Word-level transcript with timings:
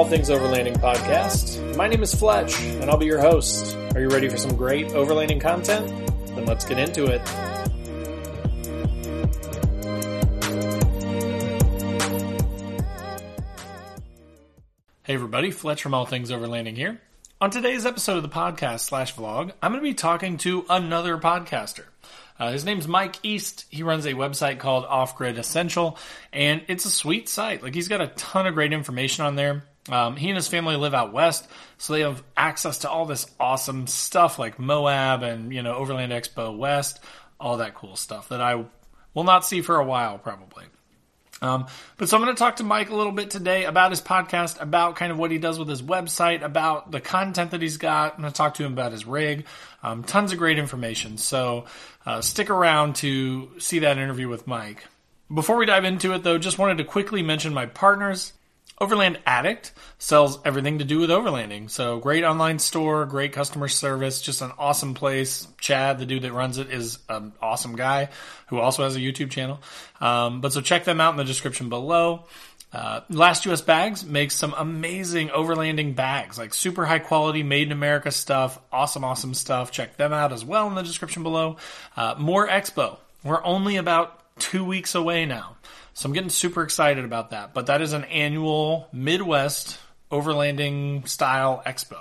All 0.00 0.06
Things 0.06 0.30
Overlanding 0.30 0.78
podcast. 0.78 1.76
My 1.76 1.86
name 1.86 2.02
is 2.02 2.14
Fletch, 2.14 2.58
and 2.58 2.88
I'll 2.88 2.96
be 2.96 3.04
your 3.04 3.20
host. 3.20 3.76
Are 3.94 4.00
you 4.00 4.08
ready 4.08 4.30
for 4.30 4.38
some 4.38 4.56
great 4.56 4.86
overlanding 4.86 5.42
content? 5.42 5.88
Then 6.28 6.46
let's 6.46 6.64
get 6.64 6.78
into 6.78 7.04
it. 7.04 7.20
Hey 15.02 15.12
everybody, 15.12 15.50
Fletch 15.50 15.82
from 15.82 15.92
All 15.92 16.06
Things 16.06 16.30
Overlanding 16.30 16.78
here. 16.78 16.98
On 17.42 17.50
today's 17.50 17.84
episode 17.84 18.16
of 18.16 18.22
the 18.22 18.30
podcast 18.30 18.80
slash 18.80 19.14
vlog, 19.14 19.52
I'm 19.62 19.72
going 19.72 19.84
to 19.84 19.90
be 19.90 19.92
talking 19.92 20.38
to 20.38 20.64
another 20.70 21.18
podcaster. 21.18 21.84
Uh, 22.38 22.52
his 22.52 22.64
name's 22.64 22.88
Mike 22.88 23.16
East. 23.22 23.66
He 23.68 23.82
runs 23.82 24.06
a 24.06 24.14
website 24.14 24.60
called 24.60 24.86
Off 24.86 25.14
Grid 25.18 25.36
Essential, 25.36 25.98
and 26.32 26.62
it's 26.68 26.86
a 26.86 26.90
sweet 26.90 27.28
site. 27.28 27.62
Like 27.62 27.74
he's 27.74 27.88
got 27.88 28.00
a 28.00 28.06
ton 28.06 28.46
of 28.46 28.54
great 28.54 28.72
information 28.72 29.26
on 29.26 29.36
there. 29.36 29.64
Um, 29.88 30.16
he 30.16 30.28
and 30.28 30.36
his 30.36 30.48
family 30.48 30.76
live 30.76 30.94
out 30.94 31.12
west, 31.12 31.48
so 31.78 31.92
they 31.92 32.00
have 32.00 32.22
access 32.36 32.78
to 32.78 32.90
all 32.90 33.06
this 33.06 33.26
awesome 33.40 33.86
stuff 33.86 34.38
like 34.38 34.58
Moab 34.58 35.22
and 35.22 35.52
you 35.52 35.62
know 35.62 35.74
Overland 35.74 36.12
Expo 36.12 36.56
West, 36.56 37.00
all 37.38 37.56
that 37.58 37.74
cool 37.74 37.96
stuff 37.96 38.28
that 38.28 38.40
I 38.40 38.64
will 39.14 39.24
not 39.24 39.44
see 39.44 39.62
for 39.62 39.76
a 39.76 39.84
while 39.84 40.18
probably. 40.18 40.64
Um, 41.42 41.66
but 41.96 42.08
so 42.08 42.16
I'm 42.16 42.22
going 42.22 42.34
to 42.34 42.38
talk 42.38 42.56
to 42.56 42.64
Mike 42.64 42.90
a 42.90 42.94
little 42.94 43.12
bit 43.12 43.30
today 43.30 43.64
about 43.64 43.90
his 43.90 44.02
podcast, 44.02 44.60
about 44.60 44.96
kind 44.96 45.10
of 45.10 45.18
what 45.18 45.30
he 45.30 45.38
does 45.38 45.58
with 45.58 45.68
his 45.68 45.80
website, 45.80 46.42
about 46.42 46.90
the 46.90 47.00
content 47.00 47.52
that 47.52 47.62
he's 47.62 47.78
got. 47.78 48.14
I'm 48.14 48.20
going 48.20 48.32
to 48.32 48.36
talk 48.36 48.54
to 48.54 48.64
him 48.64 48.72
about 48.72 48.92
his 48.92 49.06
rig. 49.06 49.46
Um, 49.82 50.04
tons 50.04 50.32
of 50.32 50.38
great 50.38 50.58
information. 50.58 51.16
So 51.16 51.64
uh, 52.04 52.20
stick 52.20 52.50
around 52.50 52.96
to 52.96 53.58
see 53.58 53.80
that 53.80 53.96
interview 53.96 54.28
with 54.28 54.46
Mike. 54.46 54.84
Before 55.32 55.56
we 55.56 55.64
dive 55.64 55.84
into 55.84 56.12
it, 56.12 56.22
though, 56.24 56.38
just 56.38 56.58
wanted 56.58 56.78
to 56.78 56.84
quickly 56.84 57.22
mention 57.22 57.54
my 57.54 57.66
partners. 57.66 58.32
Overland 58.80 59.18
Addict 59.26 59.72
sells 59.98 60.38
everything 60.44 60.78
to 60.78 60.84
do 60.86 61.00
with 61.00 61.10
overlanding. 61.10 61.68
So 61.68 61.98
great 61.98 62.24
online 62.24 62.58
store, 62.58 63.04
great 63.04 63.32
customer 63.32 63.68
service, 63.68 64.22
just 64.22 64.40
an 64.40 64.52
awesome 64.58 64.94
place. 64.94 65.46
Chad, 65.60 65.98
the 65.98 66.06
dude 66.06 66.22
that 66.22 66.32
runs 66.32 66.56
it, 66.56 66.70
is 66.70 66.98
an 67.10 67.32
awesome 67.42 67.76
guy 67.76 68.08
who 68.46 68.58
also 68.58 68.82
has 68.82 68.96
a 68.96 69.00
YouTube 69.00 69.30
channel. 69.30 69.60
Um, 70.00 70.40
but 70.40 70.54
so 70.54 70.62
check 70.62 70.84
them 70.84 70.98
out 70.98 71.10
in 71.10 71.18
the 71.18 71.24
description 71.24 71.68
below. 71.68 72.24
Uh, 72.72 73.00
Last 73.10 73.44
US 73.46 73.60
Bags 73.60 74.04
makes 74.04 74.34
some 74.34 74.54
amazing 74.56 75.28
overlanding 75.28 75.94
bags, 75.94 76.38
like 76.38 76.54
super 76.54 76.86
high 76.86 77.00
quality, 77.00 77.42
made 77.42 77.66
in 77.66 77.72
America 77.72 78.10
stuff. 78.10 78.58
Awesome, 78.72 79.04
awesome 79.04 79.34
stuff. 79.34 79.72
Check 79.72 79.98
them 79.98 80.14
out 80.14 80.32
as 80.32 80.42
well 80.42 80.68
in 80.68 80.74
the 80.74 80.82
description 80.82 81.22
below. 81.22 81.56
Uh, 81.96 82.14
Moore 82.16 82.48
Expo. 82.48 82.96
We're 83.24 83.44
only 83.44 83.76
about 83.76 84.22
two 84.38 84.64
weeks 84.64 84.94
away 84.94 85.26
now. 85.26 85.56
So 85.94 86.08
I'm 86.08 86.12
getting 86.12 86.30
super 86.30 86.62
excited 86.62 87.04
about 87.04 87.30
that. 87.30 87.54
But 87.54 87.66
that 87.66 87.82
is 87.82 87.92
an 87.92 88.04
annual 88.04 88.88
Midwest 88.92 89.78
overlanding 90.10 91.08
style 91.08 91.62
expo. 91.66 91.98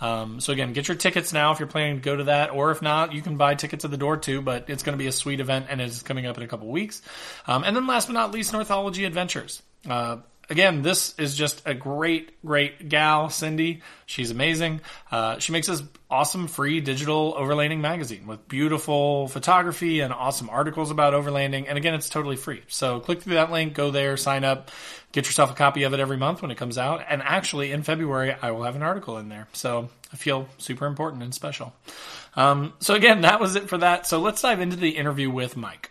Um, 0.00 0.40
so 0.40 0.52
again, 0.52 0.72
get 0.72 0.88
your 0.88 0.96
tickets 0.96 1.32
now 1.32 1.52
if 1.52 1.60
you're 1.60 1.68
planning 1.68 1.96
to 1.96 2.02
go 2.02 2.16
to 2.16 2.24
that, 2.24 2.50
or 2.50 2.72
if 2.72 2.82
not, 2.82 3.12
you 3.12 3.22
can 3.22 3.36
buy 3.36 3.54
tickets 3.54 3.84
at 3.84 3.90
the 3.92 3.96
door 3.96 4.16
too. 4.16 4.42
But 4.42 4.68
it's 4.68 4.82
going 4.82 4.98
to 4.98 5.02
be 5.02 5.06
a 5.06 5.12
sweet 5.12 5.38
event, 5.38 5.66
and 5.68 5.80
it's 5.80 6.02
coming 6.02 6.26
up 6.26 6.36
in 6.36 6.42
a 6.42 6.48
couple 6.48 6.68
weeks. 6.68 7.02
Um, 7.46 7.62
and 7.62 7.76
then 7.76 7.86
last 7.86 8.06
but 8.06 8.14
not 8.14 8.32
least, 8.32 8.52
Northology 8.52 9.04
Adventures. 9.04 9.62
Uh, 9.88 10.18
again, 10.52 10.82
this 10.82 11.18
is 11.18 11.34
just 11.34 11.62
a 11.64 11.72
great, 11.72 12.40
great 12.44 12.88
gal, 12.90 13.30
Cindy. 13.30 13.80
She's 14.04 14.30
amazing. 14.30 14.82
Uh, 15.10 15.38
she 15.38 15.50
makes 15.50 15.66
this 15.66 15.82
awesome 16.10 16.46
free 16.46 16.80
digital 16.80 17.32
overlanding 17.32 17.80
magazine 17.80 18.26
with 18.26 18.46
beautiful 18.48 19.28
photography 19.28 20.00
and 20.00 20.12
awesome 20.12 20.50
articles 20.50 20.90
about 20.90 21.14
overlanding. 21.14 21.64
And 21.68 21.78
again, 21.78 21.94
it's 21.94 22.10
totally 22.10 22.36
free. 22.36 22.62
So 22.68 23.00
click 23.00 23.22
through 23.22 23.34
that 23.34 23.50
link, 23.50 23.72
go 23.72 23.90
there, 23.90 24.18
sign 24.18 24.44
up, 24.44 24.70
get 25.12 25.24
yourself 25.24 25.50
a 25.50 25.54
copy 25.54 25.84
of 25.84 25.94
it 25.94 26.00
every 26.00 26.18
month 26.18 26.42
when 26.42 26.50
it 26.50 26.58
comes 26.58 26.76
out. 26.76 27.02
And 27.08 27.22
actually, 27.22 27.72
in 27.72 27.82
February, 27.82 28.36
I 28.40 28.50
will 28.50 28.64
have 28.64 28.76
an 28.76 28.82
article 28.82 29.16
in 29.16 29.30
there. 29.30 29.48
So 29.54 29.88
I 30.12 30.16
feel 30.16 30.48
super 30.58 30.86
important 30.86 31.22
and 31.22 31.34
special. 31.34 31.72
Um, 32.36 32.74
so 32.80 32.94
again, 32.94 33.22
that 33.22 33.40
was 33.40 33.56
it 33.56 33.70
for 33.70 33.78
that. 33.78 34.06
So 34.06 34.20
let's 34.20 34.42
dive 34.42 34.60
into 34.60 34.76
the 34.76 34.90
interview 34.90 35.30
with 35.30 35.56
Mike. 35.56 35.90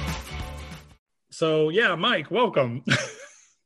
So 1.41 1.69
yeah, 1.69 1.95
Mike, 1.95 2.29
welcome. 2.29 2.83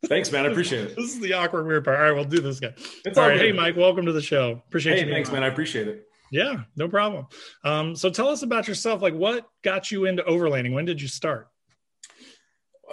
Thanks, 0.06 0.32
man. 0.32 0.46
I 0.46 0.50
appreciate 0.50 0.86
it. 0.86 0.96
this 0.96 1.14
is 1.14 1.20
the 1.20 1.34
awkward 1.34 1.68
weird 1.68 1.84
part. 1.84 1.98
All 1.98 2.04
right, 2.04 2.14
we'll 2.14 2.24
do 2.24 2.40
this 2.40 2.62
guy. 2.62 2.74
It's 3.04 3.18
all 3.18 3.26
all 3.26 3.30
right, 3.30 3.38
good. 3.38 3.48
hey 3.48 3.52
Mike, 3.52 3.76
welcome 3.76 4.06
to 4.06 4.14
the 4.14 4.22
show. 4.22 4.64
Appreciate 4.70 4.94
you. 4.94 5.02
Hey, 5.02 5.08
you. 5.08 5.14
thanks, 5.14 5.30
being 5.30 5.42
man. 5.42 5.50
I 5.50 5.52
appreciate 5.52 5.90
it. 5.90 6.06
Yeah, 6.32 6.62
no 6.78 6.88
problem. 6.88 7.28
Um, 7.66 7.94
so 7.94 8.10
tell 8.10 8.30
us 8.30 8.44
about 8.44 8.70
yourself. 8.70 9.02
Like, 9.02 9.14
what 9.14 9.46
got 9.62 9.92
you 9.92 10.06
into 10.06 10.24
overlanding? 10.24 10.72
When 10.72 10.86
did 10.86 11.02
you 11.02 11.10
start? 11.10 11.50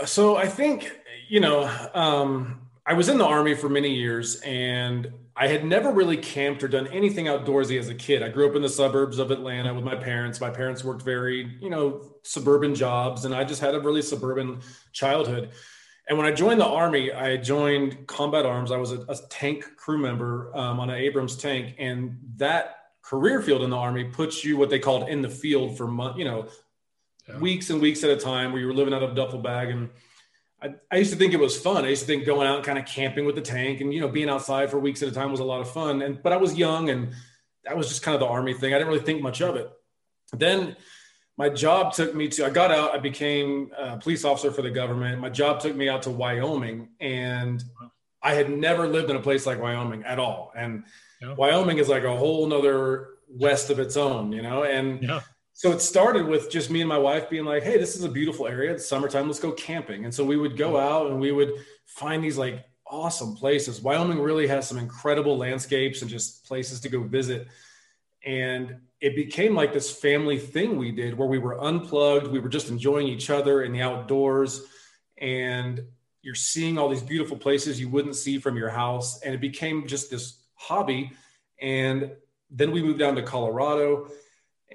So 0.04 0.34
I 0.34 0.48
think, 0.48 0.90
you 1.28 1.38
know, 1.38 1.70
um, 1.94 2.62
I 2.84 2.94
was 2.94 3.08
in 3.08 3.18
the 3.18 3.24
army 3.24 3.54
for 3.54 3.68
many 3.68 3.94
years 3.94 4.40
and 4.40 5.12
I 5.34 5.46
had 5.48 5.64
never 5.64 5.90
really 5.90 6.18
camped 6.18 6.62
or 6.62 6.68
done 6.68 6.86
anything 6.88 7.24
outdoorsy 7.26 7.78
as 7.78 7.88
a 7.88 7.94
kid. 7.94 8.22
I 8.22 8.28
grew 8.28 8.48
up 8.48 8.54
in 8.54 8.62
the 8.62 8.68
suburbs 8.68 9.18
of 9.18 9.30
Atlanta 9.30 9.72
with 9.72 9.84
my 9.84 9.94
parents. 9.94 10.40
My 10.40 10.50
parents 10.50 10.84
worked 10.84 11.02
very, 11.02 11.56
you 11.60 11.70
know, 11.70 12.16
suburban 12.22 12.74
jobs 12.74 13.24
and 13.24 13.34
I 13.34 13.44
just 13.44 13.60
had 13.60 13.74
a 13.74 13.80
really 13.80 14.02
suburban 14.02 14.60
childhood. 14.92 15.50
And 16.08 16.18
when 16.18 16.26
I 16.26 16.32
joined 16.32 16.60
the 16.60 16.66
army, 16.66 17.12
I 17.12 17.36
joined 17.38 18.06
Combat 18.06 18.44
Arms. 18.44 18.72
I 18.72 18.76
was 18.76 18.92
a, 18.92 19.00
a 19.08 19.16
tank 19.30 19.64
crew 19.76 19.98
member 19.98 20.50
um, 20.54 20.80
on 20.80 20.90
an 20.90 20.96
Abrams 20.96 21.36
tank, 21.36 21.76
and 21.78 22.18
that 22.36 22.76
career 23.02 23.40
field 23.40 23.62
in 23.62 23.70
the 23.70 23.76
army 23.76 24.04
puts 24.04 24.44
you 24.44 24.56
what 24.56 24.68
they 24.68 24.80
called 24.80 25.08
in 25.08 25.22
the 25.22 25.30
field 25.30 25.78
for 25.78 25.86
month, 25.86 26.18
you 26.18 26.24
know, 26.24 26.48
Yeah. 27.28 27.38
weeks 27.38 27.70
and 27.70 27.80
weeks 27.80 28.02
at 28.02 28.10
a 28.10 28.16
time, 28.16 28.50
where 28.50 28.60
you 28.60 28.66
were 28.66 28.74
living 28.74 28.92
out 28.92 29.04
of 29.04 29.12
a 29.12 29.14
duffel 29.14 29.38
bag. 29.38 29.70
And 29.70 29.90
I, 30.62 30.74
I 30.90 30.96
used 30.96 31.12
to 31.12 31.18
think 31.18 31.32
it 31.34 31.40
was 31.40 31.58
fun. 31.58 31.84
I 31.84 31.88
used 31.88 32.02
to 32.02 32.06
think 32.06 32.24
going 32.24 32.46
out 32.46 32.56
and 32.56 32.64
kind 32.64 32.78
of 32.78 32.86
camping 32.86 33.24
with 33.24 33.34
the 33.34 33.42
tank 33.42 33.80
and 33.80 33.92
you 33.92 34.00
know 34.00 34.08
being 34.08 34.28
outside 34.28 34.70
for 34.70 34.78
weeks 34.78 35.02
at 35.02 35.08
a 35.08 35.12
time 35.12 35.30
was 35.30 35.40
a 35.40 35.44
lot 35.44 35.60
of 35.60 35.70
fun. 35.70 36.02
And 36.02 36.22
but 36.22 36.32
I 36.32 36.36
was 36.36 36.54
young, 36.54 36.90
and 36.90 37.12
that 37.64 37.76
was 37.76 37.88
just 37.88 38.02
kind 38.02 38.14
of 38.14 38.20
the 38.20 38.26
army 38.26 38.54
thing. 38.54 38.72
I 38.72 38.78
didn't 38.78 38.92
really 38.92 39.04
think 39.04 39.22
much 39.22 39.40
of 39.42 39.56
it. 39.56 39.70
Then 40.32 40.76
my 41.38 41.48
job 41.48 41.94
took 41.94 42.14
me 42.14 42.28
to 42.28 42.44
i 42.44 42.50
got 42.50 42.70
out 42.70 42.94
i 42.94 42.98
became 42.98 43.70
a 43.76 43.96
police 43.96 44.22
officer 44.22 44.50
for 44.52 44.60
the 44.60 44.70
government 44.70 45.18
my 45.18 45.30
job 45.30 45.58
took 45.60 45.74
me 45.74 45.88
out 45.88 46.02
to 46.02 46.10
wyoming 46.10 46.90
and 47.00 47.64
i 48.22 48.34
had 48.34 48.50
never 48.50 48.86
lived 48.86 49.08
in 49.08 49.16
a 49.16 49.20
place 49.20 49.46
like 49.46 49.60
wyoming 49.60 50.04
at 50.04 50.18
all 50.18 50.52
and 50.54 50.84
Yeah. 51.22 51.32
wyoming 51.34 51.78
is 51.78 51.88
like 51.88 52.04
a 52.04 52.14
whole 52.14 52.46
nother 52.46 53.08
west 53.30 53.70
of 53.70 53.78
its 53.78 53.96
own 53.96 54.30
you 54.32 54.42
know 54.42 54.64
and 54.64 55.02
Yeah. 55.02 55.20
So 55.62 55.70
it 55.70 55.80
started 55.80 56.26
with 56.26 56.50
just 56.50 56.70
me 56.72 56.80
and 56.80 56.88
my 56.88 56.98
wife 56.98 57.30
being 57.30 57.44
like 57.44 57.62
hey 57.62 57.78
this 57.78 57.94
is 57.94 58.02
a 58.02 58.08
beautiful 58.08 58.48
area. 58.48 58.72
It's 58.72 58.84
summertime. 58.84 59.28
Let's 59.28 59.38
go 59.38 59.52
camping. 59.52 60.04
And 60.04 60.12
so 60.12 60.24
we 60.24 60.36
would 60.36 60.56
go 60.56 60.72
mm-hmm. 60.72 60.92
out 60.92 61.12
and 61.12 61.20
we 61.20 61.30
would 61.30 61.52
find 61.86 62.24
these 62.24 62.36
like 62.36 62.64
awesome 62.84 63.36
places. 63.36 63.80
Wyoming 63.80 64.18
really 64.18 64.48
has 64.48 64.66
some 64.66 64.76
incredible 64.76 65.38
landscapes 65.38 66.02
and 66.02 66.10
just 66.10 66.44
places 66.46 66.80
to 66.80 66.88
go 66.88 67.04
visit. 67.04 67.46
And 68.26 68.74
it 69.00 69.14
became 69.14 69.54
like 69.54 69.72
this 69.72 69.88
family 69.88 70.36
thing 70.36 70.78
we 70.78 70.90
did 70.90 71.16
where 71.16 71.28
we 71.28 71.38
were 71.38 71.62
unplugged. 71.62 72.26
We 72.26 72.40
were 72.40 72.48
just 72.48 72.68
enjoying 72.68 73.06
each 73.06 73.30
other 73.30 73.62
in 73.62 73.72
the 73.72 73.82
outdoors. 73.82 74.62
And 75.18 75.80
you're 76.22 76.34
seeing 76.34 76.76
all 76.76 76.88
these 76.88 77.04
beautiful 77.04 77.36
places 77.36 77.78
you 77.78 77.88
wouldn't 77.88 78.16
see 78.16 78.40
from 78.40 78.56
your 78.56 78.70
house. 78.70 79.22
And 79.22 79.32
it 79.32 79.40
became 79.40 79.86
just 79.86 80.10
this 80.10 80.40
hobby. 80.54 81.12
And 81.60 82.10
then 82.50 82.72
we 82.72 82.82
moved 82.82 82.98
down 82.98 83.14
to 83.14 83.22
colorado 83.22 84.08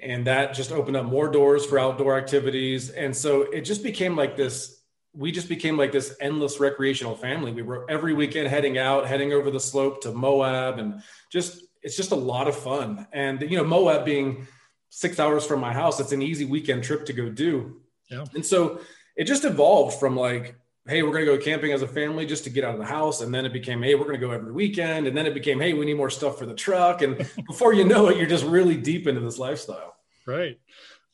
and 0.02 0.26
that 0.26 0.54
just 0.54 0.72
opened 0.72 0.96
up 0.96 1.04
more 1.04 1.28
doors 1.28 1.64
for 1.64 1.78
outdoor 1.78 2.16
activities 2.16 2.90
and 2.90 3.14
so 3.16 3.42
it 3.42 3.62
just 3.62 3.82
became 3.82 4.16
like 4.16 4.36
this 4.36 4.82
we 5.14 5.32
just 5.32 5.48
became 5.48 5.76
like 5.76 5.90
this 5.90 6.16
endless 6.20 6.60
recreational 6.60 7.16
family 7.16 7.52
we 7.52 7.62
were 7.62 7.84
every 7.90 8.14
weekend 8.14 8.48
heading 8.48 8.78
out 8.78 9.06
heading 9.06 9.32
over 9.32 9.50
the 9.50 9.60
slope 9.60 10.02
to 10.02 10.12
moab 10.12 10.78
and 10.78 11.02
just 11.30 11.62
it's 11.82 11.96
just 11.96 12.12
a 12.12 12.16
lot 12.16 12.48
of 12.48 12.56
fun. 12.56 13.06
And 13.12 13.40
you 13.42 13.56
know, 13.56 13.64
Moab 13.64 14.04
being 14.04 14.46
six 14.90 15.18
hours 15.18 15.46
from 15.46 15.60
my 15.60 15.72
house, 15.72 16.00
it's 16.00 16.12
an 16.12 16.22
easy 16.22 16.44
weekend 16.44 16.84
trip 16.84 17.06
to 17.06 17.12
go 17.12 17.28
do. 17.28 17.80
Yeah. 18.10 18.24
And 18.34 18.44
so 18.44 18.80
it 19.16 19.24
just 19.24 19.44
evolved 19.44 19.98
from 19.98 20.16
like 20.16 20.54
hey, 20.88 21.02
we're 21.02 21.12
going 21.12 21.26
to 21.26 21.36
go 21.36 21.38
camping 21.38 21.72
as 21.72 21.82
a 21.82 21.88
family 21.88 22.24
just 22.24 22.44
to 22.44 22.50
get 22.50 22.64
out 22.64 22.72
of 22.72 22.80
the 22.80 22.86
house. 22.86 23.20
And 23.20 23.32
then 23.32 23.44
it 23.44 23.52
became, 23.52 23.82
hey, 23.82 23.94
we're 23.94 24.04
going 24.04 24.18
to 24.18 24.26
go 24.26 24.32
every 24.32 24.52
weekend. 24.52 25.06
And 25.06 25.16
then 25.16 25.26
it 25.26 25.34
became, 25.34 25.60
hey, 25.60 25.74
we 25.74 25.84
need 25.84 25.98
more 25.98 26.08
stuff 26.08 26.38
for 26.38 26.46
the 26.46 26.54
truck. 26.54 27.02
And 27.02 27.18
before 27.46 27.74
you 27.74 27.84
know 27.84 28.08
it, 28.08 28.16
you're 28.16 28.26
just 28.26 28.44
really 28.44 28.76
deep 28.76 29.06
into 29.06 29.20
this 29.20 29.38
lifestyle. 29.38 29.96
Right. 30.26 30.58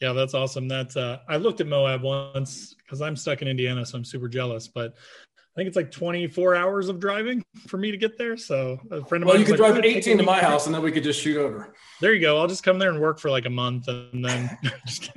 Yeah, 0.00 0.12
that's 0.12 0.34
awesome. 0.34 0.68
That's 0.68 0.96
uh, 0.96 1.18
I 1.28 1.36
looked 1.36 1.60
at 1.60 1.66
Moab 1.66 2.02
once 2.02 2.74
because 2.84 3.00
I'm 3.00 3.16
stuck 3.16 3.42
in 3.42 3.48
Indiana, 3.48 3.84
so 3.86 3.98
I'm 3.98 4.04
super 4.04 4.28
jealous. 4.28 4.68
But 4.68 4.94
I 4.94 5.54
think 5.56 5.68
it's 5.68 5.76
like 5.76 5.90
24 5.90 6.56
hours 6.56 6.88
of 6.88 7.00
driving 7.00 7.44
for 7.68 7.76
me 7.76 7.90
to 7.90 7.96
get 7.96 8.18
there. 8.18 8.36
So 8.36 8.78
a 8.90 9.04
friend 9.04 9.24
of 9.24 9.28
well, 9.28 9.36
mine. 9.36 9.40
you 9.40 9.46
could 9.46 9.60
like, 9.60 9.72
drive 9.72 9.84
18 9.84 10.18
to 10.18 10.24
my 10.24 10.40
house, 10.40 10.66
and 10.66 10.74
then 10.74 10.82
we 10.82 10.92
could 10.92 11.04
just 11.04 11.20
shoot 11.20 11.36
over. 11.36 11.74
There 12.00 12.12
you 12.12 12.20
go. 12.20 12.38
I'll 12.38 12.48
just 12.48 12.64
come 12.64 12.78
there 12.78 12.90
and 12.90 13.00
work 13.00 13.18
for 13.18 13.30
like 13.30 13.46
a 13.46 13.50
month, 13.50 13.88
and 13.88 14.24
then. 14.24 14.58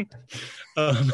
um, 0.78 1.12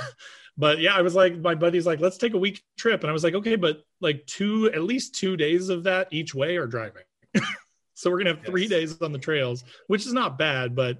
but 0.57 0.79
yeah, 0.79 0.95
I 0.95 1.01
was 1.01 1.15
like, 1.15 1.37
my 1.37 1.55
buddy's 1.55 1.85
like, 1.85 1.99
let's 1.99 2.17
take 2.17 2.33
a 2.33 2.37
week 2.37 2.63
trip, 2.77 3.01
and 3.01 3.09
I 3.09 3.13
was 3.13 3.23
like, 3.23 3.33
okay, 3.33 3.55
but 3.55 3.83
like 4.01 4.25
two, 4.25 4.71
at 4.73 4.83
least 4.83 5.15
two 5.15 5.35
days 5.37 5.69
of 5.69 5.83
that 5.83 6.07
each 6.11 6.35
way 6.35 6.57
are 6.57 6.67
driving. 6.67 7.03
so 7.93 8.11
we're 8.11 8.19
gonna 8.19 8.35
have 8.35 8.45
three 8.45 8.63
yes. 8.63 8.69
days 8.69 9.01
on 9.01 9.11
the 9.11 9.19
trails, 9.19 9.63
which 9.87 10.05
is 10.05 10.13
not 10.13 10.37
bad, 10.37 10.75
but 10.75 10.99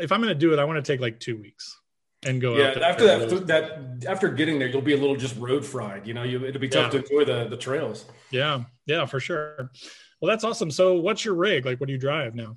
if 0.00 0.12
I'm 0.12 0.20
gonna 0.20 0.34
do 0.34 0.52
it, 0.52 0.58
I 0.58 0.64
want 0.64 0.82
to 0.82 0.92
take 0.92 1.00
like 1.00 1.20
two 1.20 1.36
weeks 1.36 1.78
and 2.24 2.40
go. 2.40 2.56
Yeah, 2.56 2.78
after 2.82 3.04
that, 3.04 3.46
that 3.46 4.06
after 4.08 4.28
getting 4.28 4.58
there, 4.58 4.68
you'll 4.68 4.82
be 4.82 4.94
a 4.94 4.98
little 4.98 5.16
just 5.16 5.36
road 5.36 5.64
fried. 5.64 6.06
You 6.06 6.14
know, 6.14 6.22
you, 6.22 6.44
it'll 6.44 6.60
be 6.60 6.68
tough 6.68 6.92
yeah. 6.92 7.00
to 7.00 7.06
enjoy 7.06 7.24
the 7.24 7.48
the 7.48 7.56
trails. 7.56 8.06
Yeah, 8.30 8.64
yeah, 8.86 9.06
for 9.06 9.20
sure. 9.20 9.70
Well, 10.20 10.30
that's 10.30 10.44
awesome. 10.44 10.70
So, 10.70 10.94
what's 10.94 11.24
your 11.24 11.34
rig? 11.34 11.66
Like, 11.66 11.80
what 11.80 11.86
do 11.86 11.92
you 11.92 11.98
drive 11.98 12.34
now? 12.34 12.56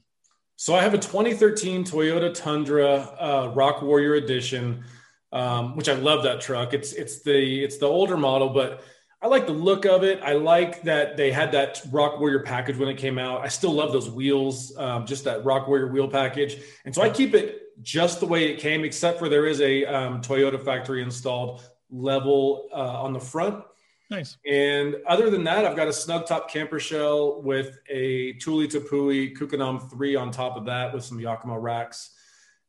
So, 0.56 0.74
I 0.74 0.82
have 0.82 0.94
a 0.94 0.98
2013 0.98 1.84
Toyota 1.84 2.34
Tundra 2.34 2.96
uh, 3.20 3.52
Rock 3.54 3.82
Warrior 3.82 4.16
Edition, 4.16 4.84
um, 5.32 5.76
which 5.76 5.90
I 5.90 5.94
love 5.94 6.24
that 6.24 6.42
truck. 6.42 6.74
It's 6.74 6.94
it's 6.94 7.22
the 7.22 7.64
it's 7.64 7.78
the 7.78 7.88
older 7.88 8.18
model, 8.18 8.50
but 8.50 8.84
I 9.22 9.28
like 9.28 9.46
the 9.46 9.54
look 9.54 9.86
of 9.86 10.04
it. 10.04 10.22
I 10.24 10.34
like 10.34 10.84
that 10.84 11.18
they 11.18 11.32
had 11.32 11.52
that 11.54 11.82
Rock 11.92 12.20
Warrior 12.20 12.40
package 12.40 12.78
when 12.78 12.90
it 12.90 12.98
came 12.98 13.18
out. 13.18 13.42
I 13.42 13.48
still 13.48 13.74
love 13.74 13.92
those 13.92 14.10
wheels, 14.10 14.76
um, 14.78 15.06
just 15.06 15.24
that 15.24 15.44
Rock 15.44 15.68
Warrior 15.68 15.88
wheel 15.88 16.08
package, 16.08 16.58
and 16.86 16.94
so 16.94 17.02
I 17.02 17.10
keep 17.10 17.34
it 17.34 17.64
just 17.82 18.20
the 18.20 18.26
way 18.26 18.52
it 18.52 18.60
came, 18.60 18.84
except 18.84 19.20
for 19.20 19.30
there 19.30 19.46
is 19.46 19.62
a 19.62 19.86
um, 19.86 20.22
Toyota 20.22 20.64
factory 20.64 21.02
installed 21.02 21.62
level 21.90 22.70
uh, 22.74 23.02
on 23.04 23.14
the 23.14 23.20
front. 23.20 23.64
Nice. 24.10 24.38
And 24.46 24.96
other 25.06 25.30
than 25.30 25.44
that, 25.44 25.66
I've 25.66 25.76
got 25.76 25.90
a 25.90 25.94
snug 25.94 26.26
top 26.26 26.50
camper 26.50 26.80
shell 26.80 27.42
with 27.42 27.78
a 27.90 28.34
Thule 28.40 28.66
Tepui 28.66 29.38
Kukenam 29.38 29.90
3 29.90 30.16
on 30.16 30.32
top 30.32 30.56
of 30.56 30.66
that 30.66 30.94
with 30.94 31.04
some 31.04 31.20
Yakima 31.20 31.60
racks 31.60 32.12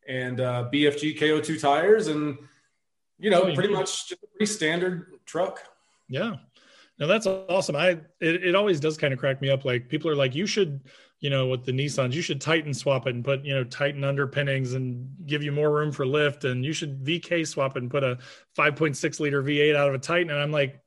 and 0.09 0.41
uh, 0.41 0.69
BFG 0.73 1.19
KO2 1.19 1.61
tires. 1.61 2.09
And, 2.09 2.39
you 3.19 3.31
know, 3.31 3.43
oh, 3.43 3.55
pretty 3.55 3.73
much 3.73 4.09
just 4.09 4.23
a 4.23 4.27
pretty 4.27 4.47
standard 4.47 5.13
truck. 5.27 5.63
Yeah. 6.09 6.37
Now 6.99 7.07
that's 7.07 7.27
awesome. 7.27 7.77
I, 7.77 7.91
it, 8.21 8.45
it 8.45 8.55
always 8.57 8.81
does 8.81 8.97
kind 8.97 9.13
of 9.13 9.21
crack 9.21 9.41
me 9.41 9.51
up. 9.51 9.65
Like 9.65 9.89
people 9.89 10.11
are 10.11 10.17
like, 10.17 10.35
you 10.35 10.47
should, 10.47 10.81
you 11.21 11.31
know, 11.31 11.47
with 11.47 11.65
the 11.65 11.73
Nissans, 11.73 12.13
you 12.13 12.23
should 12.23 12.41
Titan 12.41 12.75
swap 12.75 13.07
it 13.07 13.15
and 13.15 13.25
put, 13.25 13.45
you 13.45 13.55
know, 13.55 13.65
Titan 13.65 14.03
underpinnings 14.03 14.75
and 14.75 15.09
give 15.27 15.43
you 15.43 15.53
more 15.53 15.71
room 15.71 15.93
for 15.93 16.07
lift. 16.07 16.45
And 16.45 16.65
you 16.65 16.73
should 16.73 17.05
VK 17.05 17.47
swap 17.47 17.77
it 17.77 17.83
and 17.83 17.91
put 17.91 18.03
a 18.03 18.19
5.6 18.57 19.21
liter 19.21 19.43
V8 19.43 19.77
out 19.77 19.89
of 19.89 19.95
a 19.95 19.99
Titan. 19.99 20.31
And 20.31 20.41
I'm 20.41 20.53
like, 20.53 20.81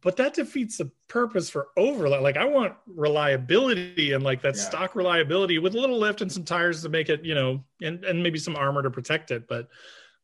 but 0.00 0.16
that 0.16 0.34
defeats 0.34 0.78
the 0.78 0.90
purpose 1.12 1.50
for 1.50 1.68
overload. 1.76 2.22
Like 2.22 2.38
I 2.38 2.46
want 2.46 2.74
reliability 2.86 4.12
and 4.12 4.24
like 4.24 4.40
that 4.40 4.56
yeah. 4.56 4.62
stock 4.62 4.96
reliability 4.96 5.58
with 5.58 5.74
a 5.74 5.78
little 5.78 5.98
lift 5.98 6.22
and 6.22 6.32
some 6.32 6.42
tires 6.42 6.80
to 6.82 6.88
make 6.88 7.10
it, 7.10 7.22
you 7.22 7.34
know, 7.34 7.62
and, 7.82 8.02
and 8.04 8.22
maybe 8.22 8.38
some 8.38 8.56
armor 8.56 8.82
to 8.82 8.90
protect 8.90 9.30
it. 9.30 9.46
But 9.46 9.68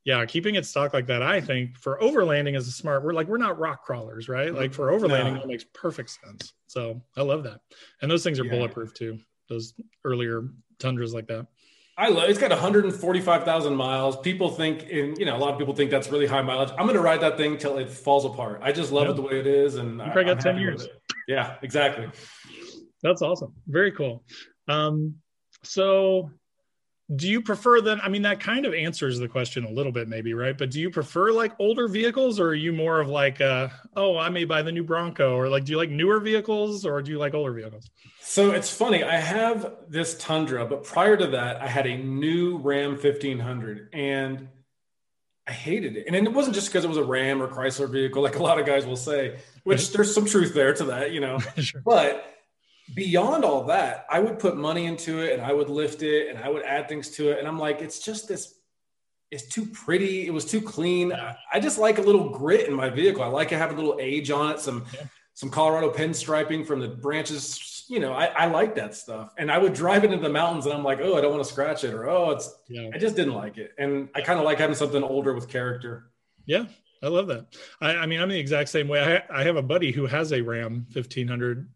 yeah, 0.05 0.25
keeping 0.25 0.55
it 0.55 0.64
stock 0.64 0.94
like 0.94 1.06
that, 1.08 1.23
I 1.23 1.43
think 1.43 1.76
for 1.76 1.99
overlanding 2.00 2.56
is 2.56 2.67
a 2.69 2.73
smart. 2.73 3.05
We're 3.05 3.12
like 3.12 3.29
we're 3.29 3.37
not 3.37 3.58
rock 3.58 3.85
crawlers, 3.85 4.31
right? 4.31 4.55
Like 4.55 4.73
for 4.73 4.90
overlanding, 4.90 5.35
no. 5.35 5.43
it 5.43 5.46
makes 5.46 5.64
perfect 5.75 6.17
sense. 6.25 6.55
So 6.69 7.02
I 7.14 7.20
love 7.20 7.43
that, 7.43 7.61
and 8.00 8.11
those 8.11 8.25
things 8.25 8.40
are 8.40 8.44
yeah. 8.44 8.52
bulletproof 8.52 8.94
too. 8.94 9.19
Those 9.50 9.75
earlier 10.06 10.49
tundras 10.79 11.12
like 11.12 11.26
that. 11.26 11.46
I 11.99 12.11
love. 12.11 12.31
It's 12.31 12.39
got 12.39 12.50
145,000 12.50 13.75
miles. 13.75 14.17
People 14.21 14.50
think, 14.50 14.85
in 14.85 15.17
you 15.19 15.27
know, 15.27 15.37
a 15.37 15.39
lot 15.39 15.53
of 15.53 15.59
people 15.59 15.75
think 15.75 15.91
that's 15.91 16.09
really 16.11 16.27
high 16.27 16.43
mileage. 16.43 16.71
I'm 16.79 16.87
going 16.87 16.95
to 16.95 17.03
ride 17.03 17.21
that 17.23 17.37
thing 17.37 17.59
till 17.59 17.77
it 17.79 17.91
falls 17.91 18.25
apart. 18.25 18.61
I 18.62 18.71
just 18.71 18.93
love 18.93 19.09
yep. 19.09 19.11
it 19.11 19.17
the 19.17 19.23
way 19.23 19.41
it 19.41 19.49
is, 19.49 19.75
and 19.75 19.99
you 19.99 20.05
probably 20.05 20.27
got 20.27 20.39
10 20.39 20.59
years. 20.59 20.87
Yeah, 21.27 21.56
exactly. 21.61 22.09
That's 23.03 23.21
awesome. 23.21 23.53
Very 23.67 23.91
cool. 23.91 24.23
Um, 24.69 25.17
so 25.65 26.31
do 27.16 27.26
you 27.26 27.40
prefer 27.40 27.81
then 27.81 27.99
i 28.02 28.08
mean 28.08 28.20
that 28.22 28.38
kind 28.38 28.66
of 28.66 28.75
answers 28.75 29.19
the 29.19 29.26
question 29.28 29.64
a 29.64 29.70
little 29.70 29.93
bit 29.93 30.08
maybe 30.08 30.34
right? 30.34 30.58
But 30.58 30.70
do 30.70 30.78
you 30.78 30.90
prefer 30.90 31.32
like 31.32 31.52
older 31.58 31.88
vehicles 31.88 32.38
or 32.38 32.49
are 32.49 32.55
you 32.55 32.72
more 32.72 33.00
of 33.00 33.08
like 33.08 33.40
uh 33.40 33.69
oh 33.96 34.19
i 34.19 34.28
may 34.28 34.44
buy 34.44 34.60
the 34.60 34.72
new 34.72 34.84
bronco 34.84 35.34
or 35.34 35.49
like 35.49 35.64
do 35.64 35.72
you 35.72 35.78
like 35.78 35.88
newer 35.88 36.20
vehicles 36.20 36.84
or 36.84 37.00
do 37.00 37.10
you 37.10 37.19
like 37.19 37.32
older 37.32 37.52
vehicles? 37.52 37.88
So 38.20 38.50
it's 38.50 38.70
funny 38.70 39.02
i 39.05 39.16
have 39.16 39.75
this 39.88 40.19
tundra 40.19 40.66
but 40.66 40.84
prior 40.84 41.16
to 41.16 41.28
that 41.28 41.62
i 41.62 41.66
had 41.66 41.87
a 41.87 41.96
new 41.96 42.58
ram 42.58 42.90
1500 42.90 43.88
and 43.94 44.49
i 45.46 45.52
hated 45.52 45.96
it. 45.96 46.04
And 46.08 46.14
it 46.14 46.31
wasn't 46.31 46.54
just 46.54 46.69
because 46.69 46.84
it 46.84 46.88
was 46.88 46.99
a 46.99 47.04
ram 47.04 47.43
or 47.43 47.49
chrysler 47.49 47.90
vehicle 47.90 48.22
like 48.22 48.37
a 48.37 48.43
lot 48.43 48.58
of 48.61 48.66
guys 48.66 48.84
will 48.84 48.96
say 48.96 49.38
which 49.64 49.93
there's 49.93 50.14
some 50.14 50.26
truth 50.26 50.52
there 50.52 50.75
to 50.75 50.84
that 50.84 51.12
you 51.12 51.20
know? 51.20 51.38
Sure. 51.56 51.81
but 51.82 52.34
beyond 52.94 53.44
all 53.44 53.64
that, 53.64 54.06
I 54.11 54.20
would 54.20 54.38
put 54.38 54.56
money 54.56 54.87
into 54.87 55.20
it 55.20 55.32
and 55.32 55.43
I 55.43 55.52
would 55.52 55.69
lift 55.69 56.02
it 56.02 56.29
and 56.29 56.38
I 56.38 56.49
would 56.49 56.62
add 56.64 56.88
things 56.88 57.11
to 57.11 57.31
it. 57.31 57.38
And 57.38 57.46
I'm 57.46 57.58
like, 57.58 57.81
it's 57.81 58.00
just 58.00 58.29
this, 58.29 58.55
it's 59.31 59.46
too 59.46 59.67
pretty. 59.67 60.26
It 60.26 60.31
was 60.31 60.44
too 60.44 60.61
clean. 60.61 61.12
I 61.52 61.61
just 61.61 61.79
like 61.79 61.99
a 61.99 62.02
little 62.02 62.31
grit 62.31 62.67
in 62.67 62.75
my 62.75 62.88
vehicle. 62.88 63.23
I 63.23 63.26
like 63.26 63.49
to 63.50 63.58
have 63.58 63.70
a 63.70 63.75
little 63.75 63.99
age 64.00 64.31
on 64.31 64.52
it, 64.52 64.61
some, 64.61 64.87
yeah. 64.94 65.02
some 65.35 65.50
Colorado 65.50 65.93
pinstriping 65.93 66.67
from 66.67 66.81
the 66.81 66.88
branches. 66.88 67.85
You 67.88 68.00
know, 68.00 68.12
I, 68.12 68.26
I 68.26 68.46
like 68.46 68.75
that 68.76 68.94
stuff. 68.94 69.35
And 69.38 69.50
I 69.50 69.58
would 69.58 69.75
drive 69.75 70.05
it 70.05 70.12
into 70.12 70.23
the 70.23 70.32
mountains 70.32 70.67
and 70.67 70.75
I'm 70.75 70.85
like, 70.85 71.00
oh, 71.02 71.17
I 71.17 71.20
don't 71.20 71.32
want 71.32 71.44
to 71.44 71.50
scratch 71.50 71.85
it 71.85 71.93
or, 71.94 72.08
oh, 72.08 72.31
it's, 72.31 72.55
yeah. 72.69 72.90
I 72.94 72.99
just 72.99 73.17
didn't 73.17 73.35
like 73.35 73.58
it. 73.58 73.73
And 73.79 74.08
I 74.14 74.20
kind 74.23 74.38
of 74.38 74.44
like 74.44 74.58
having 74.58 74.76
something 74.76 75.02
older 75.02 75.35
with 75.35 75.49
character. 75.49 76.11
Yeah. 76.46 76.64
I 77.02 77.08
love 77.08 77.29
that. 77.29 77.55
I, 77.81 77.96
I 77.96 78.06
mean, 78.06 78.20
I'm 78.20 78.29
the 78.29 78.38
exact 78.38 78.70
same 78.70 78.88
way. 78.88 79.23
I, 79.31 79.40
I 79.40 79.44
have 79.44 79.56
a 79.56 79.62
buddy 79.62 79.93
who 79.93 80.06
has 80.06 80.32
a 80.32 80.40
Ram 80.40 80.87
1500 80.93 81.69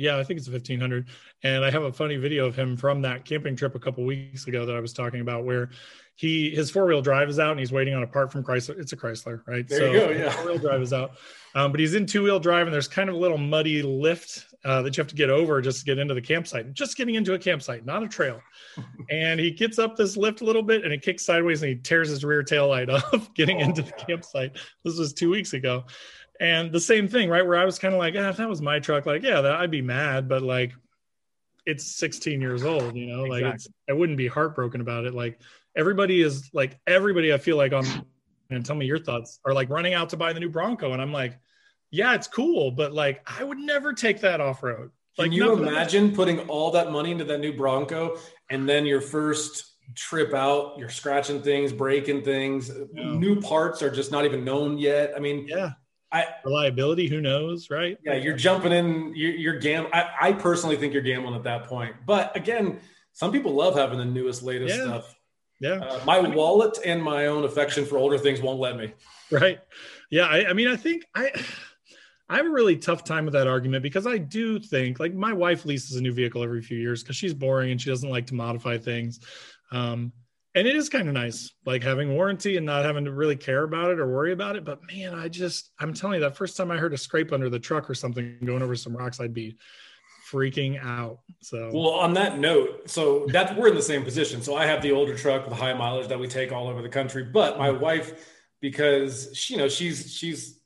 yeah, 0.00 0.16
I 0.16 0.24
think 0.24 0.38
it's 0.38 0.48
a 0.48 0.52
1500. 0.52 1.06
And 1.42 1.64
I 1.64 1.70
have 1.70 1.82
a 1.82 1.92
funny 1.92 2.16
video 2.16 2.46
of 2.46 2.56
him 2.56 2.76
from 2.76 3.02
that 3.02 3.24
camping 3.24 3.54
trip 3.54 3.74
a 3.74 3.78
couple 3.78 4.04
weeks 4.04 4.46
ago 4.46 4.64
that 4.66 4.74
I 4.74 4.80
was 4.80 4.92
talking 4.92 5.20
about 5.20 5.44
where 5.44 5.70
he 6.16 6.50
his 6.50 6.70
four 6.70 6.86
wheel 6.86 7.00
drive 7.00 7.28
is 7.28 7.38
out 7.38 7.52
and 7.52 7.60
he's 7.60 7.72
waiting 7.72 7.94
on 7.94 8.02
a 8.02 8.06
part 8.06 8.32
from 8.32 8.44
Chrysler. 8.44 8.78
It's 8.78 8.92
a 8.92 8.96
Chrysler, 8.96 9.42
right? 9.46 9.66
There 9.68 9.78
so 9.78 9.86
you 9.86 10.00
go. 10.00 10.10
Yeah. 10.10 10.30
Four 10.30 10.46
wheel 10.46 10.58
drive 10.58 10.82
is 10.82 10.92
out. 10.92 11.12
Um, 11.54 11.70
but 11.70 11.80
he's 11.80 11.94
in 11.94 12.06
two 12.06 12.22
wheel 12.22 12.40
drive 12.40 12.66
and 12.66 12.74
there's 12.74 12.88
kind 12.88 13.08
of 13.08 13.14
a 13.14 13.18
little 13.18 13.38
muddy 13.38 13.82
lift 13.82 14.46
uh, 14.64 14.82
that 14.82 14.96
you 14.96 15.00
have 15.00 15.08
to 15.08 15.14
get 15.14 15.30
over 15.30 15.60
just 15.60 15.80
to 15.80 15.84
get 15.84 15.98
into 15.98 16.14
the 16.14 16.20
campsite. 16.20 16.72
Just 16.74 16.96
getting 16.96 17.14
into 17.14 17.34
a 17.34 17.38
campsite, 17.38 17.86
not 17.86 18.02
a 18.02 18.08
trail. 18.08 18.40
and 19.10 19.40
he 19.40 19.50
gets 19.50 19.78
up 19.78 19.96
this 19.96 20.16
lift 20.16 20.42
a 20.42 20.44
little 20.44 20.62
bit 20.62 20.84
and 20.84 20.92
it 20.92 21.02
kicks 21.02 21.24
sideways 21.24 21.62
and 21.62 21.70
he 21.70 21.76
tears 21.76 22.08
his 22.08 22.24
rear 22.24 22.42
tail 22.42 22.68
light 22.68 22.90
off 22.90 23.32
getting 23.34 23.62
oh, 23.62 23.64
into 23.64 23.82
the 23.82 23.92
campsite. 23.92 24.56
This 24.84 24.98
was 24.98 25.12
two 25.12 25.30
weeks 25.30 25.54
ago. 25.54 25.84
And 26.40 26.72
the 26.72 26.80
same 26.80 27.06
thing, 27.06 27.28
right? 27.28 27.46
Where 27.46 27.58
I 27.58 27.66
was 27.66 27.78
kind 27.78 27.92
of 27.92 27.98
like, 27.98 28.14
eh, 28.14 28.28
if 28.30 28.38
that 28.38 28.48
was 28.48 28.62
my 28.62 28.80
truck, 28.80 29.04
like, 29.04 29.22
yeah, 29.22 29.42
that, 29.42 29.56
I'd 29.56 29.70
be 29.70 29.82
mad, 29.82 30.26
but 30.26 30.42
like, 30.42 30.72
it's 31.66 31.84
16 31.98 32.40
years 32.40 32.64
old, 32.64 32.96
you 32.96 33.06
know, 33.06 33.26
exactly. 33.26 33.42
like 33.42 33.54
it's, 33.54 33.68
I 33.88 33.92
wouldn't 33.92 34.16
be 34.16 34.26
heartbroken 34.26 34.80
about 34.80 35.04
it. 35.04 35.12
Like 35.12 35.38
everybody 35.76 36.22
is 36.22 36.48
like, 36.54 36.78
everybody 36.86 37.34
I 37.34 37.38
feel 37.38 37.58
like 37.58 37.74
on, 37.74 37.84
and 38.48 38.64
tell 38.64 38.74
me 38.74 38.86
your 38.86 38.98
thoughts 38.98 39.38
are 39.44 39.52
like 39.52 39.68
running 39.68 39.92
out 39.92 40.08
to 40.08 40.16
buy 40.16 40.32
the 40.32 40.40
new 40.40 40.48
Bronco. 40.48 40.94
And 40.94 41.02
I'm 41.02 41.12
like, 41.12 41.38
yeah, 41.90 42.14
it's 42.14 42.26
cool, 42.26 42.70
but 42.70 42.92
like, 42.94 43.20
I 43.26 43.44
would 43.44 43.58
never 43.58 43.92
take 43.92 44.22
that 44.22 44.40
off 44.40 44.62
road. 44.62 44.90
Like, 45.18 45.26
Can 45.26 45.32
you 45.32 45.52
imagine 45.52 46.14
putting 46.14 46.40
all 46.48 46.70
that 46.70 46.90
money 46.90 47.10
into 47.10 47.24
that 47.24 47.38
new 47.38 47.54
Bronco 47.54 48.16
and 48.48 48.66
then 48.66 48.86
your 48.86 49.02
first 49.02 49.74
trip 49.94 50.32
out, 50.32 50.78
you're 50.78 50.88
scratching 50.88 51.42
things, 51.42 51.72
breaking 51.72 52.22
things, 52.22 52.70
yeah. 52.94 53.12
new 53.12 53.40
parts 53.40 53.82
are 53.82 53.90
just 53.90 54.10
not 54.10 54.24
even 54.24 54.44
known 54.44 54.78
yet. 54.78 55.12
I 55.14 55.18
mean, 55.18 55.46
yeah, 55.46 55.72
I, 56.12 56.26
reliability, 56.44 57.08
who 57.08 57.20
knows, 57.20 57.70
right? 57.70 57.96
Yeah, 58.04 58.14
you're 58.14 58.36
jumping 58.36 58.72
in. 58.72 59.14
You're, 59.14 59.32
you're 59.32 59.58
gambling. 59.58 59.92
I, 59.94 60.32
personally 60.32 60.76
think 60.76 60.92
you're 60.92 61.02
gambling 61.02 61.34
at 61.34 61.44
that 61.44 61.64
point. 61.64 61.94
But 62.04 62.36
again, 62.36 62.80
some 63.12 63.30
people 63.30 63.52
love 63.52 63.76
having 63.76 63.98
the 63.98 64.04
newest, 64.04 64.42
latest 64.42 64.76
yeah. 64.76 64.84
stuff. 64.84 65.14
Yeah. 65.60 65.74
Uh, 65.74 66.00
my 66.04 66.18
I 66.18 66.22
mean, 66.22 66.34
wallet 66.34 66.78
and 66.84 67.02
my 67.02 67.26
own 67.26 67.44
affection 67.44 67.84
for 67.84 67.98
older 67.98 68.18
things 68.18 68.40
won't 68.40 68.58
let 68.58 68.76
me. 68.76 68.92
Right. 69.30 69.60
Yeah. 70.10 70.24
I, 70.24 70.46
I 70.46 70.52
mean, 70.52 70.68
I 70.68 70.76
think 70.76 71.04
I. 71.14 71.30
I 72.28 72.36
have 72.36 72.46
a 72.46 72.50
really 72.50 72.76
tough 72.76 73.02
time 73.02 73.24
with 73.24 73.34
that 73.34 73.48
argument 73.48 73.82
because 73.82 74.06
I 74.06 74.16
do 74.16 74.60
think, 74.60 75.00
like, 75.00 75.12
my 75.12 75.32
wife 75.32 75.64
leases 75.64 75.96
a 75.96 76.00
new 76.00 76.12
vehicle 76.12 76.44
every 76.44 76.62
few 76.62 76.78
years 76.78 77.02
because 77.02 77.16
she's 77.16 77.34
boring 77.34 77.72
and 77.72 77.82
she 77.82 77.90
doesn't 77.90 78.08
like 78.08 78.26
to 78.26 78.36
modify 78.36 78.78
things. 78.78 79.18
Um, 79.72 80.12
and 80.54 80.66
it 80.66 80.74
is 80.74 80.88
kind 80.88 81.08
of 81.08 81.14
nice 81.14 81.52
like 81.64 81.82
having 81.82 82.14
warranty 82.14 82.56
and 82.56 82.66
not 82.66 82.84
having 82.84 83.04
to 83.04 83.12
really 83.12 83.36
care 83.36 83.62
about 83.62 83.90
it 83.90 84.00
or 84.00 84.06
worry 84.06 84.32
about 84.32 84.56
it. 84.56 84.64
But 84.64 84.80
man 84.92 85.14
i 85.14 85.28
just 85.28 85.70
i'm 85.78 85.92
telling 85.92 86.14
you 86.14 86.20
that 86.20 86.36
first 86.36 86.56
time 86.56 86.70
i 86.70 86.76
heard 86.76 86.92
a 86.92 86.98
scrape 86.98 87.32
under 87.32 87.48
the 87.48 87.58
truck 87.58 87.88
or 87.88 87.94
something 87.94 88.36
going 88.44 88.62
over 88.62 88.74
some 88.74 88.96
rocks 88.96 89.20
i'd 89.20 89.34
be 89.34 89.56
freaking 90.30 90.80
out. 90.82 91.18
So. 91.40 91.70
Well 91.72 91.90
on 91.90 92.14
that 92.14 92.38
note 92.38 92.88
so 92.88 93.26
that 93.28 93.56
we're 93.56 93.68
in 93.68 93.74
the 93.74 93.82
same 93.82 94.04
position. 94.04 94.42
So 94.42 94.54
i 94.54 94.64
have 94.64 94.82
the 94.82 94.92
older 94.92 95.16
truck 95.16 95.48
with 95.48 95.58
high 95.58 95.74
mileage 95.74 96.08
that 96.08 96.18
we 96.18 96.28
take 96.28 96.52
all 96.52 96.68
over 96.68 96.82
the 96.82 96.88
country. 96.88 97.24
But 97.24 97.58
my 97.58 97.70
wife 97.70 98.12
because 98.60 99.30
she, 99.34 99.54
you 99.54 99.58
know 99.58 99.68
she's 99.68 100.12
she's 100.12 100.60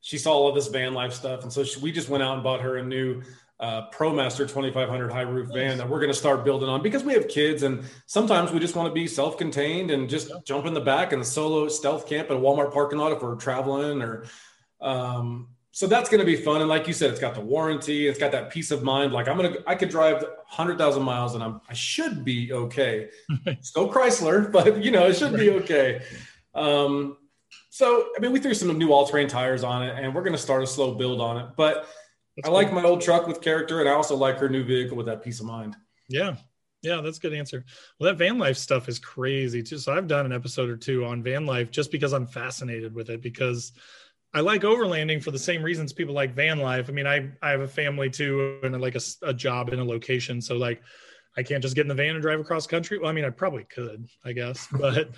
she 0.00 0.16
saw 0.16 0.32
all 0.32 0.52
this 0.52 0.68
van 0.68 0.94
life 0.94 1.12
stuff, 1.12 1.42
and 1.42 1.52
so 1.52 1.62
she, 1.62 1.78
we 1.80 1.92
just 1.92 2.08
went 2.08 2.22
out 2.22 2.34
and 2.34 2.42
bought 2.42 2.62
her 2.62 2.78
a 2.78 2.82
new 2.82 3.22
uh, 3.60 3.90
ProMaster 3.90 4.48
2500 4.48 5.12
high 5.12 5.20
roof 5.20 5.50
van 5.52 5.76
that 5.76 5.88
we're 5.88 6.00
going 6.00 6.10
to 6.10 6.18
start 6.18 6.44
building 6.44 6.68
on 6.68 6.82
because 6.82 7.04
we 7.04 7.12
have 7.12 7.28
kids 7.28 7.62
and 7.62 7.84
sometimes 8.06 8.50
we 8.50 8.58
just 8.58 8.74
want 8.74 8.88
to 8.88 8.94
be 8.94 9.06
self-contained 9.06 9.90
and 9.90 10.08
just 10.08 10.32
jump 10.44 10.64
in 10.64 10.72
the 10.72 10.80
back 10.80 11.12
and 11.12 11.24
solo 11.24 11.68
stealth 11.68 12.08
camp 12.08 12.30
at 12.30 12.36
a 12.36 12.40
Walmart 12.40 12.72
parking 12.72 12.98
lot 12.98 13.12
if 13.12 13.22
we're 13.22 13.36
traveling 13.36 14.00
or 14.00 14.24
um, 14.80 15.48
so 15.72 15.86
that's 15.86 16.08
going 16.08 16.20
to 16.20 16.26
be 16.26 16.36
fun. 16.36 16.60
And 16.60 16.68
like 16.68 16.88
you 16.88 16.92
said, 16.92 17.10
it's 17.10 17.20
got 17.20 17.34
the 17.34 17.40
warranty. 17.40 18.08
It's 18.08 18.18
got 18.18 18.32
that 18.32 18.50
peace 18.50 18.70
of 18.70 18.82
mind. 18.82 19.12
Like 19.12 19.28
I'm 19.28 19.36
going 19.36 19.52
to, 19.52 19.62
I 19.68 19.74
could 19.74 19.90
drive 19.90 20.24
hundred 20.46 20.78
thousand 20.78 21.02
miles 21.02 21.34
and 21.34 21.44
I'm, 21.44 21.60
I 21.68 21.74
should 21.74 22.24
be 22.24 22.52
okay. 22.52 23.10
Still 23.60 23.92
Chrysler, 23.92 24.50
but 24.52 24.82
you 24.82 24.90
know, 24.90 25.06
it 25.06 25.16
should 25.16 25.36
be 25.36 25.50
okay. 25.50 26.02
Um, 26.54 27.18
so, 27.68 28.08
I 28.16 28.20
mean, 28.20 28.32
we 28.32 28.40
threw 28.40 28.54
some 28.54 28.76
new 28.76 28.92
all-terrain 28.92 29.28
tires 29.28 29.62
on 29.62 29.82
it 29.82 29.96
and 29.96 30.14
we're 30.14 30.22
going 30.22 30.32
to 30.32 30.38
start 30.38 30.62
a 30.62 30.66
slow 30.66 30.94
build 30.94 31.20
on 31.20 31.36
it, 31.38 31.50
but 31.56 31.88
that's 32.36 32.48
I 32.48 32.52
like 32.52 32.72
my 32.72 32.82
old 32.82 33.00
truck 33.00 33.26
with 33.26 33.40
character, 33.40 33.80
and 33.80 33.88
I 33.88 33.92
also 33.92 34.16
like 34.16 34.38
her 34.38 34.48
new 34.48 34.64
vehicle 34.64 34.96
with 34.96 35.06
that 35.06 35.22
peace 35.22 35.40
of 35.40 35.46
mind. 35.46 35.76
Yeah. 36.08 36.36
Yeah, 36.82 37.02
that's 37.02 37.18
a 37.18 37.20
good 37.20 37.34
answer. 37.34 37.64
Well, 37.98 38.10
that 38.10 38.16
van 38.16 38.38
life 38.38 38.56
stuff 38.56 38.88
is 38.88 38.98
crazy 38.98 39.62
too. 39.62 39.76
So 39.76 39.92
I've 39.92 40.08
done 40.08 40.24
an 40.24 40.32
episode 40.32 40.70
or 40.70 40.78
two 40.78 41.04
on 41.04 41.22
van 41.22 41.44
life 41.44 41.70
just 41.70 41.92
because 41.92 42.14
I'm 42.14 42.26
fascinated 42.26 42.94
with 42.94 43.10
it 43.10 43.20
because 43.20 43.72
I 44.32 44.40
like 44.40 44.62
overlanding 44.62 45.22
for 45.22 45.30
the 45.30 45.38
same 45.38 45.62
reasons 45.62 45.92
people 45.92 46.14
like 46.14 46.34
van 46.34 46.58
life. 46.58 46.88
I 46.88 46.92
mean, 46.92 47.06
I 47.06 47.30
I 47.42 47.50
have 47.50 47.60
a 47.60 47.68
family 47.68 48.08
too 48.08 48.60
and 48.62 48.80
like 48.80 48.94
a, 48.94 49.00
a 49.22 49.34
job 49.34 49.72
in 49.72 49.78
a 49.78 49.84
location, 49.84 50.40
so 50.40 50.56
like 50.56 50.80
I 51.36 51.42
can't 51.42 51.62
just 51.62 51.74
get 51.74 51.82
in 51.82 51.88
the 51.88 51.94
van 51.94 52.14
and 52.14 52.22
drive 52.22 52.40
across 52.40 52.66
country. 52.66 52.98
Well, 52.98 53.10
I 53.10 53.12
mean, 53.12 53.24
I 53.24 53.30
probably 53.30 53.64
could, 53.64 54.08
I 54.24 54.32
guess, 54.32 54.66
but 54.72 55.10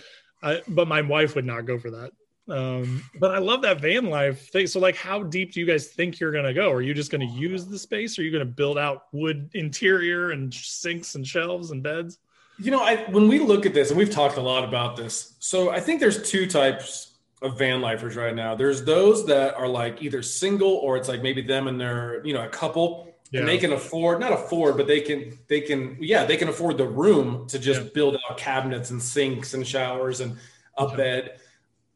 I, 0.42 0.62
but 0.69 0.88
my 0.88 1.02
wife 1.02 1.35
would 1.37 1.45
not 1.45 1.66
go 1.66 1.78
for 1.78 1.90
that. 1.92 2.11
Um, 2.49 3.05
but 3.21 3.31
I 3.31 3.39
love 3.39 3.63
that 3.63 3.81
van 3.81 4.07
life 4.07 4.51
thing. 4.51 4.67
So, 4.67 4.81
like, 4.81 4.97
how 4.97 5.23
deep 5.23 5.53
do 5.53 5.61
you 5.61 5.67
guys 5.67 5.89
think 5.89 6.19
you're 6.19 6.33
going 6.33 6.45
to 6.45 6.55
go? 6.55 6.73
Are 6.73 6.83
you 6.83 6.93
just 6.93 7.11
going 7.11 7.27
to 7.27 7.35
use 7.35 7.67
the 7.67 7.79
space? 7.79 8.19
Or 8.19 8.23
are 8.23 8.25
you 8.25 8.33
going 8.33 8.47
to 8.47 8.53
build 8.53 8.79
out 8.79 9.05
wood 9.13 9.51
interior 9.55 10.33
and 10.33 10.53
sinks 10.53 11.15
and 11.15 11.27
shelves 11.27 11.71
and 11.71 11.83
beds? 11.83 12.19
You 12.59 12.71
know, 12.71 12.83
I, 12.83 12.97
when 13.11 13.29
we 13.29 13.39
look 13.39 13.65
at 13.65 13.75
this, 13.75 13.91
and 13.91 13.99
we've 13.99 14.11
talked 14.11 14.37
a 14.37 14.43
lot 14.43 14.65
about 14.65 14.97
this, 14.97 15.37
so 15.39 15.71
I 15.71 15.81
think 15.81 16.01
there's 16.01 16.29
two 16.29 16.47
types 16.47 17.13
of 17.43 17.59
van 17.59 17.81
lifers 17.81 18.17
right 18.17 18.35
now. 18.35 18.55
There's 18.55 18.85
those 18.85 19.27
that 19.27 19.55
are 19.55 19.69
like 19.69 20.03
either 20.03 20.23
single 20.23 20.71
or 20.71 20.97
it's 20.97 21.09
like 21.09 21.23
maybe 21.23 21.43
them 21.43 21.69
and 21.69 21.81
their, 21.81 22.25
you 22.25 22.35
know, 22.35 22.45
a 22.45 22.49
couple. 22.49 23.09
Yeah. 23.31 23.41
And 23.41 23.49
they 23.49 23.57
can 23.57 23.73
afford 23.73 24.21
not 24.21 24.33
afford, 24.33 24.77
but 24.77 24.87
they 24.87 25.01
can 25.01 25.39
they 25.49 25.63
can 25.63 25.97
yeah 25.99 26.27
they 26.27 26.37
can 26.37 26.49
afford 26.49 26.77
the 26.77 26.87
room 26.87 27.49
to 27.49 27.59
just 27.59 27.81
yeah. 27.81 27.89
build 27.95 28.19
out 28.29 28.37
cabinets 28.37 28.91
and 28.91 29.03
sinks 29.03 29.55
and 29.55 29.67
showers 29.67 30.21
and 30.21 30.37
a 30.77 30.87
yeah. 30.87 30.97
bed 30.97 31.41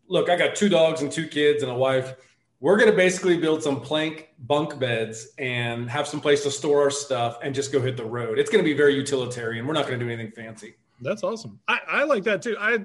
look, 0.09 0.29
I 0.29 0.37
got 0.37 0.55
two 0.55 0.69
dogs 0.69 1.03
and 1.03 1.11
two 1.11 1.27
kids 1.27 1.63
and 1.63 1.71
a 1.71 1.75
wife. 1.75 2.15
We're 2.61 2.77
going 2.77 2.91
to 2.91 2.97
basically 2.97 3.37
build 3.37 3.63
some 3.63 3.81
plank 3.81 4.31
bunk 4.39 4.79
beds 4.79 5.29
and 5.39 5.91
have 5.91 6.09
some 6.09 6.21
place 6.21 6.43
to 6.45 6.51
store 6.51 6.83
our 6.83 6.91
stuff 6.91 7.39
and 7.43 7.55
just 7.55 7.71
go 7.71 7.81
hit 7.81 7.97
the 7.97 8.05
road. 8.05 8.39
It's 8.39 8.51
going 8.51 8.65
to 8.65 8.69
be 8.69 8.77
very 8.77 8.95
utilitarian. 8.95 9.67
We're 9.67 9.75
not 9.75 9.87
going 9.87 9.99
to 9.99 10.05
do 10.05 10.11
anything 10.11 10.33
fancy. 10.33 10.75
That's 11.01 11.23
awesome. 11.23 11.61
I, 11.69 11.81
I 11.87 12.05
like 12.05 12.25
that 12.25 12.41
too. 12.41 12.57
I 12.59 12.79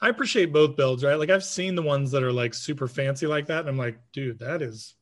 I 0.00 0.08
appreciate 0.08 0.52
both 0.52 0.76
builds, 0.76 1.02
right? 1.02 1.18
Like 1.18 1.30
I've 1.30 1.44
seen 1.44 1.74
the 1.74 1.82
ones 1.82 2.12
that 2.12 2.22
are 2.22 2.32
like 2.32 2.54
super 2.54 2.86
fancy 2.86 3.26
like 3.26 3.46
that, 3.46 3.60
and 3.60 3.68
I'm 3.68 3.76
like, 3.76 3.98
dude, 4.12 4.38
that 4.38 4.62
is 4.62 4.94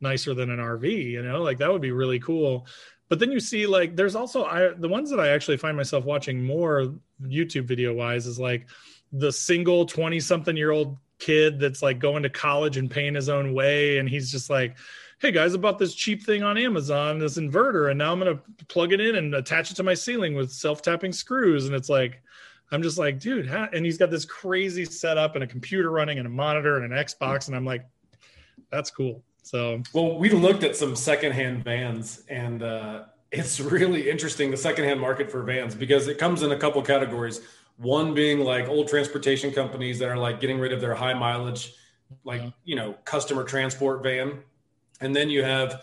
nicer 0.00 0.34
than 0.34 0.50
an 0.50 0.58
RV, 0.58 1.10
you 1.10 1.22
know? 1.22 1.42
Like 1.42 1.58
that 1.58 1.70
would 1.70 1.82
be 1.82 1.92
really 1.92 2.18
cool. 2.18 2.66
But 3.08 3.18
then 3.18 3.32
you 3.32 3.40
see 3.40 3.66
like 3.66 3.96
there's 3.96 4.14
also 4.14 4.44
I 4.44 4.72
the 4.76 4.88
ones 4.88 5.10
that 5.10 5.20
I 5.20 5.28
actually 5.28 5.56
find 5.56 5.76
myself 5.76 6.04
watching 6.04 6.44
more 6.44 6.94
YouTube 7.22 7.64
video 7.64 7.92
wise 7.94 8.26
is 8.26 8.38
like 8.38 8.68
the 9.12 9.32
single 9.32 9.84
20 9.86 10.20
something 10.20 10.56
year 10.56 10.70
old 10.70 10.96
kid 11.20 11.60
that's 11.60 11.82
like 11.82 11.98
going 11.98 12.22
to 12.22 12.30
college 12.30 12.76
and 12.76 12.90
paying 12.90 13.14
his 13.14 13.28
own 13.28 13.54
way 13.54 13.98
and 13.98 14.08
he's 14.08 14.30
just 14.30 14.50
like 14.50 14.76
hey 15.20 15.30
guys 15.30 15.54
I 15.54 15.58
bought 15.58 15.78
this 15.78 15.94
cheap 15.94 16.24
thing 16.24 16.42
on 16.42 16.56
amazon 16.56 17.18
this 17.18 17.38
inverter 17.38 17.90
and 17.90 17.98
now 17.98 18.12
i'm 18.12 18.18
going 18.18 18.36
to 18.36 18.64
plug 18.66 18.92
it 18.92 19.00
in 19.00 19.16
and 19.16 19.34
attach 19.34 19.70
it 19.70 19.74
to 19.74 19.82
my 19.82 19.94
ceiling 19.94 20.34
with 20.34 20.50
self-tapping 20.50 21.12
screws 21.12 21.66
and 21.66 21.74
it's 21.74 21.88
like 21.88 22.22
i'm 22.72 22.82
just 22.82 22.98
like 22.98 23.20
dude 23.20 23.46
how? 23.46 23.68
and 23.72 23.84
he's 23.84 23.98
got 23.98 24.10
this 24.10 24.24
crazy 24.24 24.84
setup 24.84 25.34
and 25.34 25.44
a 25.44 25.46
computer 25.46 25.90
running 25.90 26.18
and 26.18 26.26
a 26.26 26.30
monitor 26.30 26.82
and 26.82 26.92
an 26.92 27.04
xbox 27.04 27.48
and 27.48 27.56
i'm 27.56 27.66
like 27.66 27.86
that's 28.70 28.90
cool 28.90 29.22
so 29.42 29.82
well 29.92 30.18
we 30.18 30.30
looked 30.30 30.64
at 30.64 30.74
some 30.74 30.96
secondhand 30.96 31.62
vans 31.62 32.24
and 32.28 32.62
uh 32.62 33.02
it's 33.30 33.60
really 33.60 34.10
interesting 34.10 34.50
the 34.50 34.56
secondhand 34.56 35.00
market 35.00 35.30
for 35.30 35.42
vans 35.42 35.74
because 35.74 36.08
it 36.08 36.18
comes 36.18 36.42
in 36.42 36.52
a 36.52 36.56
couple 36.56 36.82
categories 36.82 37.40
one 37.80 38.12
being 38.12 38.40
like 38.40 38.68
old 38.68 38.88
transportation 38.88 39.52
companies 39.52 39.98
that 39.98 40.10
are 40.10 40.18
like 40.18 40.38
getting 40.38 40.60
rid 40.60 40.70
of 40.70 40.82
their 40.82 40.94
high 40.94 41.14
mileage, 41.14 41.72
like, 42.24 42.42
you 42.62 42.76
know, 42.76 42.94
customer 43.04 43.42
transport 43.42 44.02
van. 44.02 44.40
And 45.00 45.16
then 45.16 45.30
you 45.30 45.42
have 45.42 45.82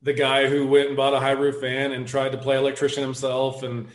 the 0.00 0.14
guy 0.14 0.48
who 0.48 0.66
went 0.66 0.88
and 0.88 0.96
bought 0.96 1.12
a 1.12 1.20
high 1.20 1.32
roof 1.32 1.60
van 1.60 1.92
and 1.92 2.08
tried 2.08 2.32
to 2.32 2.38
play 2.38 2.56
electrician 2.56 3.02
himself. 3.02 3.62
And, 3.62 3.88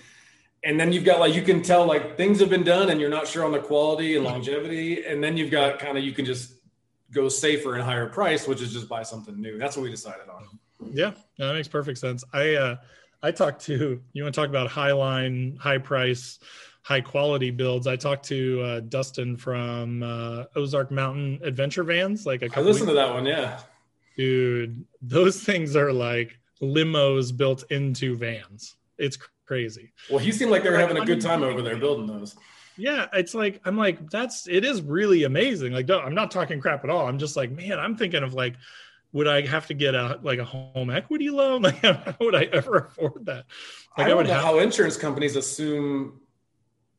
and 0.64 0.80
then 0.80 0.94
you've 0.94 1.04
got 1.04 1.20
like, 1.20 1.34
you 1.34 1.42
can 1.42 1.64
tell 1.64 1.88
like 1.88 2.16
things 2.16 2.40
have 2.42 2.50
been 2.52 2.64
done 2.64 2.92
and 2.92 3.02
you're 3.02 3.10
not 3.10 3.28
sure 3.28 3.44
on 3.44 3.52
the 3.52 3.60
quality 3.60 4.16
and 4.16 4.24
longevity. 4.24 5.04
And 5.04 5.24
then 5.24 5.36
you've 5.36 5.50
got 5.50 5.80
kind 5.80 5.98
of, 5.98 6.04
you 6.04 6.12
can 6.12 6.26
just 6.26 6.54
go 7.12 7.28
safer 7.28 7.74
and 7.74 7.84
higher 7.84 8.08
price, 8.08 8.48
which 8.48 8.62
is 8.62 8.72
just 8.72 8.88
buy 8.88 9.02
something 9.02 9.42
new. 9.42 9.58
That's 9.58 9.76
what 9.76 9.82
we 9.82 9.90
decided 9.90 10.30
on. 10.30 10.60
Yeah, 10.92 11.14
that 11.40 11.54
makes 11.54 11.68
perfect 11.68 11.98
sense. 11.98 12.24
I, 12.34 12.54
uh, 12.54 12.76
I 13.24 13.32
talked 13.32 13.64
to, 13.66 14.00
you 14.14 14.24
want 14.24 14.36
to 14.36 14.40
talk 14.40 14.50
about 14.50 14.70
high 14.70 14.92
line, 14.92 15.58
high 15.60 15.80
price, 15.80 16.38
high 16.84 17.02
quality 17.02 17.50
builds. 17.50 17.88
I 17.88 17.96
talked 17.96 18.26
to 18.28 18.62
uh, 18.62 18.80
Dustin 18.82 19.38
from 19.38 20.04
uh, 20.04 20.44
Ozark 20.56 20.92
Mountain 20.92 21.40
Adventure 21.44 21.84
Vans. 21.84 22.26
Like 22.26 22.56
I 22.56 22.62
listened 22.62 22.90
to 22.90 22.96
that 22.96 23.14
one, 23.14 23.26
yeah. 23.26 23.60
Dude, 24.18 24.86
those 25.02 25.42
things 25.42 25.76
are 25.76 25.92
like 25.92 26.38
limos 26.62 27.36
built 27.36 27.64
into 27.72 28.16
vans. 28.16 28.76
It's 28.98 29.18
crazy. 29.48 29.92
Well, 30.10 30.20
he 30.20 30.32
seemed 30.32 30.52
like 30.52 30.64
they 30.64 30.70
were 30.70 30.78
having 30.78 30.98
a 30.98 31.06
good 31.06 31.22
time 31.22 31.42
over 31.42 31.62
there 31.62 31.78
building 31.78 32.06
those. 32.06 32.36
Yeah, 32.78 33.08
it's 33.14 33.34
like 33.34 33.62
I'm 33.66 33.78
like 33.78 34.10
that's 34.10 34.48
it 34.48 34.64
is 34.66 34.82
really 34.82 35.24
amazing. 35.24 35.74
Like 35.74 35.90
I'm 35.90 36.14
not 36.16 36.32
talking 36.32 36.60
crap 36.60 36.84
at 36.84 36.90
all. 36.90 37.08
I'm 37.08 37.18
just 37.18 37.36
like, 37.36 37.52
man, 37.52 37.80
I'm 37.80 37.96
thinking 37.96 38.24
of 38.24 38.34
like 38.34 38.56
would 39.14 39.28
I 39.28 39.46
have 39.46 39.68
to 39.68 39.74
get 39.76 39.94
a 39.96 40.20
like 40.24 40.40
a 40.40 40.46
home 40.46 40.90
equity 40.90 41.30
loan? 41.30 41.62
Like, 41.64 41.78
how 41.82 42.16
would 42.20 42.36
I 42.36 42.44
ever 42.46 42.78
afford 42.78 43.26
that? 43.28 43.46
Like, 43.98 44.08
I 44.08 44.10
don't 44.10 44.26
I 44.26 44.28
know 44.30 44.34
have- 44.34 44.44
how 44.44 44.60
insurance 44.60 44.98
companies 44.98 45.36
assume 45.36 46.20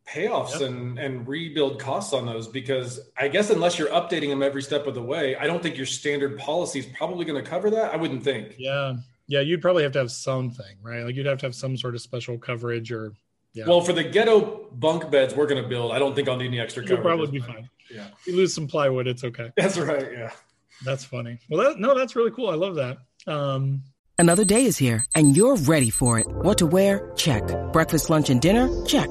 payoffs 0.08 0.60
yep. 0.60 0.62
and 0.62 0.98
and 0.98 1.26
rebuild 1.26 1.80
costs 1.80 2.12
on 2.12 2.26
those 2.26 2.46
because 2.46 3.00
I 3.18 3.28
guess 3.28 3.50
unless 3.50 3.78
you're 3.78 3.88
updating 3.88 4.28
them 4.28 4.42
every 4.42 4.62
step 4.62 4.86
of 4.86 4.94
the 4.94 5.02
way, 5.02 5.36
I 5.36 5.46
don't 5.46 5.62
think 5.62 5.76
your 5.76 5.86
standard 5.86 6.38
policy 6.38 6.78
is 6.78 6.86
probably 6.86 7.24
going 7.24 7.42
to 7.42 7.48
cover 7.48 7.70
that. 7.70 7.92
I 7.92 7.96
wouldn't 7.96 8.22
think. 8.22 8.54
Yeah, 8.58 8.96
yeah, 9.26 9.40
you'd 9.40 9.62
probably 9.62 9.82
have 9.82 9.92
to 9.92 9.98
have 10.00 10.10
something, 10.10 10.76
right? 10.82 11.04
Like 11.04 11.14
you'd 11.14 11.26
have 11.26 11.38
to 11.38 11.46
have 11.46 11.54
some 11.54 11.76
sort 11.76 11.94
of 11.94 12.00
special 12.00 12.38
coverage 12.38 12.92
or. 12.92 13.12
Yeah. 13.54 13.66
Well, 13.68 13.82
for 13.82 13.92
the 13.92 14.02
ghetto 14.02 14.66
bunk 14.72 15.12
beds 15.12 15.32
we're 15.32 15.46
going 15.46 15.62
to 15.62 15.68
build, 15.68 15.92
I 15.92 16.00
don't 16.00 16.16
think 16.16 16.28
I'll 16.28 16.36
need 16.36 16.46
any 16.46 16.58
extra 16.58 16.82
coverage. 16.82 16.98
You'll 16.98 17.06
probably 17.06 17.38
be 17.38 17.38
fine. 17.38 17.70
Yeah, 17.88 18.08
you 18.26 18.34
lose 18.34 18.52
some 18.52 18.66
plywood, 18.66 19.06
it's 19.06 19.22
okay. 19.22 19.52
That's 19.56 19.78
right. 19.78 20.10
Yeah, 20.12 20.32
that's 20.84 21.04
funny. 21.04 21.38
Well, 21.48 21.62
that, 21.62 21.78
no, 21.78 21.96
that's 21.96 22.16
really 22.16 22.32
cool. 22.32 22.50
I 22.50 22.56
love 22.56 22.74
that. 22.74 22.98
Um, 23.26 23.82
Another 24.18 24.44
day 24.44 24.64
is 24.64 24.76
here, 24.76 25.04
and 25.14 25.36
you're 25.36 25.56
ready 25.56 25.90
for 25.90 26.18
it. 26.18 26.26
What 26.28 26.58
to 26.58 26.66
wear? 26.66 27.12
Check. 27.16 27.42
Breakfast, 27.72 28.10
lunch, 28.10 28.30
and 28.30 28.40
dinner? 28.40 28.68
Check. 28.86 29.10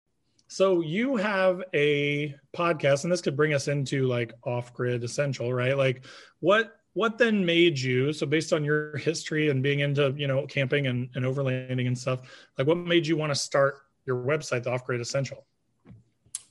So 0.51 0.81
you 0.81 1.15
have 1.15 1.63
a 1.73 2.35
podcast, 2.53 3.05
and 3.05 3.11
this 3.11 3.21
could 3.21 3.37
bring 3.37 3.53
us 3.53 3.69
into 3.69 4.05
like 4.05 4.33
off-grid 4.43 5.01
essential, 5.01 5.53
right? 5.53 5.77
Like 5.77 6.03
what 6.41 6.75
what 6.91 7.17
then 7.17 7.45
made 7.45 7.79
you 7.79 8.11
so 8.11 8.25
based 8.25 8.51
on 8.51 8.65
your 8.65 8.97
history 8.97 9.47
and 9.47 9.63
being 9.63 9.79
into 9.79 10.13
you 10.17 10.27
know 10.27 10.45
camping 10.45 10.87
and, 10.87 11.07
and 11.15 11.23
overlanding 11.23 11.87
and 11.87 11.97
stuff 11.97 12.19
like 12.57 12.67
what 12.67 12.75
made 12.75 13.07
you 13.07 13.15
want 13.15 13.31
to 13.31 13.39
start 13.39 13.77
your 14.05 14.17
website 14.17 14.63
the 14.63 14.69
off-grid 14.69 14.99
essential 14.99 15.45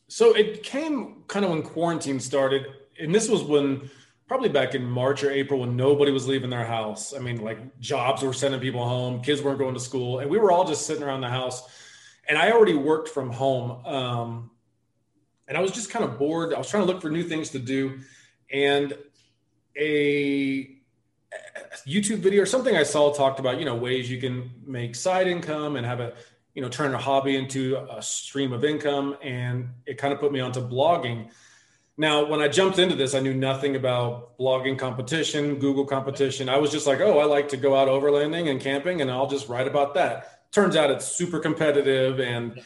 so 0.08 0.32
it 0.32 0.62
came 0.62 1.22
kind 1.26 1.44
of 1.44 1.50
when 1.50 1.60
quarantine 1.60 2.18
started 2.18 2.68
and 2.98 3.14
this 3.14 3.28
was 3.28 3.42
when 3.42 3.90
probably 4.26 4.48
back 4.48 4.74
in 4.74 4.82
march 4.82 5.22
or 5.22 5.30
april 5.30 5.60
when 5.60 5.76
nobody 5.76 6.10
was 6.10 6.26
leaving 6.26 6.48
their 6.48 6.64
house 6.64 7.12
i 7.14 7.18
mean 7.18 7.44
like 7.44 7.78
jobs 7.78 8.22
were 8.22 8.32
sending 8.32 8.60
people 8.62 8.82
home 8.82 9.20
kids 9.20 9.42
weren't 9.42 9.58
going 9.58 9.74
to 9.74 9.80
school 9.80 10.20
and 10.20 10.30
we 10.30 10.38
were 10.38 10.50
all 10.50 10.66
just 10.66 10.86
sitting 10.86 11.02
around 11.02 11.20
the 11.20 11.28
house 11.28 11.68
and 12.30 12.38
I 12.38 12.52
already 12.52 12.74
worked 12.74 13.08
from 13.08 13.30
home. 13.32 13.84
Um, 13.84 14.50
and 15.48 15.58
I 15.58 15.60
was 15.60 15.72
just 15.72 15.90
kind 15.90 16.04
of 16.04 16.16
bored. 16.16 16.54
I 16.54 16.58
was 16.58 16.70
trying 16.70 16.84
to 16.84 16.86
look 16.86 17.02
for 17.02 17.10
new 17.10 17.24
things 17.24 17.50
to 17.50 17.58
do. 17.58 17.98
And 18.52 18.96
a 19.76 20.76
YouTube 21.88 22.18
video 22.18 22.42
or 22.42 22.46
something 22.46 22.76
I 22.76 22.84
saw 22.84 23.12
talked 23.12 23.40
about, 23.40 23.58
you 23.58 23.64
know, 23.64 23.74
ways 23.74 24.08
you 24.08 24.20
can 24.20 24.48
make 24.64 24.94
side 24.94 25.26
income 25.26 25.74
and 25.74 25.84
have 25.84 25.98
a, 25.98 26.12
you 26.54 26.62
know, 26.62 26.68
turn 26.68 26.94
a 26.94 26.98
hobby 26.98 27.34
into 27.34 27.76
a 27.90 28.00
stream 28.00 28.52
of 28.52 28.64
income. 28.64 29.16
And 29.22 29.70
it 29.84 29.98
kind 29.98 30.14
of 30.14 30.20
put 30.20 30.30
me 30.30 30.38
onto 30.38 30.60
blogging. 30.60 31.30
Now, 31.96 32.26
when 32.26 32.40
I 32.40 32.46
jumped 32.46 32.78
into 32.78 32.94
this, 32.94 33.16
I 33.16 33.18
knew 33.18 33.34
nothing 33.34 33.74
about 33.74 34.38
blogging 34.38 34.78
competition, 34.78 35.56
Google 35.56 35.84
competition. 35.84 36.48
I 36.48 36.58
was 36.58 36.70
just 36.70 36.86
like, 36.86 37.00
oh, 37.00 37.18
I 37.18 37.24
like 37.24 37.48
to 37.48 37.56
go 37.56 37.74
out 37.74 37.88
overlanding 37.88 38.48
and 38.48 38.60
camping 38.60 39.00
and 39.00 39.10
I'll 39.10 39.28
just 39.28 39.48
write 39.48 39.66
about 39.66 39.94
that. 39.94 40.39
Turns 40.52 40.76
out 40.76 40.90
it's 40.90 41.06
super 41.06 41.38
competitive 41.38 42.20
and 42.20 42.60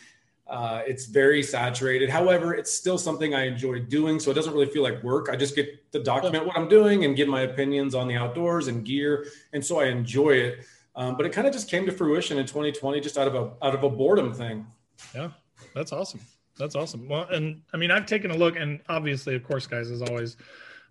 uh, 0.46 0.82
it's 0.86 1.06
very 1.06 1.42
saturated. 1.42 2.10
However, 2.10 2.54
it's 2.54 2.72
still 2.72 2.98
something 2.98 3.34
I 3.34 3.46
enjoy 3.46 3.80
doing. 3.80 4.20
So 4.20 4.30
it 4.30 4.34
doesn't 4.34 4.52
really 4.52 4.66
feel 4.66 4.82
like 4.82 5.02
work. 5.02 5.28
I 5.30 5.36
just 5.36 5.56
get 5.56 5.90
to 5.92 6.02
document 6.02 6.46
what 6.46 6.56
I'm 6.56 6.68
doing 6.68 7.04
and 7.04 7.16
give 7.16 7.28
my 7.28 7.42
opinions 7.42 7.94
on 7.94 8.08
the 8.08 8.16
outdoors 8.16 8.68
and 8.68 8.84
gear. 8.84 9.26
And 9.52 9.64
so 9.64 9.80
I 9.80 9.86
enjoy 9.86 10.32
it. 10.32 10.66
Um, 10.96 11.16
but 11.16 11.26
it 11.26 11.32
kind 11.32 11.46
of 11.46 11.52
just 11.52 11.68
came 11.68 11.86
to 11.86 11.92
fruition 11.92 12.38
in 12.38 12.46
2020, 12.46 13.00
just 13.00 13.18
out 13.18 13.26
of 13.26 13.34
a 13.34 13.52
out 13.64 13.74
of 13.74 13.82
a 13.82 13.90
boredom 13.90 14.32
thing. 14.32 14.66
Yeah, 15.14 15.30
that's 15.74 15.92
awesome. 15.92 16.20
That's 16.56 16.76
awesome. 16.76 17.08
Well, 17.08 17.26
and 17.30 17.62
I 17.72 17.76
mean, 17.76 17.90
I've 17.90 18.06
taken 18.06 18.30
a 18.30 18.36
look, 18.36 18.56
and 18.56 18.80
obviously, 18.88 19.34
of 19.34 19.42
course, 19.42 19.66
guys, 19.66 19.90
as 19.90 20.02
always, 20.02 20.36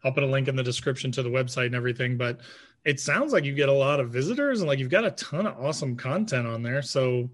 I'll 0.03 0.11
put 0.11 0.23
a 0.23 0.27
link 0.27 0.49
in 0.49 0.57
the 0.57 0.63
description 0.63 1.09
to 1.13 1.23
the 1.23 1.29
website 1.29 1.67
and 1.67 1.75
everything. 1.75 2.17
But 2.17 2.41
it 2.85 2.99
sounds 2.99 3.33
like 3.33 3.45
you 3.45 3.53
get 3.53 3.69
a 3.69 3.73
lot 3.73 3.99
of 3.99 4.09
visitors, 4.09 4.59
and 4.59 4.67
like 4.67 4.79
you've 4.79 4.89
got 4.89 5.05
a 5.05 5.11
ton 5.11 5.47
of 5.47 5.59
awesome 5.59 5.95
content 5.95 6.47
on 6.47 6.63
there. 6.63 6.81
So 6.81 7.29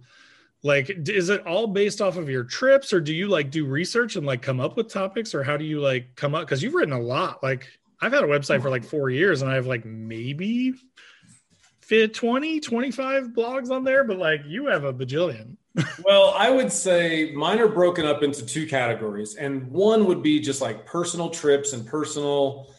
like 0.61 0.91
is 1.07 1.29
it 1.29 1.45
all 1.47 1.67
based 1.67 2.01
off 2.01 2.17
of 2.17 2.29
your 2.29 2.43
trips 2.43 2.91
or 2.91 2.99
do 2.99 3.13
you 3.13 3.29
like 3.29 3.49
do 3.49 3.65
research 3.65 4.17
and 4.17 4.25
like 4.25 4.41
come 4.41 4.59
up 4.59 4.75
with 4.75 4.91
topics 4.91 5.33
or 5.33 5.41
how 5.41 5.55
do 5.55 5.63
you 5.63 5.79
like 5.79 6.15
come 6.15 6.35
up? 6.35 6.41
Because 6.41 6.61
you've 6.61 6.73
written 6.73 6.93
a 6.93 6.99
lot. 6.99 7.41
Like 7.41 7.67
i've 8.01 8.13
had 8.13 8.23
a 8.23 8.27
website 8.27 8.61
for 8.61 8.69
like 8.69 8.83
four 8.83 9.09
years 9.09 9.41
and 9.41 9.51
i 9.51 9.55
have 9.55 9.67
like 9.67 9.85
maybe 9.85 10.73
fit 11.81 12.13
20 12.13 12.59
25 12.59 13.29
blogs 13.29 13.71
on 13.71 13.83
there 13.83 14.03
but 14.03 14.17
like 14.17 14.41
you 14.45 14.67
have 14.67 14.83
a 14.83 14.93
bajillion. 14.93 15.55
Well 16.03 16.33
i 16.37 16.49
would 16.49 16.71
say 16.71 17.31
mine 17.33 17.59
are 17.59 17.67
broken 17.67 18.05
up 18.05 18.23
into 18.23 18.45
two 18.45 18.67
categories 18.67 19.35
and 19.35 19.69
one 19.69 20.05
would 20.05 20.21
be 20.21 20.39
just 20.39 20.61
like 20.61 20.85
personal 20.85 21.29
trips 21.29 21.73
and 21.73 21.85
personal 21.85 22.73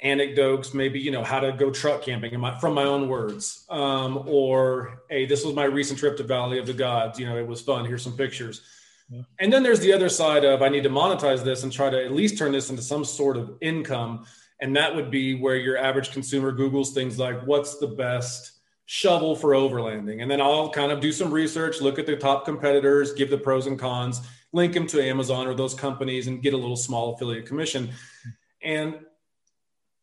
anecdotes, 0.00 0.74
maybe 0.74 1.00
you 1.00 1.10
know 1.10 1.24
how 1.24 1.40
to 1.40 1.52
go 1.52 1.70
truck 1.70 2.02
camping 2.02 2.38
my, 2.38 2.58
from 2.58 2.74
my 2.74 2.84
own 2.84 3.08
words, 3.08 3.64
um, 3.70 4.24
or 4.26 5.02
hey, 5.08 5.26
this 5.26 5.44
was 5.44 5.54
my 5.54 5.64
recent 5.64 5.98
trip 5.98 6.16
to 6.18 6.22
Valley 6.22 6.58
of 6.58 6.66
the 6.66 6.74
Gods. 6.74 7.18
You 7.18 7.26
know, 7.26 7.36
it 7.36 7.46
was 7.46 7.60
fun. 7.60 7.84
Here's 7.84 8.02
some 8.02 8.16
pictures. 8.16 8.62
Yeah. 9.08 9.22
And 9.38 9.52
then 9.52 9.62
there's 9.62 9.80
the 9.80 9.92
other 9.92 10.08
side 10.08 10.44
of 10.44 10.62
I 10.62 10.68
need 10.68 10.82
to 10.82 10.90
monetize 10.90 11.44
this 11.44 11.62
and 11.62 11.72
try 11.72 11.90
to 11.90 12.04
at 12.04 12.12
least 12.12 12.38
turn 12.38 12.52
this 12.52 12.70
into 12.70 12.82
some 12.82 13.04
sort 13.04 13.36
of 13.36 13.56
income. 13.60 14.26
And 14.60 14.74
that 14.74 14.94
would 14.94 15.10
be 15.10 15.34
where 15.34 15.56
your 15.56 15.76
average 15.76 16.10
consumer 16.12 16.52
Googles 16.52 16.88
things 16.88 17.18
like, 17.18 17.46
what's 17.46 17.78
the 17.78 17.86
best 17.86 18.52
shovel 18.86 19.36
for 19.36 19.50
overlanding? 19.50 20.22
And 20.22 20.30
then 20.30 20.40
I'll 20.40 20.70
kind 20.70 20.90
of 20.90 21.00
do 21.00 21.12
some 21.12 21.32
research, 21.32 21.80
look 21.80 21.98
at 21.98 22.06
the 22.06 22.16
top 22.16 22.44
competitors, 22.44 23.12
give 23.12 23.30
the 23.30 23.38
pros 23.38 23.66
and 23.66 23.78
cons, 23.78 24.22
link 24.52 24.72
them 24.72 24.86
to 24.88 25.02
Amazon 25.02 25.46
or 25.46 25.54
those 25.54 25.74
companies, 25.74 26.26
and 26.26 26.42
get 26.42 26.54
a 26.54 26.56
little 26.56 26.76
small 26.76 27.14
affiliate 27.14 27.46
commission. 27.46 27.90
And 28.62 28.96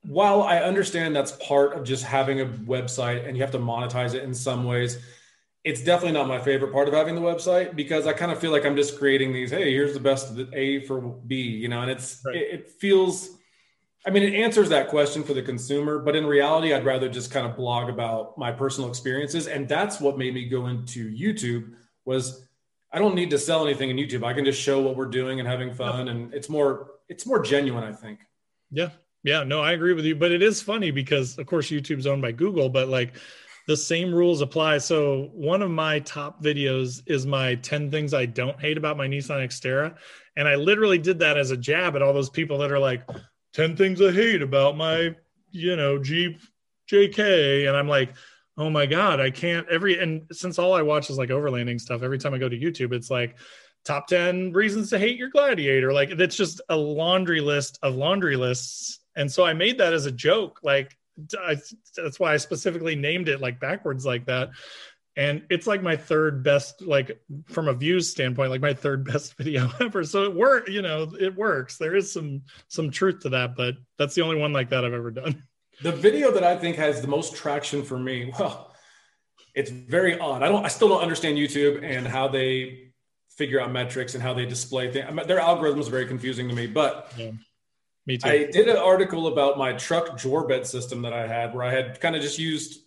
while 0.03 0.43
I 0.43 0.57
understand 0.57 1.15
that's 1.15 1.31
part 1.33 1.73
of 1.73 1.83
just 1.83 2.03
having 2.03 2.41
a 2.41 2.45
website 2.45 3.27
and 3.27 3.37
you 3.37 3.43
have 3.43 3.51
to 3.51 3.59
monetize 3.59 4.13
it 4.13 4.23
in 4.23 4.33
some 4.33 4.65
ways, 4.65 4.99
it's 5.63 5.81
definitely 5.81 6.11
not 6.11 6.27
my 6.27 6.39
favorite 6.39 6.73
part 6.73 6.89
of 6.89 6.93
having 6.93 7.15
the 7.15 7.21
website 7.21 7.75
because 7.75 8.05
I 8.05 8.13
kind 8.13 8.31
of 8.31 8.39
feel 8.39 8.51
like 8.51 8.65
I'm 8.65 8.75
just 8.75 8.97
creating 8.97 9.31
these. 9.31 9.49
Hey, 9.49 9.71
here's 9.71 9.93
the 9.93 9.99
best 9.99 10.29
of 10.29 10.35
the 10.35 10.49
A 10.53 10.85
for 10.85 10.99
B, 10.99 11.41
you 11.41 11.69
know, 11.69 11.81
and 11.81 11.89
it's 11.89 12.21
right. 12.25 12.35
it, 12.35 12.53
it, 12.53 12.71
feels. 12.71 13.29
I 14.05 14.09
mean, 14.09 14.23
it 14.23 14.35
answers 14.35 14.67
that 14.69 14.89
question 14.89 15.23
for 15.23 15.33
the 15.33 15.41
consumer, 15.41 15.99
but 15.99 16.17
in 16.17 16.25
reality, 16.25 16.73
I'd 16.73 16.83
rather 16.83 17.07
just 17.07 17.31
kind 17.31 17.45
of 17.45 17.55
blog 17.55 17.89
about 17.89 18.37
my 18.37 18.51
personal 18.51 18.89
experiences, 18.89 19.47
and 19.47 19.69
that's 19.69 20.01
what 20.01 20.17
made 20.17 20.33
me 20.33 20.49
go 20.49 20.67
into 20.67 21.09
YouTube. 21.09 21.75
Was 22.03 22.45
I 22.91 22.99
don't 22.99 23.15
need 23.15 23.29
to 23.29 23.39
sell 23.39 23.65
anything 23.65 23.89
in 23.89 23.95
YouTube. 23.95 24.25
I 24.25 24.33
can 24.33 24.43
just 24.43 24.61
show 24.61 24.81
what 24.81 24.97
we're 24.97 25.05
doing 25.05 25.39
and 25.39 25.47
having 25.47 25.73
fun, 25.73 26.09
and 26.09 26.33
it's 26.33 26.49
more 26.49 26.91
it's 27.07 27.25
more 27.25 27.41
genuine. 27.41 27.85
I 27.85 27.93
think. 27.93 28.19
Yeah, 28.69 28.89
yeah, 29.23 29.43
no, 29.43 29.61
I 29.61 29.71
agree 29.71 29.93
with 29.93 30.05
you. 30.05 30.15
But 30.15 30.31
it 30.31 30.41
is 30.41 30.61
funny 30.61 30.91
because, 30.91 31.37
of 31.37 31.45
course, 31.45 31.69
YouTube's 31.69 32.07
owned 32.07 32.21
by 32.21 32.33
Google, 32.33 32.69
but 32.69 32.89
like 32.89 33.15
the 33.67 33.77
same 33.77 34.13
rules 34.13 34.41
apply. 34.41 34.79
So 34.79 35.29
one 35.33 35.61
of 35.61 35.71
my 35.71 35.99
top 35.99 36.43
videos 36.43 37.01
is 37.05 37.25
my 37.25 37.55
10 37.55 37.89
things 37.89 38.13
I 38.13 38.25
don't 38.25 38.59
hate 38.59 38.77
about 38.77 38.97
my 38.97 39.07
Nissan 39.07 39.45
Xterra. 39.45 39.95
And 40.35 40.47
I 40.47 40.55
literally 40.55 40.97
did 40.97 41.19
that 41.19 41.37
as 41.37 41.51
a 41.51 41.57
jab 41.57 41.95
at 41.95 42.01
all 42.01 42.13
those 42.13 42.29
people 42.29 42.57
that 42.59 42.71
are 42.71 42.79
like, 42.79 43.07
10 43.53 43.77
things 43.77 44.01
I 44.01 44.11
hate 44.11 44.41
about 44.41 44.75
my, 44.75 45.15
you 45.51 45.75
know, 45.75 45.99
Jeep 45.99 46.41
JK. 46.91 47.67
And 47.67 47.77
I'm 47.77 47.87
like, 47.87 48.15
oh 48.57 48.69
my 48.69 48.85
God, 48.85 49.21
I 49.21 49.29
can't 49.29 49.67
every, 49.69 49.99
and 49.99 50.23
since 50.31 50.59
all 50.59 50.73
I 50.73 50.81
watch 50.81 51.09
is 51.09 51.17
like 51.17 51.29
overlanding 51.29 51.79
stuff, 51.79 52.03
every 52.03 52.17
time 52.17 52.33
I 52.33 52.39
go 52.39 52.49
to 52.49 52.57
YouTube, 52.57 52.93
it's 52.93 53.09
like, 53.09 53.37
top 53.85 54.07
10 54.07 54.53
reasons 54.53 54.89
to 54.89 54.97
hate 54.97 55.17
your 55.17 55.27
gladiator 55.27 55.91
like 55.91 56.09
it's 56.09 56.37
just 56.37 56.61
a 56.69 56.75
laundry 56.77 57.41
list 57.41 57.77
of 57.83 57.95
laundry 57.95 58.37
lists 58.37 59.02
and 59.15 59.31
so 59.31 59.45
I 59.45 59.53
made 59.53 59.77
that 59.79 59.93
as 59.93 60.05
a 60.05 60.11
joke. 60.11 60.59
Like 60.63 60.97
I, 61.39 61.57
that's 61.95 62.19
why 62.19 62.33
I 62.33 62.37
specifically 62.37 62.95
named 62.95 63.29
it 63.29 63.41
like 63.41 63.59
backwards 63.59 64.05
like 64.05 64.25
that. 64.25 64.51
And 65.15 65.43
it's 65.51 65.67
like 65.67 65.83
my 65.83 65.95
third 65.95 66.43
best, 66.43 66.81
like 66.81 67.21
from 67.45 67.67
a 67.67 67.73
views 67.73 68.09
standpoint, 68.09 68.49
like 68.49 68.61
my 68.61 68.73
third 68.73 69.05
best 69.11 69.37
video 69.37 69.69
ever. 69.79 70.03
So 70.03 70.23
it 70.23 70.35
worked, 70.35 70.69
you 70.69 70.81
know, 70.81 71.11
it 71.19 71.35
works. 71.35 71.77
There 71.77 71.95
is 71.95 72.11
some 72.11 72.41
some 72.67 72.89
truth 72.89 73.19
to 73.21 73.29
that, 73.29 73.55
but 73.55 73.75
that's 73.97 74.15
the 74.15 74.23
only 74.23 74.37
one 74.37 74.53
like 74.53 74.69
that 74.69 74.83
I've 74.85 74.93
ever 74.93 75.11
done. 75.11 75.43
The 75.81 75.91
video 75.91 76.31
that 76.31 76.43
I 76.43 76.55
think 76.55 76.75
has 76.75 77.01
the 77.01 77.07
most 77.07 77.35
traction 77.35 77.81
for 77.83 77.97
me, 77.97 78.31
well, 78.37 78.73
it's 79.55 79.71
very 79.71 80.19
odd. 80.19 80.43
I 80.43 80.47
don't, 80.47 80.63
I 80.63 80.67
still 80.67 80.87
don't 80.87 81.01
understand 81.01 81.35
YouTube 81.35 81.83
and 81.83 82.07
how 82.07 82.27
they 82.27 82.91
figure 83.31 83.59
out 83.59 83.71
metrics 83.71 84.13
and 84.13 84.21
how 84.21 84.33
they 84.35 84.45
display 84.45 84.91
things. 84.91 85.25
Their 85.25 85.39
algorithm 85.39 85.79
is 85.79 85.87
very 85.87 86.05
confusing 86.05 86.47
to 86.47 86.53
me, 86.53 86.67
but 86.67 87.11
yeah. 87.17 87.31
Me 88.05 88.17
too. 88.17 88.27
I 88.27 88.45
did 88.51 88.67
an 88.67 88.77
article 88.77 89.27
about 89.27 89.57
my 89.57 89.73
truck 89.73 90.17
drawer 90.17 90.45
bed 90.47 90.67
system 90.67 91.01
that 91.03 91.13
I 91.13 91.25
had, 91.25 91.53
where 91.53 91.63
I 91.63 91.71
had 91.71 91.99
kind 92.01 92.15
of 92.15 92.21
just 92.21 92.37
used, 92.37 92.81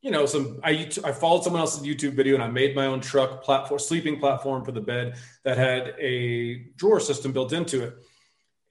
you 0.00 0.10
know, 0.10 0.26
some. 0.26 0.60
I 0.62 0.88
I 1.04 1.12
followed 1.12 1.42
someone 1.42 1.60
else's 1.60 1.82
YouTube 1.86 2.14
video 2.14 2.34
and 2.34 2.42
I 2.42 2.48
made 2.48 2.76
my 2.76 2.86
own 2.86 3.00
truck 3.00 3.42
platform, 3.42 3.80
sleeping 3.80 4.20
platform 4.20 4.64
for 4.64 4.72
the 4.72 4.80
bed 4.80 5.16
that 5.44 5.58
had 5.58 5.94
a 5.98 6.66
drawer 6.76 7.00
system 7.00 7.32
built 7.32 7.52
into 7.52 7.82
it. 7.82 7.94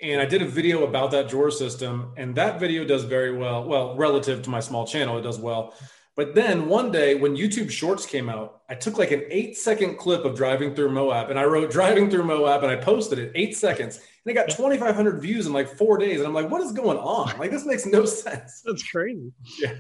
And 0.02 0.22
I 0.22 0.26
did 0.26 0.42
a 0.42 0.46
video 0.48 0.88
about 0.88 1.12
that 1.12 1.28
drawer 1.28 1.52
system, 1.52 2.14
and 2.16 2.34
that 2.36 2.58
video 2.58 2.86
does 2.86 3.04
very 3.04 3.36
well. 3.36 3.66
Well, 3.66 3.98
relative 3.98 4.42
to 4.44 4.50
my 4.50 4.62
small 4.62 4.88
channel, 4.88 5.18
it 5.18 5.24
does 5.24 5.38
well. 5.38 5.74
But 6.20 6.36
then 6.36 6.68
one 6.68 6.92
day 6.92 7.16
when 7.16 7.38
YouTube 7.38 7.72
Shorts 7.72 8.06
came 8.06 8.28
out, 8.28 8.64
I 8.68 8.76
took 8.76 8.98
like 8.98 9.12
an 9.12 9.24
eight 9.32 9.56
second 9.56 9.96
clip 9.96 10.26
of 10.26 10.36
driving 10.36 10.76
through 10.76 10.90
Moab 10.90 11.30
and 11.30 11.40
I 11.40 11.46
wrote 11.46 11.72
driving 11.72 12.10
through 12.10 12.26
Moab 12.26 12.62
and 12.62 12.70
I 12.70 12.76
posted 12.76 13.20
it 13.20 13.32
eight 13.36 13.56
seconds 13.56 13.96
and 13.96 14.30
it 14.30 14.34
got 14.34 14.50
2,500 14.50 15.22
views 15.22 15.48
in 15.48 15.54
like 15.54 15.70
four 15.78 15.98
days. 15.98 16.18
And 16.18 16.28
I'm 16.28 16.34
like, 16.34 16.50
what 16.50 16.62
is 16.62 16.74
going 16.74 16.98
on? 16.98 17.40
Like, 17.40 17.52
this 17.52 17.66
makes 17.66 17.86
no 17.86 18.04
sense. 18.04 18.62
That's 18.66 18.84
crazy. 18.84 19.32
Yeah. 19.62 19.76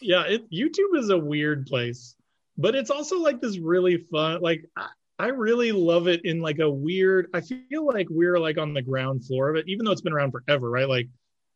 Yeah. 0.00 0.22
It, 0.22 0.50
YouTube 0.50 0.96
is 0.96 1.10
a 1.10 1.18
weird 1.18 1.66
place, 1.66 2.14
but 2.56 2.74
it's 2.74 2.88
also 2.88 3.18
like 3.18 3.42
this 3.42 3.58
really 3.58 3.98
fun, 4.10 4.40
like, 4.40 4.64
I, 4.74 4.88
I 5.18 5.26
really 5.26 5.72
love 5.72 6.08
it 6.08 6.24
in 6.24 6.40
like 6.40 6.58
a 6.60 6.70
weird, 6.70 7.28
I 7.34 7.42
feel 7.42 7.86
like 7.86 8.06
we're 8.08 8.38
like 8.38 8.56
on 8.56 8.72
the 8.72 8.80
ground 8.80 9.26
floor 9.26 9.50
of 9.50 9.56
it, 9.56 9.68
even 9.68 9.84
though 9.84 9.92
it's 9.92 10.00
been 10.00 10.14
around 10.14 10.30
forever, 10.30 10.70
right? 10.70 10.88
Like, 10.88 11.10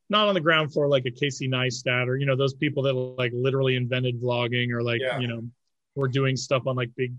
not 0.09 0.29
on 0.29 0.35
the 0.35 0.41
ground 0.41 0.73
floor 0.73 0.89
like 0.89 1.05
a 1.07 1.11
Casey 1.11 1.49
Neistat 1.49 2.07
or, 2.07 2.17
you 2.17 2.27
know, 2.27 2.37
those 2.37 2.55
people 2.55 2.83
that 2.85 2.95
like 2.95 3.33
literally 3.35 3.77
invented 3.77 4.21
vlogging 4.21 4.73
or 4.73 4.83
like, 4.83 5.01
yeah. 5.01 5.19
you 5.19 5.27
know, 5.27 5.43
were 5.95 6.09
doing 6.09 6.37
stuff 6.37 6.67
on 6.67 6.77
like 6.77 6.91
big 6.97 7.15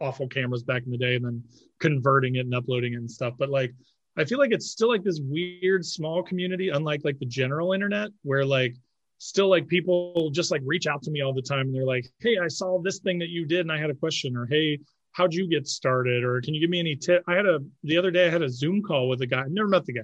awful 0.00 0.28
cameras 0.28 0.62
back 0.62 0.82
in 0.84 0.90
the 0.90 0.98
day 0.98 1.16
and 1.16 1.24
then 1.24 1.42
converting 1.78 2.36
it 2.36 2.40
and 2.40 2.54
uploading 2.54 2.94
it 2.94 2.96
and 2.96 3.10
stuff. 3.10 3.34
But 3.38 3.50
like 3.50 3.72
I 4.16 4.24
feel 4.24 4.38
like 4.38 4.52
it's 4.52 4.70
still 4.70 4.88
like 4.88 5.04
this 5.04 5.20
weird 5.22 5.84
small 5.84 6.22
community, 6.22 6.68
unlike 6.68 7.02
like 7.04 7.18
the 7.18 7.26
general 7.26 7.72
internet, 7.72 8.10
where 8.22 8.44
like 8.44 8.74
still 9.18 9.48
like 9.48 9.68
people 9.68 10.30
just 10.30 10.50
like 10.50 10.62
reach 10.64 10.86
out 10.86 11.02
to 11.02 11.10
me 11.10 11.22
all 11.22 11.32
the 11.32 11.42
time 11.42 11.66
and 11.66 11.74
they're 11.74 11.84
like, 11.84 12.06
Hey, 12.20 12.38
I 12.38 12.48
saw 12.48 12.80
this 12.82 12.98
thing 12.98 13.18
that 13.20 13.28
you 13.28 13.46
did 13.46 13.60
and 13.60 13.72
I 13.72 13.78
had 13.78 13.90
a 13.90 13.94
question, 13.94 14.36
or 14.36 14.46
Hey, 14.46 14.80
how'd 15.12 15.32
you 15.32 15.48
get 15.48 15.68
started? 15.68 16.24
Or 16.24 16.40
can 16.40 16.54
you 16.54 16.60
give 16.60 16.70
me 16.70 16.80
any 16.80 16.96
tip? 16.96 17.22
I 17.26 17.34
had 17.34 17.46
a 17.46 17.60
the 17.84 17.96
other 17.96 18.10
day 18.10 18.26
I 18.26 18.30
had 18.30 18.42
a 18.42 18.50
Zoom 18.50 18.82
call 18.82 19.08
with 19.08 19.22
a 19.22 19.26
guy. 19.26 19.40
I 19.40 19.48
never 19.48 19.68
met 19.68 19.84
the 19.84 19.92
guy. 19.92 20.02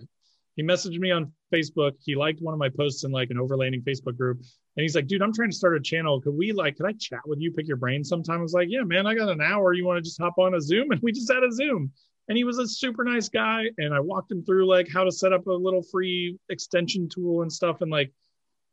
He 0.57 0.63
messaged 0.63 0.99
me 0.99 1.11
on 1.11 1.33
Facebook. 1.53 1.93
He 2.03 2.17
liked 2.17 2.43
one 2.43 2.55
of 2.55 2.59
my 2.59 2.69
posts 2.69 3.05
in 3.05 3.13
like 3.13 3.31
an 3.31 3.37
overlanding 3.37 3.85
Facebook 3.85 4.17
group. 4.17 4.39
And 4.39 4.83
he's 4.83 4.97
like, 4.97 5.07
dude, 5.07 5.23
I'm 5.23 5.33
trying 5.33 5.51
to 5.51 5.57
start 5.57 5.77
a 5.77 5.81
channel. 5.81 6.21
Could 6.21 6.35
we 6.35 6.53
like, 6.53 6.77
could 6.77 6.87
I 6.87 6.93
chat 6.99 7.21
with 7.27 7.41
you, 7.41 7.53
pick 7.53 7.69
your 7.69 7.77
brain 7.77 8.03
sometime? 8.03 8.39
I 8.39 8.43
was 8.43 8.53
like, 8.53 8.69
yeah, 8.71 8.83
man, 8.83 9.07
I 9.07 9.15
got 9.15 9.29
an 9.29 9.41
hour. 9.41 9.73
You 9.73 9.87
want 9.87 9.99
to 9.99 10.03
just 10.03 10.21
hop 10.21 10.39
on 10.39 10.55
a 10.55 10.61
Zoom? 10.61 10.89
And 10.91 11.01
we 11.03 11.13
just 11.13 11.33
had 11.33 11.45
a 11.45 11.53
Zoom 11.53 11.93
and 12.29 12.37
he 12.37 12.45
was 12.45 12.59
a 12.59 12.67
super 12.67 13.05
nice 13.05 13.29
guy 13.29 13.65
and 13.79 13.95
i 13.95 14.01
walked 14.01 14.31
him 14.31 14.45
through 14.45 14.67
like 14.67 14.89
how 14.93 15.05
to 15.05 15.13
set 15.13 15.33
up 15.33 15.47
a 15.47 15.53
little 15.53 15.83
free 15.83 16.39
extension 16.49 17.09
tool 17.09 17.43
and 17.43 17.53
stuff 17.53 17.81
and 17.81 17.91
like 17.91 18.13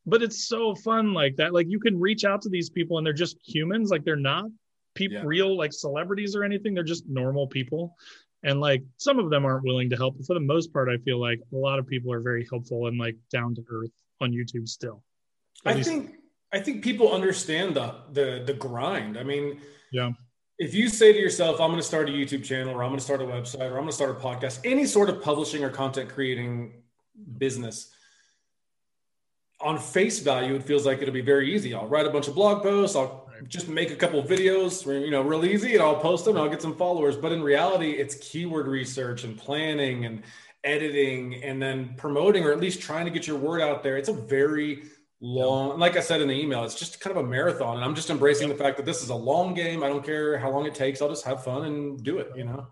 but 0.06 0.22
it's 0.22 0.48
so 0.48 0.76
fun 0.76 1.14
like 1.14 1.36
that 1.38 1.54
like 1.54 1.68
you 1.70 1.80
can 1.80 2.00
reach 2.00 2.26
out 2.26 2.42
to 2.42 2.50
these 2.50 2.70
people 2.70 2.98
and 2.98 3.06
they're 3.06 3.14
just 3.14 3.38
humans 3.46 3.90
like 3.90 4.04
they're 4.04 4.16
not 4.16 4.46
people 4.96 5.18
yeah. 5.18 5.24
real 5.26 5.58
like 5.58 5.74
celebrities 5.74 6.36
or 6.36 6.44
anything 6.44 6.74
they're 6.74 6.84
just 6.84 7.08
normal 7.08 7.48
people 7.48 7.96
and 8.44 8.60
like 8.60 8.84
some 8.98 9.20
of 9.20 9.30
them 9.30 9.46
aren't 9.46 9.64
willing 9.64 9.90
to 9.90 9.96
help 9.96 10.16
but 10.18 10.26
for 10.26 10.34
the 10.34 10.40
most 10.40 10.72
part 10.74 10.90
i 10.90 10.98
feel 10.98 11.20
like 11.20 11.40
a 11.52 11.56
lot 11.56 11.80
of 11.80 11.88
people 11.88 12.12
are 12.12 12.20
very 12.22 12.46
helpful 12.50 12.88
and 12.88 12.98
like 12.98 13.16
down 13.32 13.56
to 13.56 13.64
earth 13.72 13.92
on 14.22 14.32
youtube 14.32 14.68
still 14.68 15.04
At 15.66 15.74
i 15.74 15.78
least- 15.78 15.90
think 15.90 16.16
I 16.56 16.60
think 16.60 16.84
people 16.84 17.12
understand 17.12 17.76
the 17.76 17.96
the 18.12 18.44
the 18.46 18.54
grind. 18.54 19.18
I 19.18 19.24
mean, 19.24 19.60
yeah. 19.92 20.12
If 20.60 20.76
you 20.76 20.88
say 20.88 21.12
to 21.12 21.18
yourself, 21.18 21.60
I'm 21.60 21.70
going 21.70 21.80
to 21.80 21.86
start 21.94 22.08
a 22.10 22.12
YouTube 22.12 22.44
channel 22.44 22.76
or 22.76 22.84
I'm 22.84 22.92
going 22.92 23.00
to 23.00 23.04
start 23.04 23.22
a 23.22 23.26
website 23.26 23.62
or 23.72 23.78
I'm 23.80 23.86
going 23.86 23.88
to 23.88 23.92
start 23.94 24.12
a 24.12 24.20
podcast, 24.20 24.60
any 24.64 24.86
sort 24.86 25.10
of 25.10 25.20
publishing 25.20 25.64
or 25.64 25.72
content 25.72 26.10
creating 26.12 26.84
business, 27.40 27.92
on 29.60 29.80
face 29.80 30.20
value, 30.20 30.54
it 30.54 30.62
feels 30.64 30.86
like 30.86 31.02
it'll 31.02 31.12
be 31.14 31.22
very 31.22 31.52
easy. 31.56 31.74
I'll 31.74 31.88
write 31.88 32.06
a 32.06 32.12
bunch 32.12 32.28
of 32.28 32.36
blog 32.36 32.62
posts. 32.62 32.96
I'll 32.96 33.23
just 33.48 33.68
make 33.68 33.92
a 33.92 33.96
couple 33.96 34.20
of 34.20 34.28
videos, 34.28 34.86
you 34.86 35.12
know, 35.12 35.22
real 35.22 35.46
easy, 35.46 35.74
and 35.74 35.82
I'll 35.82 36.00
post 36.00 36.26
them. 36.26 36.36
And 36.36 36.44
I'll 36.44 36.50
get 36.50 36.62
some 36.62 36.76
followers. 36.76 37.18
But 37.18 37.32
in 37.32 37.42
reality, 37.42 37.92
it's 37.92 38.16
keyword 38.16 38.68
research 38.68 39.24
and 39.24 39.38
planning 39.38 40.06
and 40.06 40.24
editing, 40.64 41.44
and 41.44 41.62
then 41.62 41.94
promoting, 41.98 42.46
or 42.46 42.52
at 42.52 42.60
least 42.60 42.82
trying 42.82 43.06
to 43.06 43.12
get 43.12 43.28
your 43.28 43.38
word 43.38 43.62
out 43.62 43.84
there. 43.84 43.98
It's 43.98 44.10
a 44.10 44.14
very 44.14 44.84
long, 45.20 45.80
like 45.80 45.98
I 45.98 46.00
said 46.02 46.22
in 46.22 46.28
the 46.28 46.34
email, 46.34 46.64
it's 46.64 46.76
just 46.76 47.00
kind 47.00 47.18
of 47.18 47.26
a 47.26 47.28
marathon. 47.28 47.76
And 47.76 47.86
I'm 47.86 47.96
just 47.96 48.10
embracing 48.10 48.50
the 48.50 48.56
fact 48.56 48.78
that 48.78 48.86
this 48.86 49.02
is 49.04 49.10
a 49.10 49.16
long 49.16 49.54
game. 49.54 49.84
I 49.84 49.88
don't 49.88 50.06
care 50.06 50.38
how 50.38 50.50
long 50.52 50.66
it 50.66 50.76
takes. 50.76 51.02
I'll 51.02 51.10
just 51.10 51.26
have 51.26 51.44
fun 51.44 51.66
and 51.66 52.04
do 52.04 52.18
it. 52.20 52.32
You 52.36 52.46
know. 52.46 52.68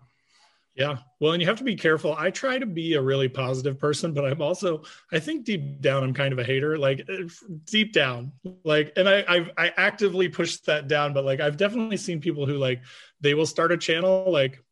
Yeah. 0.74 0.98
Well, 1.20 1.32
and 1.32 1.42
you 1.42 1.48
have 1.48 1.58
to 1.58 1.64
be 1.64 1.76
careful. 1.76 2.14
I 2.18 2.30
try 2.30 2.58
to 2.58 2.64
be 2.64 2.94
a 2.94 3.02
really 3.02 3.28
positive 3.28 3.78
person, 3.78 4.14
but 4.14 4.24
I'm 4.24 4.40
also, 4.40 4.82
I 5.12 5.18
think 5.18 5.44
deep 5.44 5.82
down, 5.82 6.02
I'm 6.02 6.14
kind 6.14 6.32
of 6.32 6.38
a 6.38 6.44
hater, 6.44 6.78
like 6.78 7.04
uh, 7.10 7.28
deep 7.66 7.92
down, 7.92 8.32
like, 8.64 8.92
and 8.96 9.06
I, 9.06 9.24
I've, 9.28 9.50
I 9.58 9.72
actively 9.76 10.30
pushed 10.30 10.64
that 10.66 10.88
down, 10.88 11.12
but 11.12 11.26
like, 11.26 11.40
I've 11.40 11.58
definitely 11.58 11.98
seen 11.98 12.20
people 12.20 12.46
who 12.46 12.56
like, 12.56 12.80
they 13.20 13.34
will 13.34 13.44
start 13.44 13.70
a 13.70 13.76
channel 13.76 14.32
like 14.32 14.64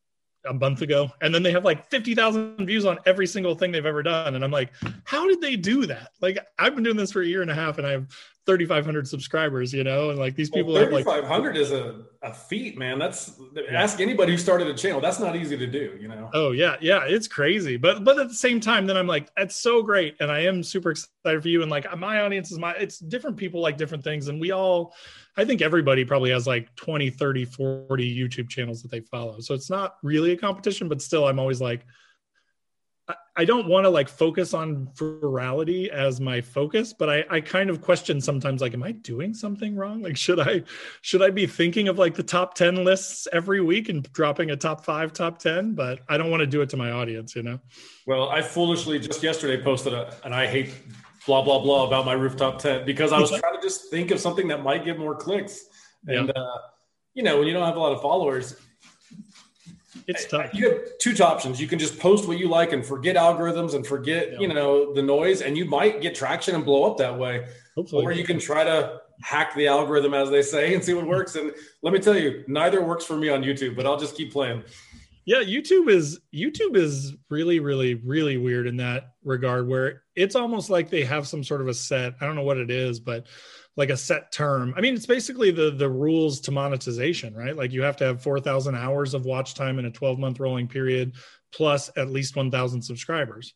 a 0.47 0.55
month 0.55 0.81
ago 0.81 1.11
and 1.21 1.35
then 1.35 1.43
they 1.43 1.53
have 1.53 1.67
like 1.67 1.91
50,000 1.91 2.65
views 2.67 2.87
on 2.87 2.99
every 3.05 3.27
single 3.27 3.55
thing 3.55 3.71
they've 3.71 3.85
ever 3.85 4.03
done. 4.03 4.37
And 4.37 4.43
I'm 4.43 4.51
like, 4.51 4.73
how 5.05 5.29
did 5.29 5.43
they 5.43 5.55
do 5.55 5.85
that? 5.85 6.13
Like, 6.23 6.39
I've 6.59 6.75
been 6.75 6.85
doing 6.85 6.97
this 6.97 7.13
for 7.13 7.21
a 7.21 7.27
year 7.27 7.43
and 7.43 7.51
a 7.51 7.55
half 7.55 7.77
and 7.77 7.87
I 7.87 7.91
have 7.91 8.07
3,500 8.51 9.07
subscribers, 9.07 9.73
you 9.73 9.85
know, 9.85 10.11
and 10.11 10.19
like 10.19 10.35
these 10.35 10.51
people 10.51 10.73
well, 10.73 10.85
3,500 10.85 11.51
like, 11.51 11.57
is 11.57 11.71
a, 11.71 12.01
a 12.23 12.35
feat, 12.35 12.77
man. 12.77 12.99
That's 12.99 13.39
ask 13.71 14.01
anybody 14.01 14.33
who 14.33 14.39
started 14.39 14.67
a 14.67 14.75
channel. 14.75 15.01
That's 15.01 15.21
not 15.21 15.37
easy 15.37 15.57
to 15.57 15.69
do, 15.69 15.97
you 16.01 16.09
know? 16.09 16.29
Oh 16.35 16.51
yeah. 16.51 16.75
Yeah. 16.81 17.05
It's 17.07 17.29
crazy. 17.29 17.77
But, 17.77 18.03
but 18.03 18.19
at 18.19 18.27
the 18.27 18.35
same 18.35 18.59
time, 18.59 18.89
then 18.89 18.97
I'm 18.97 19.07
like, 19.07 19.33
that's 19.37 19.55
so 19.55 19.85
great. 19.85 20.17
And 20.19 20.33
I 20.33 20.41
am 20.41 20.65
super 20.65 20.91
excited 20.91 21.41
for 21.41 21.49
you. 21.49 21.63
And 21.63 21.71
like 21.71 21.87
uh, 21.93 21.95
my 21.95 22.23
audience 22.23 22.51
is 22.51 22.59
my, 22.59 22.73
it's 22.73 22.99
different 22.99 23.37
people 23.37 23.61
like 23.61 23.77
different 23.77 24.03
things. 24.03 24.27
And 24.27 24.41
we 24.41 24.51
all, 24.51 24.95
I 25.37 25.45
think 25.45 25.63
everybody 25.63 26.05
probably 26.05 26.31
has 26.31 26.49
like 26.49 26.75
20, 26.75 27.09
30, 27.09 27.45
40 27.45 28.19
YouTube 28.19 28.49
channels 28.49 28.83
that 28.83 28.91
they 28.91 29.01
follow. 29.01 29.39
So 29.39 29.55
it's 29.55 29.71
not 29.71 29.95
really 30.03 30.33
a 30.33 30.37
competition, 30.37 30.89
but 30.89 31.01
still 31.01 31.29
I'm 31.29 31.39
always 31.39 31.61
like, 31.61 31.87
I 33.37 33.45
don't 33.45 33.69
want 33.69 33.85
to 33.85 33.91
like 33.91 34.09
focus 34.09 34.53
on 34.53 34.89
virality 34.95 35.89
as 35.89 36.21
my 36.21 36.41
focus, 36.41 36.93
but 36.93 37.09
I, 37.09 37.25
I 37.31 37.41
kind 37.41 37.71
of 37.71 37.81
question 37.81 38.21
sometimes 38.21 38.61
like, 38.61 38.75
am 38.75 38.83
I 38.83 38.93
doing 38.93 39.33
something 39.33 39.77
wrong? 39.77 40.03
Like, 40.03 40.17
should 40.17 40.41
I, 40.41 40.63
should 41.01 41.23
I 41.23 41.31
be 41.31 41.47
thinking 41.47 41.89
of 41.89 41.99
like 41.99 42.15
the 42.15 42.23
top 42.23 42.55
10 42.55 42.85
lists 42.85 43.27
every 43.33 43.61
week 43.61 43.89
and 43.89 44.11
dropping 44.13 44.51
a 44.51 44.57
top 44.57 44.85
five, 44.85 45.13
top 45.13 45.39
10? 45.39 45.75
But 45.75 46.01
I 46.09 46.19
don't 46.19 46.31
want 46.31 46.41
to 46.41 46.47
do 46.47 46.61
it 46.61 46.69
to 46.71 46.77
my 46.77 46.91
audience, 46.91 47.35
you 47.35 47.43
know? 47.43 47.59
Well, 48.07 48.29
I 48.29 48.43
foolishly 48.43 48.99
just 48.99 49.23
yesterday 49.23 49.63
posted 49.63 49.95
a, 49.95 50.15
and 50.25 50.35
I 50.35 50.47
hate 50.47 50.75
blah, 51.27 51.43
blah, 51.43 51.61
blah 51.61 51.87
about 51.87 52.05
my 52.05 52.13
rooftop 52.13 52.59
tent 52.59 52.85
because 52.85 53.13
I 53.13 53.19
was 53.19 53.31
trying 53.41 53.55
to 53.55 53.63
just 53.63 53.91
think 53.91 54.11
of 54.11 54.21
something 54.21 54.49
that 54.49 54.63
might 54.63 54.85
get 54.85 54.99
more 54.99 55.15
clicks. 55.15 55.65
And, 56.07 56.31
yeah. 56.35 56.43
uh, 56.43 56.59
you 57.15 57.23
know, 57.23 57.39
when 57.39 57.47
you 57.47 57.55
don't 57.55 57.67
have 57.67 57.77
a 57.77 57.81
lot 57.81 57.93
of 57.93 58.03
followers, 58.03 58.57
it's 60.07 60.27
tough. 60.27 60.53
You 60.55 60.71
have 60.71 60.99
two 60.99 61.15
options. 61.23 61.61
You 61.61 61.67
can 61.67 61.79
just 61.79 61.99
post 61.99 62.29
what 62.29 62.39
you 62.39 62.49
like 62.49 62.73
and 62.73 62.85
forget 62.85 63.17
algorithms 63.17 63.75
and 63.75 63.87
forget, 63.87 64.33
yeah. 64.33 64.39
you 64.41 64.49
know, 64.49 64.93
the 64.95 65.03
noise, 65.03 65.43
and 65.43 65.57
you 65.57 65.65
might 65.65 66.01
get 66.01 66.15
traction 66.15 66.55
and 66.55 66.65
blow 66.65 66.91
up 66.91 66.99
that 66.99 67.19
way. 67.19 67.47
Hopefully. 67.75 68.05
Or 68.05 68.13
you 68.13 68.25
can 68.25 68.39
try 68.39 68.65
to 68.65 69.01
hack 69.23 69.55
the 69.55 69.67
algorithm, 69.67 70.15
as 70.15 70.31
they 70.31 70.43
say, 70.43 70.75
and 70.75 70.83
see 70.83 70.95
what 70.95 71.07
works. 71.07 71.37
And 71.37 71.53
let 71.83 71.93
me 71.93 71.99
tell 71.99 72.17
you, 72.17 72.45
neither 72.49 72.85
works 72.85 73.05
for 73.05 73.17
me 73.17 73.29
on 73.29 73.43
YouTube, 73.43 73.77
but 73.77 73.87
I'll 73.87 73.99
just 73.99 74.17
keep 74.17 74.33
playing. 74.33 74.63
Yeah, 75.27 75.43
YouTube 75.43 75.89
is 75.89 76.19
YouTube 76.35 76.77
is 76.77 77.15
really, 77.29 77.61
really, 77.61 77.95
really 77.95 78.37
weird 78.37 78.67
in 78.67 78.77
that 78.79 79.13
regard, 79.23 79.69
where 79.69 80.03
it's 80.17 80.35
almost 80.35 80.71
like 80.71 80.91
they 80.91 81.05
have 81.05 81.29
some 81.29 81.45
sort 81.45 81.61
of 81.61 81.69
a 81.69 81.75
set. 81.75 82.15
I 82.21 82.27
don't 82.27 82.35
know 82.35 82.43
what 82.43 82.57
it 82.57 82.71
is, 82.71 82.99
but 83.01 83.27
like 83.81 83.89
a 83.89 83.97
set 83.97 84.31
term. 84.31 84.75
I 84.77 84.83
mean, 84.83 84.95
it's 84.95 85.07
basically 85.07 85.51
the 85.51 85.71
the 85.71 85.89
rules 85.89 86.43
to 86.43 86.51
monetization, 86.51 87.35
right? 87.35 87.57
Like 87.57 87.73
you 87.73 87.81
have 87.81 87.97
to 87.97 88.05
have 88.05 88.23
4,000 88.23 88.75
hours 88.75 89.15
of 89.15 89.25
watch 89.25 89.55
time 89.55 89.79
in 89.79 89.87
a 89.87 89.91
12 89.91 90.19
month 90.19 90.39
rolling 90.39 90.69
period 90.69 91.15
plus 91.51 91.91
at 91.97 92.11
least 92.11 92.37
1,000 92.37 92.83
subscribers. 92.83 93.55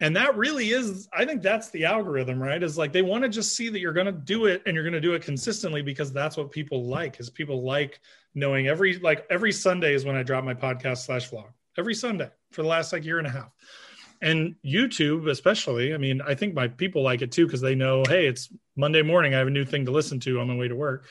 And 0.00 0.16
that 0.16 0.34
really 0.34 0.70
is 0.70 1.10
I 1.12 1.26
think 1.26 1.42
that's 1.42 1.68
the 1.68 1.84
algorithm, 1.84 2.42
right? 2.42 2.62
Is 2.62 2.78
like 2.78 2.94
they 2.94 3.02
want 3.02 3.22
to 3.24 3.28
just 3.28 3.54
see 3.54 3.68
that 3.68 3.80
you're 3.80 3.92
going 3.92 4.06
to 4.06 4.12
do 4.12 4.46
it 4.46 4.62
and 4.64 4.74
you're 4.74 4.82
going 4.82 4.94
to 4.94 5.00
do 5.00 5.12
it 5.12 5.22
consistently 5.22 5.82
because 5.82 6.10
that's 6.10 6.38
what 6.38 6.50
people 6.50 6.86
like. 6.86 7.20
Is 7.20 7.28
people 7.28 7.62
like 7.62 8.00
knowing 8.34 8.66
every 8.66 8.98
like 8.98 9.26
every 9.28 9.52
Sunday 9.52 9.92
is 9.92 10.06
when 10.06 10.16
I 10.16 10.22
drop 10.22 10.42
my 10.42 10.54
podcast 10.54 11.04
slash 11.04 11.28
vlog. 11.30 11.52
Every 11.76 11.94
Sunday 11.94 12.30
for 12.50 12.62
the 12.62 12.68
last 12.68 12.94
like 12.94 13.04
year 13.04 13.18
and 13.18 13.26
a 13.26 13.30
half 13.30 13.52
and 14.22 14.54
YouTube, 14.64 15.30
especially. 15.30 15.94
I 15.94 15.96
mean, 15.96 16.20
I 16.20 16.34
think 16.34 16.54
my 16.54 16.68
people 16.68 17.02
like 17.02 17.22
it 17.22 17.32
too 17.32 17.46
because 17.46 17.60
they 17.60 17.74
know, 17.74 18.02
hey, 18.06 18.26
it's 18.26 18.52
Monday 18.76 19.02
morning. 19.02 19.34
I 19.34 19.38
have 19.38 19.46
a 19.46 19.50
new 19.50 19.64
thing 19.64 19.86
to 19.86 19.90
listen 19.90 20.20
to 20.20 20.40
on 20.40 20.48
my 20.48 20.54
way 20.54 20.68
to 20.68 20.76
work. 20.76 21.06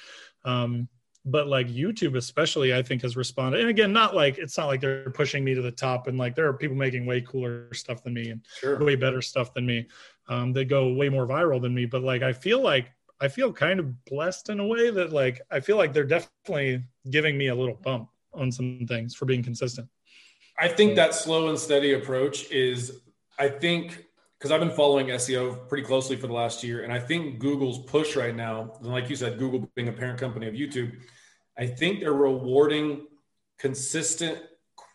Um, 0.46 0.88
but 1.26 1.48
like 1.48 1.68
YouTube, 1.68 2.16
especially, 2.16 2.74
I 2.74 2.82
think 2.82 3.02
has 3.02 3.18
responded. 3.18 3.62
And 3.62 3.70
again, 3.70 3.92
not 3.92 4.16
like 4.16 4.38
it's 4.38 4.58
not 4.58 4.68
like 4.68 4.82
they're 4.82 5.10
pushing 5.12 5.44
me 5.44 5.54
to 5.54 5.62
the 5.62 5.72
top. 5.72 6.08
And 6.08 6.18
like 6.18 6.36
there 6.36 6.48
are 6.48 6.54
people 6.54 6.78
making 6.78 7.06
way 7.06 7.22
cooler 7.22 7.74
stuff 7.74 8.04
than 8.04 8.14
me 8.14 8.30
and 8.30 8.46
sure. 8.60 8.84
way 8.84 8.96
better 8.96 9.22
stuff 9.22 9.54
than 9.54 9.66
me. 9.66 9.88
Um, 10.28 10.54
they 10.54 10.66
go 10.66 10.94
way 10.94 11.10
more 11.10 11.28
viral 11.28 11.62
than 11.62 11.74
me. 11.74 11.86
But 11.86 12.04
like 12.04 12.22
I 12.22 12.34
feel 12.34 12.62
like 12.62 12.92
I 13.20 13.28
feel 13.28 13.52
kind 13.52 13.80
of 13.80 14.06
blessed 14.06 14.50
in 14.50 14.60
a 14.60 14.66
way 14.66 14.92
that 14.92 15.12
like 15.12 15.42
I 15.52 15.60
feel 15.60 15.78
like 15.78 15.94
they're 15.94 16.04
definitely 16.04 16.84
giving 17.10 17.38
me 17.38 17.48
a 17.48 17.56
little 17.56 17.76
bump 17.76 18.10
on 18.34 18.52
some 18.52 18.86
things 18.88 19.14
for 19.14 19.26
being 19.26 19.44
consistent. 19.44 19.90
I 20.60 20.68
think 20.68 20.96
that 20.96 21.14
slow 21.14 21.50
and 21.50 21.58
steady 21.58 21.94
approach 21.94 22.52
is, 22.52 23.02
I 23.38 23.48
think, 23.48 24.06
because 24.38 24.52
I've 24.52 24.60
been 24.60 24.72
following 24.72 25.08
SEO 25.08 25.68
pretty 25.68 25.84
closely 25.84 26.16
for 26.16 26.28
the 26.28 26.34
last 26.34 26.64
year, 26.64 26.84
and 26.84 26.92
I 26.92 27.00
think 27.00 27.40
Google's 27.40 27.80
push 27.86 28.16
right 28.16 28.36
now, 28.36 28.74
and 28.82 28.92
like 28.92 29.10
you 29.10 29.16
said, 29.16 29.38
Google 29.40 29.70
being 29.76 29.88
a 29.88 29.92
parent 29.92 30.20
company 30.20 30.48
of 30.48 30.54
YouTube, 30.54 30.98
I 31.58 31.66
think 31.66 32.00
they're 32.00 32.14
rewarding 32.14 33.08
consistent 33.58 34.40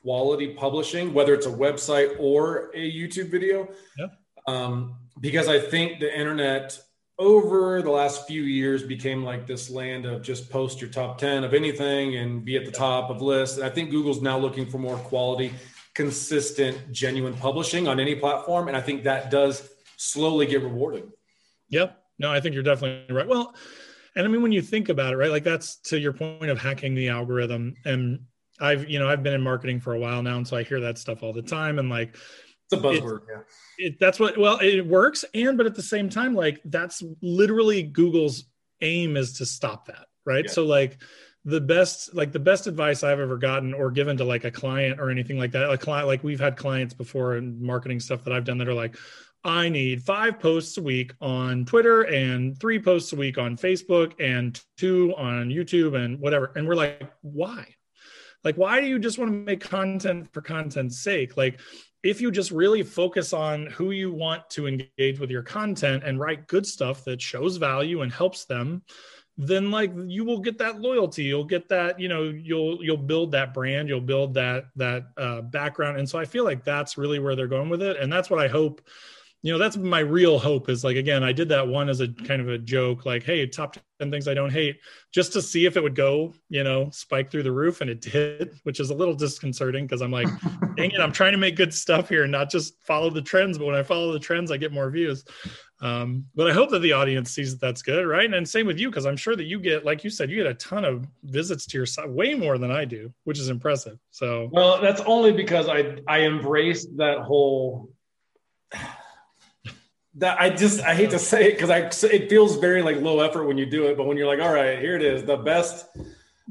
quality 0.02 0.54
publishing, 0.54 1.12
whether 1.14 1.34
it's 1.34 1.46
a 1.46 1.50
website 1.50 2.16
or 2.18 2.70
a 2.74 2.92
YouTube 2.92 3.30
video. 3.30 3.68
Yeah. 3.98 4.06
Um, 4.46 4.96
because 5.20 5.48
I 5.48 5.58
think 5.58 6.00
the 6.00 6.18
internet 6.18 6.78
over 7.18 7.80
the 7.80 7.90
last 7.90 8.26
few 8.26 8.42
years 8.42 8.82
became 8.82 9.22
like 9.22 9.46
this 9.46 9.70
land 9.70 10.04
of 10.04 10.22
just 10.22 10.50
post 10.50 10.80
your 10.80 10.90
top 10.90 11.18
10 11.18 11.44
of 11.44 11.54
anything 11.54 12.16
and 12.16 12.44
be 12.44 12.56
at 12.56 12.64
the 12.64 12.72
top 12.72 13.10
of 13.10 13.22
lists. 13.22 13.56
And 13.56 13.64
I 13.64 13.70
think 13.70 13.90
Google's 13.90 14.20
now 14.20 14.36
looking 14.38 14.66
for 14.66 14.78
more 14.78 14.96
quality, 14.96 15.52
consistent, 15.94 16.92
genuine 16.92 17.34
publishing 17.34 17.86
on 17.86 18.00
any 18.00 18.16
platform. 18.16 18.66
And 18.68 18.76
I 18.76 18.80
think 18.80 19.04
that 19.04 19.30
does 19.30 19.68
slowly 19.96 20.46
get 20.46 20.62
rewarded. 20.62 21.10
Yep. 21.68 22.00
No, 22.18 22.32
I 22.32 22.40
think 22.40 22.54
you're 22.54 22.64
definitely 22.64 23.14
right. 23.14 23.28
Well, 23.28 23.54
and 24.16 24.26
I 24.26 24.28
mean, 24.28 24.42
when 24.42 24.52
you 24.52 24.62
think 24.62 24.88
about 24.88 25.12
it, 25.12 25.16
right, 25.16 25.30
like 25.30 25.44
that's 25.44 25.76
to 25.88 25.98
your 25.98 26.12
point 26.12 26.50
of 26.50 26.58
hacking 26.58 26.94
the 26.94 27.08
algorithm. 27.08 27.74
And 27.84 28.26
I've, 28.60 28.88
you 28.88 28.98
know, 28.98 29.08
I've 29.08 29.22
been 29.22 29.34
in 29.34 29.42
marketing 29.42 29.80
for 29.80 29.94
a 29.94 29.98
while 29.98 30.22
now. 30.22 30.36
And 30.36 30.46
so 30.46 30.56
I 30.56 30.62
hear 30.62 30.80
that 30.80 30.98
stuff 30.98 31.22
all 31.22 31.32
the 31.32 31.42
time. 31.42 31.78
And 31.78 31.90
like, 31.90 32.16
a 32.74 32.82
buzzword. 32.82 33.22
It, 33.22 33.22
yeah. 33.28 33.86
It, 33.86 34.00
that's 34.00 34.20
what. 34.20 34.38
Well, 34.38 34.58
it 34.60 34.86
works, 34.86 35.24
and 35.34 35.56
but 35.56 35.66
at 35.66 35.74
the 35.74 35.82
same 35.82 36.08
time, 36.08 36.34
like 36.34 36.60
that's 36.64 37.02
literally 37.22 37.82
Google's 37.82 38.44
aim 38.80 39.16
is 39.16 39.34
to 39.34 39.46
stop 39.46 39.86
that, 39.86 40.06
right? 40.24 40.44
Yeah. 40.44 40.50
So 40.50 40.64
like 40.64 40.98
the 41.44 41.60
best 41.60 42.14
like 42.14 42.32
the 42.32 42.38
best 42.38 42.66
advice 42.66 43.02
I've 43.02 43.20
ever 43.20 43.36
gotten 43.36 43.74
or 43.74 43.90
given 43.90 44.16
to 44.16 44.24
like 44.24 44.44
a 44.44 44.50
client 44.50 45.00
or 45.00 45.10
anything 45.10 45.38
like 45.38 45.52
that. 45.52 45.70
A 45.70 45.78
client 45.78 46.06
like 46.06 46.24
we've 46.24 46.40
had 46.40 46.56
clients 46.56 46.94
before 46.94 47.34
and 47.34 47.60
marketing 47.60 48.00
stuff 48.00 48.24
that 48.24 48.32
I've 48.32 48.44
done 48.44 48.58
that 48.58 48.68
are 48.68 48.74
like, 48.74 48.96
I 49.44 49.68
need 49.68 50.02
five 50.02 50.40
posts 50.40 50.78
a 50.78 50.82
week 50.82 51.12
on 51.20 51.66
Twitter 51.66 52.02
and 52.02 52.58
three 52.58 52.80
posts 52.80 53.12
a 53.12 53.16
week 53.16 53.36
on 53.36 53.58
Facebook 53.58 54.14
and 54.18 54.58
two 54.78 55.14
on 55.16 55.50
YouTube 55.50 55.94
and 56.02 56.18
whatever. 56.18 56.52
And 56.56 56.66
we're 56.66 56.76
like, 56.76 57.02
why? 57.20 57.66
Like, 58.42 58.56
why 58.56 58.80
do 58.80 58.86
you 58.86 58.98
just 58.98 59.18
want 59.18 59.30
to 59.30 59.36
make 59.36 59.60
content 59.60 60.32
for 60.32 60.40
content's 60.40 60.98
sake? 60.98 61.36
Like, 61.36 61.60
if 62.04 62.20
you 62.20 62.30
just 62.30 62.50
really 62.50 62.82
focus 62.82 63.32
on 63.32 63.66
who 63.66 63.90
you 63.90 64.12
want 64.12 64.48
to 64.50 64.68
engage 64.68 65.18
with 65.18 65.30
your 65.30 65.42
content 65.42 66.04
and 66.04 66.20
write 66.20 66.46
good 66.46 66.66
stuff 66.66 67.04
that 67.04 67.20
shows 67.20 67.56
value 67.56 68.02
and 68.02 68.12
helps 68.12 68.44
them 68.44 68.82
then 69.36 69.70
like 69.70 69.92
you 70.06 70.24
will 70.24 70.38
get 70.38 70.58
that 70.58 70.80
loyalty. 70.80 71.24
You'll 71.24 71.44
get 71.44 71.68
that 71.68 71.98
you 71.98 72.08
know 72.08 72.22
you'll 72.22 72.82
you'll 72.84 72.96
build 72.96 73.32
that 73.32 73.52
brand. 73.52 73.88
You'll 73.88 74.00
build 74.00 74.34
that 74.34 74.66
that 74.76 75.06
uh, 75.16 75.40
background. 75.40 75.98
And 75.98 76.08
so 76.08 76.18
i 76.18 76.24
feel 76.24 76.44
like 76.44 76.64
that's 76.64 76.96
really 76.96 77.18
where 77.18 77.34
they're 77.34 77.48
going 77.48 77.68
with 77.68 77.82
it. 77.82 77.96
And 77.98 78.12
that's 78.12 78.30
what 78.30 78.38
i 78.38 78.48
hope 78.48 78.80
you 79.44 79.52
know 79.52 79.58
that's 79.58 79.76
my 79.76 79.98
real 79.98 80.38
hope 80.38 80.70
is 80.70 80.82
like 80.82 80.96
again 80.96 81.22
i 81.22 81.30
did 81.30 81.50
that 81.50 81.68
one 81.68 81.90
as 81.90 82.00
a 82.00 82.08
kind 82.08 82.40
of 82.40 82.48
a 82.48 82.56
joke 82.56 83.04
like 83.04 83.22
hey 83.22 83.46
top 83.46 83.76
10 84.00 84.10
things 84.10 84.26
i 84.26 84.32
don't 84.32 84.50
hate 84.50 84.80
just 85.12 85.34
to 85.34 85.42
see 85.42 85.66
if 85.66 85.76
it 85.76 85.82
would 85.82 85.94
go 85.94 86.32
you 86.48 86.64
know 86.64 86.88
spike 86.90 87.30
through 87.30 87.42
the 87.42 87.52
roof 87.52 87.82
and 87.82 87.90
it 87.90 88.00
did 88.00 88.58
which 88.62 88.80
is 88.80 88.88
a 88.88 88.94
little 88.94 89.14
disconcerting 89.14 89.84
because 89.84 90.00
i'm 90.00 90.10
like 90.10 90.26
dang 90.76 90.90
it 90.90 91.00
i'm 91.00 91.12
trying 91.12 91.32
to 91.32 91.38
make 91.38 91.56
good 91.56 91.74
stuff 91.74 92.08
here 92.08 92.22
and 92.22 92.32
not 92.32 92.50
just 92.50 92.82
follow 92.82 93.10
the 93.10 93.20
trends 93.20 93.58
but 93.58 93.66
when 93.66 93.76
i 93.76 93.82
follow 93.82 94.12
the 94.12 94.18
trends 94.18 94.50
i 94.50 94.56
get 94.56 94.72
more 94.72 94.90
views 94.90 95.24
Um, 95.80 96.24
but 96.34 96.48
I 96.48 96.54
hope 96.54 96.70
that 96.70 96.78
the 96.78 96.92
audience 96.92 97.32
sees 97.32 97.52
that 97.52 97.60
that's 97.60 97.82
good, 97.82 98.06
right? 98.06 98.32
And 98.32 98.48
same 98.48 98.66
with 98.66 98.78
you, 98.78 98.88
because 98.88 99.04
I'm 99.04 99.18
sure 99.18 99.36
that 99.36 99.44
you 99.44 99.58
get, 99.58 99.84
like 99.84 100.02
you 100.02 100.08
said, 100.08 100.30
you 100.30 100.36
get 100.36 100.46
a 100.46 100.54
ton 100.54 100.82
of 100.82 101.06
visits 101.24 101.66
to 101.66 101.76
your 101.76 101.84
site, 101.84 102.08
way 102.08 102.32
more 102.32 102.56
than 102.56 102.70
I 102.70 102.86
do, 102.86 103.12
which 103.24 103.38
is 103.38 103.50
impressive. 103.50 103.98
So, 104.10 104.48
well, 104.50 104.80
that's 104.80 105.02
only 105.02 105.32
because 105.32 105.68
I 105.68 105.98
I 106.08 106.20
embraced 106.20 106.96
that 106.96 107.18
whole. 107.18 107.90
That 110.16 110.40
I 110.40 110.50
just 110.50 110.80
I 110.80 110.94
hate 110.94 111.10
to 111.10 111.16
uh-huh. 111.16 111.24
say 111.24 111.48
it 111.48 111.52
because 111.58 111.70
I 111.70 111.78
it 112.08 112.28
feels 112.28 112.56
very 112.56 112.82
like 112.82 113.00
low 113.00 113.20
effort 113.20 113.46
when 113.46 113.58
you 113.58 113.66
do 113.66 113.86
it, 113.86 113.96
but 113.96 114.06
when 114.06 114.16
you're 114.16 114.26
like, 114.26 114.40
all 114.40 114.52
right, 114.52 114.78
here 114.78 114.96
it 114.96 115.02
is, 115.02 115.24
the 115.24 115.36
best 115.36 115.86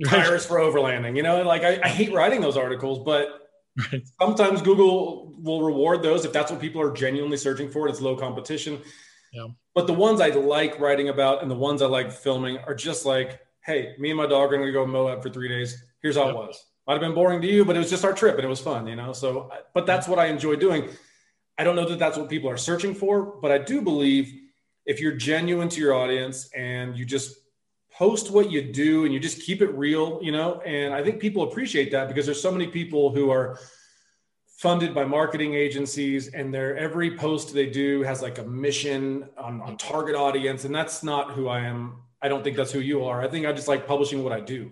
tires 0.05 0.45
for 0.45 0.57
overlanding. 0.57 1.15
You 1.15 1.23
know, 1.23 1.41
like 1.43 1.63
I, 1.63 1.79
I 1.83 1.87
hate 1.87 2.13
writing 2.13 2.41
those 2.41 2.57
articles, 2.57 2.99
but 2.99 3.49
right. 3.91 4.03
sometimes 4.21 4.61
Google 4.61 5.33
will 5.41 5.63
reward 5.63 6.03
those 6.03 6.25
if 6.25 6.33
that's 6.33 6.51
what 6.51 6.59
people 6.59 6.81
are 6.81 6.91
genuinely 6.91 7.37
searching 7.37 7.69
for. 7.69 7.87
It's 7.87 8.01
low 8.01 8.15
competition. 8.15 8.81
Yeah. 9.31 9.47
But 9.73 9.87
the 9.87 9.93
ones 9.93 10.21
I 10.21 10.29
like 10.29 10.79
writing 10.79 11.09
about 11.09 11.41
and 11.41 11.49
the 11.49 11.55
ones 11.55 11.81
I 11.81 11.87
like 11.87 12.11
filming 12.11 12.59
are 12.59 12.75
just 12.75 13.05
like, 13.05 13.39
hey, 13.65 13.95
me 13.97 14.11
and 14.11 14.17
my 14.17 14.27
dog 14.27 14.53
are 14.53 14.57
going 14.57 14.67
to 14.67 14.71
go 14.71 14.85
Moab 14.85 15.23
for 15.23 15.29
three 15.29 15.47
days. 15.47 15.83
Here's 16.01 16.15
how 16.15 16.25
yep. 16.25 16.35
it 16.35 16.37
was. 16.37 16.65
Might 16.85 16.93
have 16.93 17.01
been 17.01 17.15
boring 17.15 17.41
to 17.41 17.47
you, 17.47 17.65
but 17.65 17.75
it 17.75 17.79
was 17.79 17.89
just 17.89 18.05
our 18.05 18.13
trip 18.13 18.35
and 18.35 18.43
it 18.43 18.49
was 18.49 18.59
fun, 18.59 18.85
you 18.87 18.95
know? 18.95 19.13
So, 19.13 19.51
but 19.73 19.85
that's 19.85 20.07
what 20.07 20.19
I 20.19 20.27
enjoy 20.27 20.57
doing. 20.57 20.89
I 21.57 21.63
don't 21.63 21.75
know 21.75 21.87
that 21.87 21.99
that's 21.99 22.17
what 22.17 22.29
people 22.29 22.49
are 22.49 22.57
searching 22.57 22.95
for, 22.95 23.37
but 23.41 23.51
I 23.51 23.57
do 23.57 23.81
believe 23.81 24.33
if 24.85 24.99
you're 24.99 25.13
genuine 25.13 25.69
to 25.69 25.79
your 25.79 25.93
audience 25.93 26.49
and 26.55 26.97
you 26.97 27.05
just 27.05 27.37
post 27.91 28.31
what 28.31 28.51
you 28.51 28.61
do 28.61 29.05
and 29.05 29.13
you 29.13 29.19
just 29.19 29.41
keep 29.41 29.61
it 29.61 29.69
real, 29.75 30.19
you 30.21 30.31
know, 30.31 30.61
and 30.61 30.93
I 30.93 31.03
think 31.03 31.19
people 31.19 31.43
appreciate 31.43 31.91
that 31.91 32.07
because 32.07 32.25
there's 32.25 32.41
so 32.41 32.51
many 32.51 32.67
people 32.67 33.11
who 33.11 33.29
are 33.29 33.59
funded 34.57 34.95
by 34.95 35.03
marketing 35.03 35.53
agencies 35.53 36.29
and 36.29 36.53
their 36.53 36.75
every 36.77 37.15
post 37.17 37.53
they 37.53 37.67
do 37.67 38.01
has 38.01 38.21
like 38.21 38.39
a 38.39 38.43
mission 38.43 39.29
on, 39.37 39.61
on 39.61 39.77
target 39.77 40.15
audience. 40.15 40.63
And 40.63 40.73
that's 40.73 41.03
not 41.03 41.33
who 41.33 41.47
i 41.47 41.59
am. 41.59 41.97
I 42.21 42.29
don't 42.29 42.43
think 42.43 42.55
that's 42.55 42.71
who 42.71 42.79
you 42.79 43.03
are. 43.03 43.21
I 43.21 43.27
think 43.27 43.45
i 43.45 43.51
just 43.51 43.67
like 43.67 43.85
publishing 43.85 44.23
what 44.23 44.33
i 44.33 44.39
do 44.39 44.71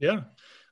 Yeah, 0.00 0.22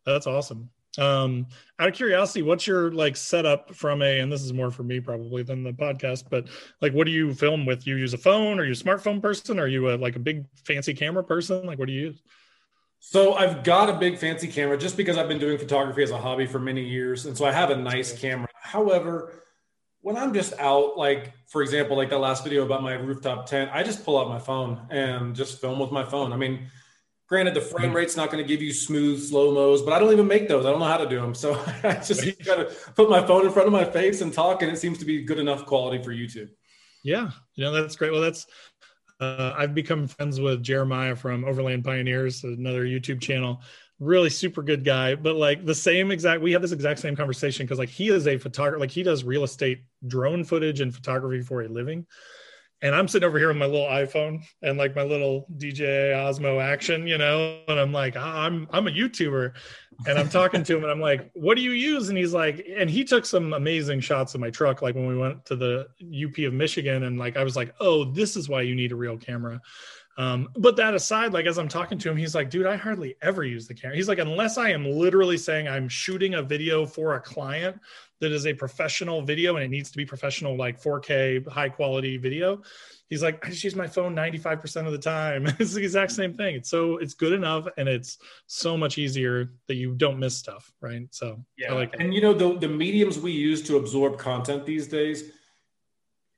that's 0.05 0.27
awesome. 0.27 0.71
Um, 0.99 1.47
out 1.79 1.89
of 1.89 1.95
curiosity, 1.95 2.43
what's 2.43 2.67
your 2.67 2.91
like 2.91 3.17
setup 3.17 3.75
from 3.75 4.03
a, 4.03 4.19
and 4.19 4.33
this 4.33 4.43
is 4.43 4.53
more 4.53 4.71
for 4.71 4.83
me 4.83 4.99
probably 4.99 5.45
than 5.45 5.63
the 5.63 5.73
podcast, 5.73 6.25
but 6.29 6.49
like, 6.81 6.93
what 6.93 7.05
do 7.07 7.13
you 7.13 7.33
film 7.35 7.67
with? 7.67 7.87
You 7.87 7.97
use 7.97 8.15
a 8.15 8.19
phone? 8.19 8.59
Are 8.59 8.65
you 8.65 8.73
a 8.73 8.75
smartphone 8.75 9.23
person? 9.23 9.61
Are 9.61 9.69
you 9.69 9.91
a, 9.91 9.97
like 9.97 10.17
a 10.17 10.21
big 10.21 10.47
fancy 10.65 10.95
camera 10.95 11.23
person? 11.23 11.67
Like, 11.67 11.79
what 11.79 11.87
do 11.87 11.93
you 11.93 12.07
use? 12.07 12.23
So 13.01 13.35
I've 13.35 13.63
got 13.63 13.89
a 13.89 13.93
big 13.93 14.19
fancy 14.19 14.49
camera 14.49 14.77
just 14.77 14.97
because 14.97 15.17
I've 15.17 15.29
been 15.29 15.39
doing 15.39 15.57
photography 15.57 16.03
as 16.03 16.11
a 16.11 16.19
hobby 16.19 16.47
for 16.47 16.59
many 16.59 16.83
years, 16.83 17.27
and 17.27 17.37
so 17.37 17.45
I 17.45 17.53
have 17.53 17.71
a 17.71 17.77
nice 17.77 18.19
camera. 18.19 18.49
However, 18.61 19.45
when 20.01 20.17
I'm 20.17 20.35
just 20.35 20.53
out, 20.59 20.97
like 20.99 21.33
for 21.47 21.63
example, 21.63 21.97
like 21.97 22.11
that 22.11 22.19
last 22.19 22.43
video 22.43 22.65
about 22.65 22.83
my 22.83 22.95
rooftop 22.95 23.47
tent, 23.47 23.71
I 23.73 23.85
just 23.85 24.05
pull 24.05 24.19
out 24.19 24.29
my 24.29 24.41
phone 24.41 24.81
and 24.91 25.37
just 25.37 25.61
film 25.61 25.79
with 25.79 25.93
my 25.93 26.03
phone. 26.03 26.33
I 26.33 26.37
mean, 26.37 26.69
Granted, 27.29 27.53
the 27.53 27.61
frame 27.61 27.93
rate's 27.93 28.17
not 28.17 28.31
going 28.31 28.43
to 28.43 28.49
give 28.49 28.63
you 28.63 28.73
smooth 28.73 29.23
slow 29.23 29.53
mos, 29.53 29.83
but 29.83 29.93
I 29.93 29.99
don't 29.99 30.13
even 30.13 30.27
make 30.27 30.49
those. 30.49 30.65
I 30.65 30.71
don't 30.71 30.81
know 30.81 30.87
how 30.87 30.97
to 30.97 31.09
do 31.09 31.21
them. 31.21 31.35
So 31.39 31.55
I 31.85 31.95
just 31.95 32.25
got 32.45 32.57
to 32.57 32.75
put 32.97 33.11
my 33.11 33.25
phone 33.25 33.45
in 33.45 33.53
front 33.53 33.67
of 33.67 33.73
my 33.73 33.85
face 33.85 34.23
and 34.23 34.33
talk, 34.33 34.63
and 34.63 34.73
it 34.73 34.79
seems 34.79 34.99
to 34.99 35.05
be 35.05 35.23
good 35.25 35.39
enough 35.39 35.67
quality 35.67 36.03
for 36.03 36.11
YouTube. 36.11 36.49
Yeah, 37.05 37.31
you 37.55 37.65
know 37.65 37.73
that's 37.73 37.97
great. 37.97 38.13
Well, 38.13 38.23
that's 38.23 38.47
uh, 39.21 39.53
I've 39.57 39.75
become 39.75 40.07
friends 40.07 40.41
with 40.41 40.63
Jeremiah 40.63 41.15
from 41.15 41.45
Overland 41.45 41.85
Pioneers, 41.85 42.45
another 42.45 42.85
YouTube 42.85 43.21
channel. 43.21 43.61
Really 44.01 44.31
super 44.31 44.63
good 44.63 44.83
guy, 44.83 45.15
but 45.15 45.37
like 45.37 45.67
the 45.67 45.75
same 45.75 46.11
exact. 46.11 46.41
We 46.41 46.53
have 46.53 46.63
this 46.63 46.73
exact 46.73 46.99
same 46.99 47.15
conversation 47.15 47.67
because 47.67 47.79
like 47.79 47.91
he 47.91 48.09
is 48.09 48.27
a 48.27 48.39
photographer, 48.39 48.81
like 48.81 48.91
he 48.91 49.03
does 49.03 49.23
real 49.23 49.45
estate 49.45 49.83
drone 50.07 50.45
footage 50.45 50.81
and 50.81 50.95
photography 50.95 51.43
for 51.43 51.63
a 51.63 51.69
living 51.69 52.07
and 52.81 52.95
I'm 52.95 53.09
sitting 53.09 53.27
over 53.27 53.39
here 53.39 53.49
with 53.49 53.57
my 53.57 53.67
little 53.67 53.87
iPhone 53.87 54.45
and 54.63 54.79
like 54.79 54.95
my 54.95 55.03
little 55.03 55.47
DJI 55.57 56.13
Osmo 56.15 56.63
Action, 56.63 57.07
you 57.07 57.19
know, 57.19 57.61
and 57.67 57.79
I'm 57.79 57.93
like, 57.93 58.17
I'm 58.17 58.69
I'm 58.71 58.87
a 58.87 58.91
YouTuber, 58.91 59.53
and 60.07 60.19
I'm 60.19 60.29
talking 60.29 60.63
to 60.63 60.77
him, 60.77 60.85
and 60.85 60.93
I'm 60.93 61.01
like, 61.01 61.31
what 61.35 61.57
do 61.57 61.63
you 61.63 61.73
use? 61.73 62.09
And 62.09 62.17
he's 62.17 62.33
like, 62.33 62.65
and 62.69 62.89
he 62.89 63.05
took 63.05 63.27
some 63.27 63.53
amazing 63.53 64.01
shots 64.01 64.35
of 64.35 64.41
my 64.41 64.51
truck, 64.51 64.81
like 64.81 64.95
when 64.95 65.07
we 65.07 65.17
went 65.17 65.45
to 65.47 65.57
the 65.57 65.89
UP 66.03 66.39
of 66.47 66.53
Michigan, 66.53 67.05
and 67.05 67.19
like 67.19 67.37
I 67.37 67.45
was 67.45 67.57
like, 67.57 67.75
oh, 67.81 68.05
this 68.05 68.37
is 68.37 68.49
why 68.49 68.63
you 68.63 68.75
need 68.75 68.93
a 68.93 68.97
real 68.97 69.17
camera. 69.17 69.61
Um, 70.19 70.49
but 70.57 70.75
that 70.77 70.95
aside, 70.95 71.33
like 71.33 71.47
as 71.47 71.59
I'm 71.59 71.69
talking 71.69 71.97
to 71.99 72.11
him, 72.11 72.17
he's 72.17 72.35
like, 72.35 72.51
dude, 72.51 72.67
I 72.67 72.75
hardly 72.75 73.15
ever 73.23 73.45
use 73.45 73.69
the 73.69 73.75
camera. 73.75 73.97
He's 73.97 74.09
like, 74.09 74.19
unless 74.19 74.59
I 74.59 74.71
am 74.71 74.85
literally 74.85 75.39
saying 75.39 75.69
I'm 75.69 75.89
shooting 75.89 76.35
a 76.35 76.43
video 76.43 76.85
for 76.85 77.15
a 77.15 77.21
client 77.21 77.81
that 78.21 78.33
is 78.33 78.47
a 78.47 78.55
professional 78.55 79.23
video 79.23 79.57
and 79.57 79.65
it 79.65 79.69
needs 79.69 79.91
to 79.91 79.97
be 79.97 80.05
professional, 80.05 80.57
like 80.57 80.83
4K, 80.83 81.47
high 81.49 81.69
quality 81.69 82.17
video. 82.17 82.63
He's 83.09 83.23
like, 83.23 83.45
I 83.47 83.51
just 83.51 83.65
use 83.65 83.77
my 83.77 83.87
phone 83.87 84.15
95% 84.15 84.87
of 84.87 84.93
the 84.93 84.99
time. 84.99 85.47
it's 85.59 85.75
the 85.75 85.83
exact 85.83 86.13
same 86.13 86.35
thing. 86.35 86.57
It's 86.57 86.69
so 86.69 86.99
it's 86.99 87.15
good 87.15 87.33
enough 87.33 87.67
and 87.77 87.89
it's 87.89 88.19
so 88.47 88.77
much 88.77 88.99
easier 88.99 89.53
that 89.69 89.77
you 89.77 89.95
don't 89.95 90.19
miss 90.19 90.37
stuff. 90.37 90.73
Right. 90.81 91.07
So 91.11 91.45
yeah. 91.57 91.73
Like 91.73 91.95
and 91.99 92.13
you 92.13 92.21
know, 92.21 92.35
the, 92.35 92.59
the 92.59 92.69
mediums 92.69 93.19
we 93.19 93.33
use 93.33 93.63
to 93.63 93.77
absorb 93.77 94.19
content 94.19 94.67
these 94.67 94.89
days, 94.89 95.31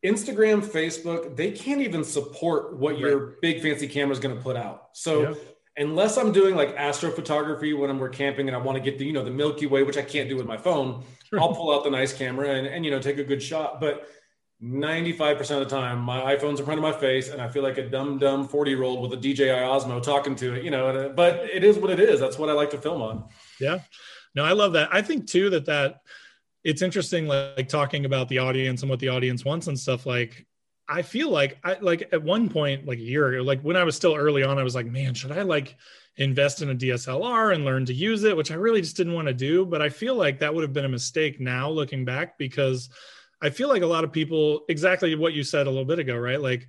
Instagram, 0.05 0.63
Facebook, 0.63 1.37
they 1.37 1.51
can't 1.51 1.81
even 1.81 2.05
support 2.05 2.77
what 2.77 2.93
right. 2.93 3.01
your 3.01 3.35
big 3.43 3.63
fancy 3.63 3.89
camera 3.89 4.13
is 4.13 4.21
going 4.21 4.37
to 4.37 4.43
put 4.43 4.57
out. 4.57 4.89
So 4.93 5.23
yeah. 5.23 5.35
Unless 5.77 6.17
I'm 6.17 6.33
doing 6.33 6.57
like 6.57 6.77
astrophotography 6.77 7.79
when 7.79 7.91
I'm 7.91 7.99
we're 7.99 8.09
camping 8.09 8.49
and 8.49 8.57
I 8.57 8.61
want 8.61 8.77
to 8.77 8.83
get 8.83 8.99
the 8.99 9.05
you 9.05 9.13
know 9.13 9.25
the 9.25 9.31
Milky 9.31 9.67
Way, 9.67 9.83
which 9.83 9.97
I 9.97 10.03
can't 10.03 10.29
do 10.29 10.37
with 10.37 10.47
my 10.47 10.57
phone, 10.57 11.05
I'll 11.39 11.55
pull 11.55 11.75
out 11.75 11.85
the 11.85 11.91
nice 11.91 12.13
camera 12.13 12.51
and, 12.51 12.67
and 12.67 12.85
you 12.85 12.91
know 12.91 13.01
take 13.01 13.19
a 13.19 13.25
good 13.25 13.43
shot. 13.43 13.81
But 13.81 14.09
95% 14.63 15.41
of 15.41 15.47
the 15.61 15.65
time, 15.65 16.01
my 16.01 16.37
iPhone's 16.37 16.61
in 16.61 16.67
front 16.67 16.79
of 16.79 16.83
my 16.83 16.93
face, 16.93 17.31
and 17.31 17.41
I 17.41 17.49
feel 17.49 17.63
like 17.63 17.79
a 17.79 17.89
dumb, 17.89 18.19
dumb 18.19 18.47
40 18.47 18.71
year 18.71 18.83
old 18.83 19.01
with 19.01 19.19
a 19.19 19.21
DJI 19.21 19.47
Osmo 19.47 20.03
talking 20.03 20.37
to 20.37 20.55
it, 20.55 20.65
you 20.65 20.71
know. 20.71 20.89
Uh, 20.89 21.09
but 21.09 21.37
it 21.51 21.65
is 21.65 21.79
what 21.79 21.91
it 21.91 21.99
is. 21.99 22.21
That's 22.21 22.39
what 22.39 22.51
I 22.51 22.53
like 22.53 22.71
to 22.71 22.79
film 22.79 23.01
on. 23.01 23.25
Yeah. 23.59 23.79
No, 24.35 24.45
I 24.45 24.53
love 24.53 24.75
that. 24.75 24.91
I 24.93 25.03
think 25.03 25.27
too 25.27 25.51
that 25.51 25.67
that 25.67 26.03
it's 26.63 26.83
interesting 26.83 27.27
like, 27.27 27.57
like, 27.57 27.69
talking 27.69 28.05
about 28.05 28.29
the 28.29 28.39
audience 28.39 28.83
and 28.83 28.91
what 28.91 28.99
the 28.99 29.09
audience 29.09 29.45
wants 29.45 29.67
and 29.67 29.79
stuff 29.79 30.05
like 30.05 30.47
i 30.91 31.03
feel 31.03 31.31
like 31.31 31.59
i 31.65 31.77
like 31.81 32.09
at 32.13 32.23
one 32.23 32.49
point 32.49 32.87
like 32.87 32.99
a 32.99 33.03
year 33.03 33.29
ago 33.29 33.43
like 33.43 33.61
when 33.63 33.77
i 33.77 33.85
was 33.85 33.97
still 33.97 34.15
early 34.15 34.43
on 34.43 34.59
i 34.59 34.63
was 34.63 34.75
like 34.75 34.87
man 34.87 35.15
should 35.15 35.33
i 35.33 35.43
like 35.43 35.77
invest 36.17 36.61
in 36.61 36.71
a 36.71 36.75
dslr 36.75 37.55
and 37.55 37.65
learn 37.65 37.87
to 37.87 37.95
use 37.95 38.25
it? 38.25 38.37
Which 38.37 38.51
i 38.51 38.55
really 38.55 38.81
just 38.83 38.97
didn't 38.97 39.15
want 39.15 39.29
to 39.29 39.35
do 39.35 39.65
but 39.65 39.81
i 39.81 39.89
feel 39.89 40.15
like 40.15 40.41
that 40.41 40.55
would 40.55 40.63
have 40.63 40.73
been 40.73 40.85
a 40.85 40.89
mistake 40.89 41.41
now 41.41 41.71
looking 41.71 42.05
back 42.05 42.37
because 42.37 42.91
i 43.41 43.49
feel 43.49 43.69
like 43.69 43.83
a 43.83 43.87
lot 43.87 44.05
of 44.05 44.13
people 44.13 44.65
exactly 44.69 45.15
what 45.15 45.33
you 45.33 45.43
said 45.43 45.67
a 45.67 45.71
little 45.71 45.85
bit 45.85 45.99
ago 45.99 46.17
right? 46.17 46.41
Like 46.41 46.69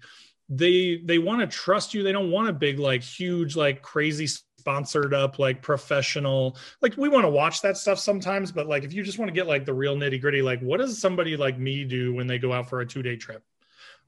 they 0.51 1.01
they 1.05 1.17
want 1.17 1.39
to 1.39 1.47
trust 1.47 1.93
you. 1.93 2.03
They 2.03 2.11
don't 2.11 2.29
want 2.29 2.49
a 2.49 2.53
big 2.53 2.77
like 2.77 3.01
huge 3.01 3.55
like 3.55 3.81
crazy 3.81 4.27
sponsored 4.27 5.11
up 5.11 5.39
like 5.39 5.59
professional 5.63 6.55
like 6.83 6.95
we 6.95 7.09
want 7.09 7.25
to 7.25 7.29
watch 7.29 7.63
that 7.63 7.75
stuff 7.75 7.97
sometimes 7.97 8.51
but 8.51 8.67
like 8.67 8.83
if 8.83 8.93
you 8.93 9.01
just 9.01 9.17
want 9.17 9.27
to 9.27 9.33
get 9.33 9.47
like 9.47 9.65
the 9.65 9.73
real 9.73 9.95
nitty 9.95 10.21
gritty 10.21 10.43
like 10.43 10.59
what 10.59 10.77
does 10.77 10.99
somebody 11.01 11.35
like 11.35 11.57
me 11.57 11.83
do 11.83 12.13
when 12.13 12.27
they 12.27 12.37
go 12.37 12.53
out 12.53 12.69
for 12.69 12.81
a 12.81 12.85
two 12.85 13.01
day 13.01 13.15
trip 13.15 13.43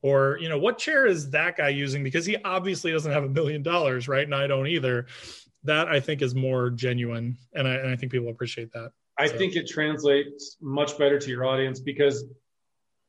or 0.04 0.38
you 0.40 0.50
know 0.50 0.60
what 0.60 0.78
chair 0.78 1.08
is 1.08 1.32
that 1.32 1.58
guy 1.58 1.70
using? 1.70 2.04
Because 2.04 2.26
he 2.26 2.38
obviously 2.46 2.92
doesn't 2.92 3.12
have 3.12 3.24
a 3.24 3.30
million 3.30 3.64
dollars 3.64 4.08
right? 4.08 4.24
And 4.26 4.36
i 4.36 4.46
don't 4.46 4.68
either. 4.68 5.08
That 5.66 5.88
i 5.88 6.00
think 6.00 6.22
is 6.22 6.36
more 6.36 6.70
genuine 6.70 7.38
and 7.54 7.68
i, 7.68 7.74
and 7.76 7.90
I 7.90 7.96
think 7.96 8.12
people 8.12 8.30
appreciate 8.30 8.72
that. 8.74 8.92
I 9.18 9.28
so. 9.28 9.38
think 9.38 9.56
it 9.56 9.68
translates 9.68 10.58
much 10.62 10.98
better 10.98 11.18
to 11.18 11.30
your 11.30 11.46
audience 11.46 11.80
because 11.80 12.26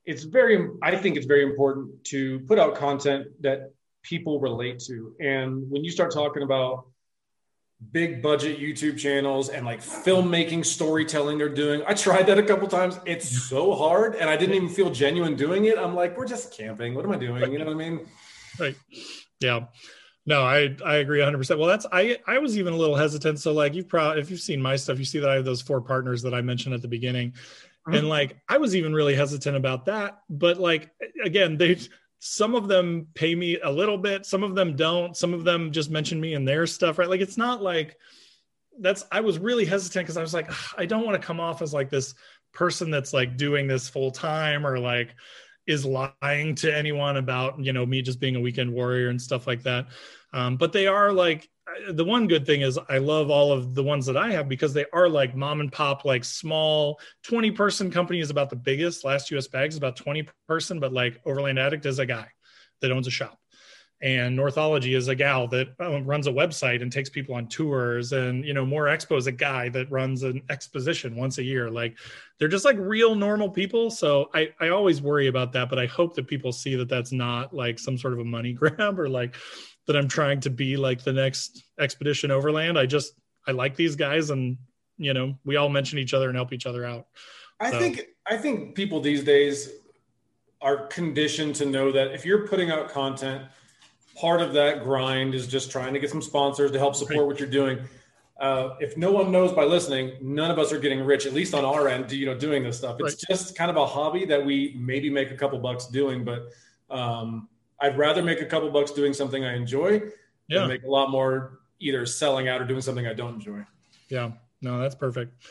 it's 0.07 0.23
very 0.23 0.69
i 0.83 0.97
think 0.97 1.17
it's 1.17 1.27
very 1.27 1.43
important 1.43 2.05
to 2.05 2.41
put 2.41 2.59
out 2.59 2.77
content 2.77 3.27
that 3.41 3.73
people 4.05 4.39
relate 4.39 4.79
to. 4.79 5.15
And 5.19 5.69
when 5.69 5.83
you 5.83 5.91
start 5.91 6.13
talking 6.13 6.43
about 6.43 6.87
big 7.93 8.23
budget 8.23 8.59
YouTube 8.59 8.99
channels 8.99 9.49
and 9.49 9.67
like 9.67 9.81
filmmaking 9.81 10.65
storytelling 10.65 11.39
they're 11.39 11.49
doing. 11.49 11.83
I 11.87 11.95
tried 11.95 12.27
that 12.27 12.39
a 12.39 12.43
couple 12.43 12.69
times. 12.69 12.99
It's 13.05 13.49
so 13.49 13.75
hard 13.75 14.17
and 14.17 14.31
I 14.31 14.37
didn't 14.37 14.55
even 14.55 14.69
feel 14.69 14.91
genuine 14.91 15.37
doing 15.37 15.67
it. 15.67 15.79
I'm 15.79 15.95
like, 15.95 16.17
we're 16.17 16.27
just 16.27 16.57
camping. 16.57 16.95
What 16.95 17.05
am 17.05 17.13
I 17.13 17.17
doing? 17.17 17.53
You 17.53 17.59
know 17.59 17.67
what 17.67 17.73
I 17.73 17.75
mean? 17.75 18.07
Right. 18.59 18.77
Yeah. 19.41 19.67
No, 20.27 20.43
I 20.43 20.75
I 20.85 20.97
agree 20.97 21.21
100%. 21.21 21.59
Well, 21.59 21.69
that's 21.69 21.87
I 21.93 22.19
I 22.27 22.39
was 22.39 22.57
even 22.57 22.73
a 22.73 22.77
little 22.77 22.97
hesitant. 22.97 23.41
So 23.41 23.53
like 23.53 23.75
you've 23.75 23.89
probably 23.89 24.21
if 24.21 24.31
you've 24.31 24.41
seen 24.41 24.63
my 24.63 24.77
stuff, 24.77 24.99
you 24.99 25.05
see 25.05 25.19
that 25.19 25.29
I 25.29 25.35
have 25.35 25.45
those 25.45 25.61
four 25.61 25.81
partners 25.81 26.23
that 26.23 26.35
I 26.35 26.41
mentioned 26.41 26.75
at 26.75 26.83
the 26.83 26.89
beginning. 26.89 27.33
Mm-hmm. 27.33 27.95
And 27.95 28.09
like 28.09 28.39
I 28.49 28.57
was 28.57 28.75
even 28.75 28.95
really 28.95 29.15
hesitant 29.15 29.57
about 29.57 29.87
that, 29.87 30.21
but 30.31 30.59
like 30.59 30.91
again, 31.23 31.59
they 31.59 31.79
some 32.27 32.55
of 32.55 32.69
them 32.69 33.07
pay 33.13 33.35
me 33.35 33.59
a 33.61 33.71
little 33.71 33.99
bit, 33.99 34.25
some 34.25 34.43
of 34.43 34.55
them 34.55 34.77
don't, 34.77 35.15
some 35.15 35.35
of 35.35 35.45
them 35.45 35.73
just 35.73 35.91
mention 35.91 36.19
me 36.19 36.33
in 36.33 36.47
their 36.47 36.67
stuff, 36.67 36.99
right? 36.99 37.09
Like 37.09 37.21
it's 37.21 37.37
not 37.37 37.63
like 37.63 37.99
that's 38.81 39.05
I 39.13 39.21
was 39.21 39.39
really 39.39 39.67
hesitant 39.67 40.07
because 40.07 40.17
I 40.17 40.23
was 40.23 40.33
like, 40.33 40.51
I 40.79 40.87
don't 40.87 41.05
want 41.05 41.21
to 41.21 41.27
come 41.27 41.39
off 41.39 41.61
as 41.61 41.75
like 41.75 41.91
this 41.91 42.15
person 42.55 42.91
that's 42.91 43.13
like 43.13 43.37
doing 43.37 43.67
this 43.67 43.91
full 43.91 44.11
time 44.11 44.67
or 44.67 44.79
like 44.79 45.15
is 45.67 45.85
lying 45.85 46.55
to 46.55 46.75
anyone 46.75 47.19
about 47.19 47.63
you 47.63 47.75
know 47.75 47.85
me 47.85 48.01
just 48.01 48.21
being 48.21 48.37
a 48.37 48.41
weekend 48.41 48.73
warrior 48.73 49.09
and 49.09 49.21
stuff 49.21 49.47
like 49.47 49.63
that 49.63 49.89
um, 50.33 50.57
but 50.57 50.73
they 50.73 50.87
are 50.87 51.13
like 51.13 51.49
the 51.91 52.05
one 52.05 52.27
good 52.27 52.47
thing 52.47 52.63
is 52.63 52.79
I 52.89 52.99
love 52.99 53.31
all 53.31 53.53
of 53.53 53.75
the 53.75 53.83
ones 53.83 54.07
that 54.07 54.17
I 54.17 54.33
have 54.33 54.49
because 54.49 54.73
they 54.73 54.87
are 54.93 55.09
like 55.09 55.35
mom 55.35 55.61
and 55.61 55.71
pop, 55.73 56.05
like 56.05 56.25
small 56.25 56.99
20 57.25 57.51
person 57.53 57.91
company 57.91 58.21
is 58.21 58.31
about 58.31 58.51
the 58.51 58.57
biggest. 58.57 59.05
Last 59.05 59.31
US 59.31 59.49
bags 59.49 59.75
is 59.75 59.79
about 59.79 59.97
20 59.97 60.29
person, 60.49 60.81
but 60.81 60.93
like 60.93 61.21
Overland 61.25 61.59
Addict 61.59 61.87
is 61.87 61.99
a 61.99 62.07
guy 62.07 62.29
that 62.81 62.93
owns 62.93 63.07
a 63.07 63.11
shop. 63.11 63.39
And 64.03 64.37
Northology 64.37 64.95
is 64.95 65.09
a 65.09 65.15
gal 65.15 65.49
that 65.49 65.69
um, 65.81 66.05
runs 66.05 66.27
a 66.27 66.31
website 66.31 66.83
and 66.83 66.93
takes 66.93 67.09
people 67.09 67.37
on 67.37 67.47
tours. 67.47 68.13
And, 68.13 68.45
you 68.45 68.53
know, 68.53 68.67
Moore 68.67 68.85
Expo 68.87 69.17
is 69.17 69.27
a 69.27 69.33
guy 69.33 69.71
that 69.71 69.91
runs 69.91 70.25
an 70.25 70.43
exposition 70.51 71.17
once 71.17 71.39
a 71.39 71.43
year. 71.43 71.71
Like 71.71 71.97
they're 72.39 72.49
just 72.49 72.67
like 72.67 72.77
real 72.79 73.15
normal 73.15 73.49
people. 73.49 73.91
So 73.91 74.29
I, 74.35 74.53
I 74.61 74.69
always 74.69 75.01
worry 75.01 75.29
about 75.29 75.53
that, 75.53 75.71
but 75.71 75.79
I 75.79 75.87
hope 75.87 76.15
that 76.17 76.27
people 76.27 76.53
see 76.53 76.75
that 76.77 76.89
that's 76.89 77.13
not 77.13 77.55
like 77.55 77.79
some 77.79 77.97
sort 77.97 78.13
of 78.13 78.19
a 78.19 78.25
money 78.25 78.53
grab 78.61 79.01
or 79.01 79.09
like, 79.09 79.37
that 79.87 79.97
I'm 79.97 80.09
trying 80.09 80.41
to 80.41 80.51
be 80.51 80.77
like 80.77 81.03
the 81.03 81.13
next 81.13 81.65
expedition 81.79 82.31
overland. 82.31 82.79
I 82.79 82.87
just 82.87 83.15
I 83.47 83.53
like 83.53 83.77
these 83.77 83.97
guys 83.97 84.31
and 84.31 84.57
you 84.97 85.13
know, 85.13 85.37
we 85.45 85.57
all 85.57 85.69
mention 85.69 85.99
each 85.99 86.15
other 86.15 86.29
and 86.29 86.37
help 86.37 86.53
each 86.53 86.67
other 86.67 86.85
out. 86.85 87.07
I 87.61 87.71
so. 87.71 87.79
think 87.79 88.03
I 88.27 88.37
think 88.37 88.75
people 88.75 89.01
these 89.01 89.25
days 89.25 89.71
are 90.63 90.87
conditioned 90.87 91.55
to 91.57 91.67
know 91.67 91.93
that 91.93 92.13
if 92.13 92.25
you're 92.25 92.47
putting 92.47 92.71
out 92.71 92.89
content, 92.89 93.45
part 94.17 94.41
of 94.41 94.53
that 94.55 94.83
grind 94.83 95.35
is 95.35 95.47
just 95.47 95.71
trying 95.71 95.93
to 95.93 96.01
get 96.01 96.11
some 96.11 96.23
sponsors 96.23 96.71
to 96.71 96.79
help 96.79 96.95
support 96.95 97.19
right. 97.19 97.27
what 97.27 97.39
you're 97.39 97.49
doing. 97.49 97.79
Uh, 98.41 98.75
if 98.81 98.97
no 98.97 99.13
one 99.13 99.31
knows 99.31 99.53
by 99.53 99.65
listening, 99.65 100.13
none 100.21 100.51
of 100.51 100.59
us 100.59 100.73
are 100.73 100.79
getting 100.79 101.05
rich, 101.05 101.25
at 101.27 101.33
least 101.33 101.55
on 101.55 101.65
our 101.65 101.87
end, 101.87 102.11
you 102.11 102.27
know, 102.27 102.37
doing 102.37 102.65
this 102.65 102.79
stuff. 102.79 102.97
It's 102.99 103.15
right. 103.15 103.37
just 103.37 103.57
kind 103.57 103.71
of 103.71 103.77
a 103.77 103.87
hobby 103.87 104.25
that 104.25 104.45
we 104.45 104.75
maybe 104.77 105.09
make 105.09 105.31
a 105.31 105.37
couple 105.37 105.59
bucks 105.59 105.87
doing, 105.87 106.25
but 106.25 106.49
um, 106.91 107.49
I'd 107.81 107.99
rather 107.99 108.23
make 108.23 108.41
a 108.41 108.47
couple 108.47 108.71
bucks 108.71 108.93
doing 108.93 109.13
something 109.13 109.45
I 109.45 109.55
enjoy 109.55 110.03
yeah. 110.49 110.61
than 110.61 110.69
make 110.69 110.85
a 110.85 110.91
lot 110.91 111.11
more 111.11 111.61
either 111.81 112.07
selling 112.07 112.49
out 112.49 112.61
or 112.61 112.65
doing 112.65 112.81
something 112.81 113.07
I 113.07 113.15
don't 113.15 113.35
enjoy. 113.35 113.65
Yeah, 114.09 114.33
no, 114.61 114.79
that's 114.79 114.95
perfect. 114.95 115.43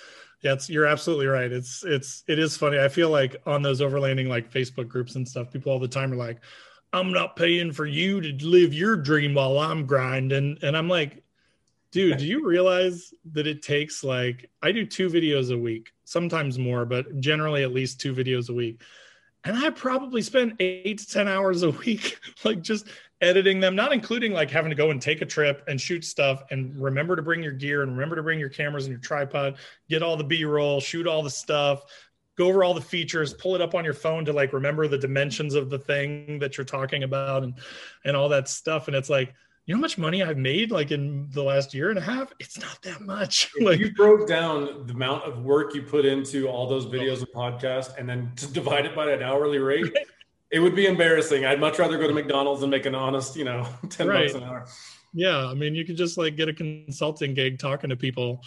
Yeah, 0.41 0.53
it's, 0.53 0.69
you're 0.69 0.85
absolutely 0.85 1.27
right. 1.27 1.51
It's 1.51 1.83
it's 1.85 2.23
it 2.27 2.39
is 2.39 2.57
funny. 2.57 2.79
I 2.79 2.89
feel 2.89 3.09
like 3.09 3.35
on 3.45 3.61
those 3.61 3.81
overlanding 3.81 4.27
like 4.27 4.51
Facebook 4.51 4.87
groups 4.87 5.15
and 5.15 5.27
stuff, 5.27 5.51
people 5.51 5.71
all 5.71 5.79
the 5.79 5.87
time 5.87 6.11
are 6.11 6.17
like, 6.17 6.39
"I'm 6.91 7.13
not 7.13 7.35
paying 7.35 7.71
for 7.71 7.85
you 7.85 8.19
to 8.19 8.45
live 8.45 8.73
your 8.73 8.97
dream 8.97 9.33
while 9.33 9.57
I'm 9.57 9.85
grinding," 9.85 10.57
and 10.61 10.75
I'm 10.75 10.89
like, 10.89 11.23
dude, 11.91 12.17
do 12.17 12.25
you 12.25 12.45
realize 12.45 13.13
that 13.31 13.47
it 13.47 13.61
takes 13.61 14.03
like 14.03 14.49
I 14.61 14.73
do 14.73 14.85
two 14.85 15.09
videos 15.09 15.53
a 15.53 15.57
week, 15.57 15.91
sometimes 16.03 16.59
more, 16.59 16.85
but 16.85 17.19
generally 17.21 17.63
at 17.63 17.71
least 17.71 18.01
two 18.01 18.13
videos 18.13 18.49
a 18.49 18.53
week 18.53 18.81
and 19.43 19.57
I 19.57 19.69
probably 19.71 20.21
spend 20.21 20.55
eight 20.59 20.99
to 20.99 21.07
10 21.07 21.27
hours 21.27 21.63
a 21.63 21.71
week, 21.71 22.17
like 22.43 22.61
just 22.61 22.87
editing 23.21 23.59
them, 23.59 23.75
not 23.75 23.93
including 23.93 24.33
like 24.33 24.49
having 24.49 24.69
to 24.69 24.75
go 24.75 24.91
and 24.91 25.01
take 25.01 25.21
a 25.21 25.25
trip 25.25 25.63
and 25.67 25.79
shoot 25.79 26.03
stuff 26.03 26.43
and 26.51 26.79
remember 26.81 27.15
to 27.15 27.21
bring 27.21 27.43
your 27.43 27.53
gear 27.53 27.83
and 27.83 27.91
remember 27.91 28.15
to 28.15 28.23
bring 28.23 28.39
your 28.39 28.49
cameras 28.49 28.85
and 28.85 28.91
your 28.91 29.01
tripod, 29.01 29.57
get 29.89 30.03
all 30.03 30.17
the 30.17 30.23
B 30.23 30.45
roll, 30.45 30.79
shoot 30.79 31.07
all 31.07 31.23
the 31.23 31.29
stuff, 31.29 31.83
go 32.37 32.47
over 32.47 32.63
all 32.63 32.73
the 32.73 32.81
features, 32.81 33.33
pull 33.33 33.55
it 33.55 33.61
up 33.61 33.75
on 33.75 33.83
your 33.83 33.93
phone 33.93 34.25
to 34.25 34.33
like 34.33 34.53
remember 34.53 34.87
the 34.87 34.97
dimensions 34.97 35.55
of 35.55 35.69
the 35.69 35.79
thing 35.79 36.39
that 36.39 36.57
you're 36.57 36.65
talking 36.65 37.03
about 37.03 37.43
and, 37.43 37.53
and 38.05 38.15
all 38.15 38.29
that 38.29 38.47
stuff. 38.47 38.87
And 38.87 38.95
it's 38.95 39.09
like, 39.09 39.33
you 39.65 39.73
know 39.73 39.77
how 39.77 39.81
much 39.81 39.97
money 39.97 40.21
I've 40.21 40.37
made 40.37 40.71
like 40.71 40.91
in 40.91 41.29
the 41.31 41.41
last 41.41 41.73
year 41.73 41.89
and 41.89 41.97
a 41.97 42.01
half? 42.01 42.33
It's 42.39 42.59
not 42.59 42.81
that 42.81 43.01
much. 43.01 43.49
Like 43.61 43.79
you 43.79 43.93
broke 43.93 44.27
down 44.27 44.85
the 44.87 44.93
amount 44.93 45.23
of 45.23 45.43
work 45.43 45.73
you 45.73 45.83
put 45.83 46.05
into 46.05 46.47
all 46.47 46.67
those 46.67 46.85
videos 46.85 47.19
and 47.19 47.27
podcasts 47.29 47.97
and 47.97 48.09
then 48.09 48.33
to 48.37 48.51
divide 48.51 48.85
it 48.85 48.93
by 48.93 49.11
an 49.11 49.23
hourly 49.23 49.59
rate, 49.59 49.93
it 50.51 50.59
would 50.59 50.75
be 50.75 50.85
embarrassing. 50.85 51.45
I'd 51.45 51.61
much 51.61 51.79
rather 51.79 51.97
go 51.97 52.07
to 52.07 52.13
McDonald's 52.13 52.61
and 52.61 52.69
make 52.69 52.85
an 52.85 52.93
honest, 52.93 53.37
you 53.37 53.45
know, 53.45 53.65
10 53.89 54.07
right. 54.07 54.23
bucks 54.23 54.35
an 54.35 54.43
hour. 54.43 54.67
Yeah. 55.13 55.45
I 55.45 55.53
mean, 55.53 55.75
you 55.75 55.85
could 55.85 55.95
just 55.95 56.17
like 56.17 56.35
get 56.35 56.49
a 56.49 56.53
consulting 56.53 57.33
gig 57.33 57.57
talking 57.57 57.89
to 57.89 57.95
people 57.95 58.41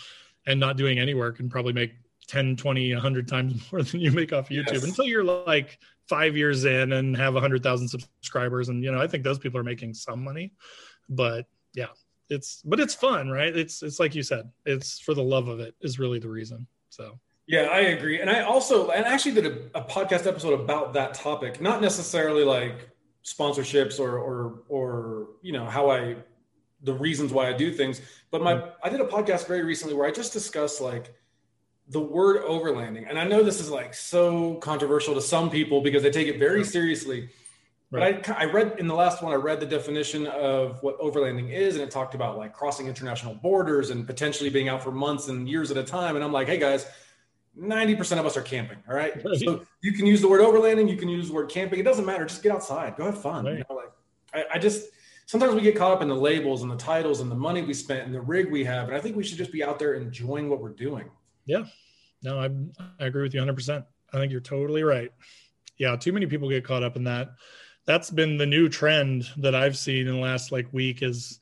and 0.47 0.61
not 0.61 0.77
doing 0.77 0.99
any 0.99 1.15
work 1.15 1.41
and 1.41 1.51
probably 1.51 1.73
make 1.73 1.93
10, 2.29 2.57
20, 2.57 2.93
100 2.93 3.29
times 3.29 3.61
more 3.73 3.83
than 3.83 4.01
you 4.01 4.13
make 4.13 4.35
off 4.35 4.51
YouTube 4.51 4.73
yes. 4.73 4.85
until 4.85 5.07
you're 5.07 5.25
like 5.25 5.79
five 6.11 6.37
years 6.37 6.67
in 6.67 6.93
and 6.93 7.17
have 7.17 7.33
100,000 7.33 7.89
subscribers. 7.89 8.69
And, 8.69 8.85
you 8.85 8.93
know, 8.93 9.01
I 9.01 9.07
think 9.07 9.25
those 9.25 9.39
people 9.39 9.59
are 9.59 9.65
making 9.65 9.95
some 9.95 10.23
money 10.23 10.53
but 11.09 11.47
yeah 11.75 11.87
it's 12.29 12.63
but 12.65 12.81
it's 12.81 12.95
fun 12.95 13.29
right? 13.29 13.57
It's 13.57 13.83
it's 13.83 14.01
like 14.01 14.15
you 14.15 14.23
said 14.23 14.51
it's 14.65 14.99
for 14.99 15.15
the 15.15 15.23
love 15.23 15.49
of 15.49 15.61
it 15.61 15.75
is 15.81 15.99
really 15.99 16.19
the 16.19 16.29
reason 16.29 16.67
so. 16.91 17.19
Yeah 17.47 17.69
i 17.71 17.81
agree. 17.81 18.21
And 18.21 18.29
i 18.29 18.43
also 18.43 18.91
and 18.91 19.05
I 19.05 19.13
actually 19.13 19.41
did 19.41 19.47
a, 19.47 19.81
a 19.81 19.85
podcast 19.85 20.27
episode 20.27 20.55
about 20.61 20.93
that 20.95 21.15
topic 21.15 21.61
not 21.61 21.81
necessarily 21.81 22.45
like 22.45 22.91
sponsorships 23.25 24.01
or 24.01 24.19
or 24.19 24.63
or 24.69 25.29
you 25.43 25.53
know 25.53 25.65
how 25.65 25.91
i 25.91 26.17
the 26.83 26.95
reasons 26.95 27.33
why 27.33 27.49
i 27.49 27.53
do 27.53 27.73
things 27.73 28.01
but 28.31 28.43
my 28.43 28.55
mm-hmm. 28.55 28.71
i 28.83 28.89
did 28.89 29.01
a 29.01 29.05
podcast 29.05 29.47
very 29.49 29.63
recently 29.63 29.95
where 29.95 30.07
i 30.07 30.11
just 30.11 30.33
discussed 30.33 30.81
like 30.81 31.15
the 31.89 32.01
word 32.01 32.43
overlanding. 32.43 33.09
And 33.09 33.19
i 33.19 33.25
know 33.25 33.43
this 33.43 33.61
is 33.61 33.71
like 33.71 33.95
so 33.95 34.57
controversial 34.57 35.15
to 35.15 35.21
some 35.21 35.49
people 35.51 35.81
because 35.81 36.03
they 36.03 36.11
take 36.11 36.27
it 36.27 36.39
very 36.39 36.65
seriously 36.65 37.29
Right. 37.91 38.27
But 38.27 38.37
I, 38.37 38.43
I 38.43 38.45
read 38.47 38.79
in 38.79 38.89
the 38.89 38.95
last 38.95 39.23
one, 39.23 39.33
I 39.33 39.37
read 39.37 39.61
the 39.61 39.67
definition 39.67 40.27
of 40.27 40.83
what 40.83 40.99
overlanding 40.99 41.53
is, 41.53 41.77
and 41.77 41.85
it 41.85 41.91
talked 41.91 42.15
about 42.15 42.37
like 42.37 42.53
crossing 42.53 42.89
international 42.89 43.35
borders 43.35 43.91
and 43.91 44.07
potentially 44.07 44.51
being 44.51 44.69
out 44.69 44.83
for 44.83 44.91
months 44.91 45.29
and 45.29 45.49
years 45.49 45.71
at 45.71 45.77
a 45.77 45.85
time. 45.85 46.17
And 46.17 46.25
I'm 46.25 46.33
like, 46.33 46.49
hey 46.49 46.59
guys, 46.59 46.87
90% 47.59 48.19
of 48.19 48.27
us 48.27 48.37
are 48.37 48.43
camping. 48.43 48.79
All 48.89 48.95
right. 48.95 49.23
So 49.37 49.65
you 49.83 49.93
can 49.93 50.05
use 50.05 50.21
the 50.21 50.29
word 50.29 50.41
overlanding, 50.41 50.91
you 50.91 50.97
can 50.97 51.09
use 51.09 51.29
the 51.29 51.35
word 51.35 51.49
camping. 51.49 51.79
It 51.79 51.85
doesn't 51.85 52.05
matter. 52.05 52.25
Just 52.25 52.43
get 52.43 52.53
outside, 52.53 52.97
go 52.97 53.05
have 53.05 53.21
fun. 53.21 53.45
Right. 53.45 53.59
You 53.59 53.65
know, 53.71 53.77
like 53.77 53.93
I, 54.35 54.57
I 54.57 54.59
just 54.59 54.89
sometimes 55.27 55.55
we 55.55 55.61
get 55.61 55.77
caught 55.77 55.93
up 55.93 56.03
in 56.03 56.09
the 56.09 56.17
labels 56.17 56.63
and 56.63 56.71
the 56.71 56.77
titles 56.77 57.21
and 57.21 57.31
the 57.31 57.37
money 57.37 57.63
we 57.63 57.73
spent 57.75 58.05
and 58.05 58.15
the 58.15 58.21
rig 58.21 58.51
we 58.51 58.65
have. 58.65 58.89
And 58.89 58.97
I 58.97 59.01
think 59.01 59.17
we 59.17 59.25
should 59.25 59.39
just 59.39 59.53
be 59.53 59.63
out 59.63 59.79
there 59.79 59.95
enjoying 59.95 60.49
what 60.51 60.61
we're 60.61 60.71
doing. 60.71 61.09
Yeah. 61.47 61.65
No, 62.23 62.39
I, 62.41 62.51
I 62.99 63.07
agree 63.07 63.23
with 63.23 63.35
you 63.35 63.41
100%. 63.41 63.85
I 64.13 64.17
think 64.19 64.33
you're 64.33 64.41
totally 64.41 64.83
right. 64.83 65.13
Yeah. 65.79 65.97
Too 65.97 66.13
many 66.13 66.27
people 66.27 66.49
get 66.49 66.65
caught 66.65 66.83
up 66.83 66.97
in 66.97 67.05
that 67.05 67.29
that's 67.87 68.11
been 68.11 68.37
the 68.37 68.47
new 68.47 68.69
trend 68.69 69.29
that 69.39 69.55
I've 69.55 69.77
seen 69.77 70.07
in 70.07 70.15
the 70.15 70.21
last 70.21 70.53
like 70.53 70.67
week 70.73 71.03
is 71.03 71.39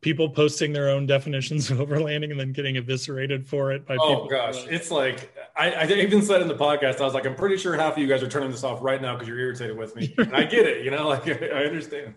people 0.00 0.28
posting 0.28 0.72
their 0.72 0.88
own 0.88 1.06
definitions 1.06 1.70
of 1.70 1.78
overlanding 1.78 2.30
and 2.30 2.38
then 2.38 2.52
getting 2.52 2.76
eviscerated 2.76 3.46
for 3.46 3.72
it 3.72 3.86
by 3.86 3.96
oh, 4.00 4.08
people. 4.08 4.28
gosh, 4.28 4.64
it's 4.68 4.90
like 4.90 5.34
I, 5.56 5.72
I, 5.72 5.86
even 5.86 6.22
said 6.22 6.40
in 6.40 6.48
the 6.48 6.54
podcast, 6.54 7.00
I 7.00 7.04
was 7.04 7.14
like, 7.14 7.26
I'm 7.26 7.34
pretty 7.34 7.56
sure 7.56 7.76
half 7.76 7.94
of 7.94 7.98
you 7.98 8.06
guys 8.06 8.22
are 8.22 8.28
turning 8.28 8.50
this 8.50 8.64
off 8.64 8.78
right 8.80 9.02
now 9.02 9.14
because 9.14 9.28
you're 9.28 9.38
irritated 9.38 9.76
with 9.76 9.96
me. 9.96 10.14
And 10.18 10.34
I 10.34 10.44
get 10.44 10.66
it, 10.66 10.84
you 10.84 10.90
know, 10.90 11.08
like 11.08 11.26
I 11.28 11.64
understand. 11.64 12.14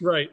Right. 0.00 0.30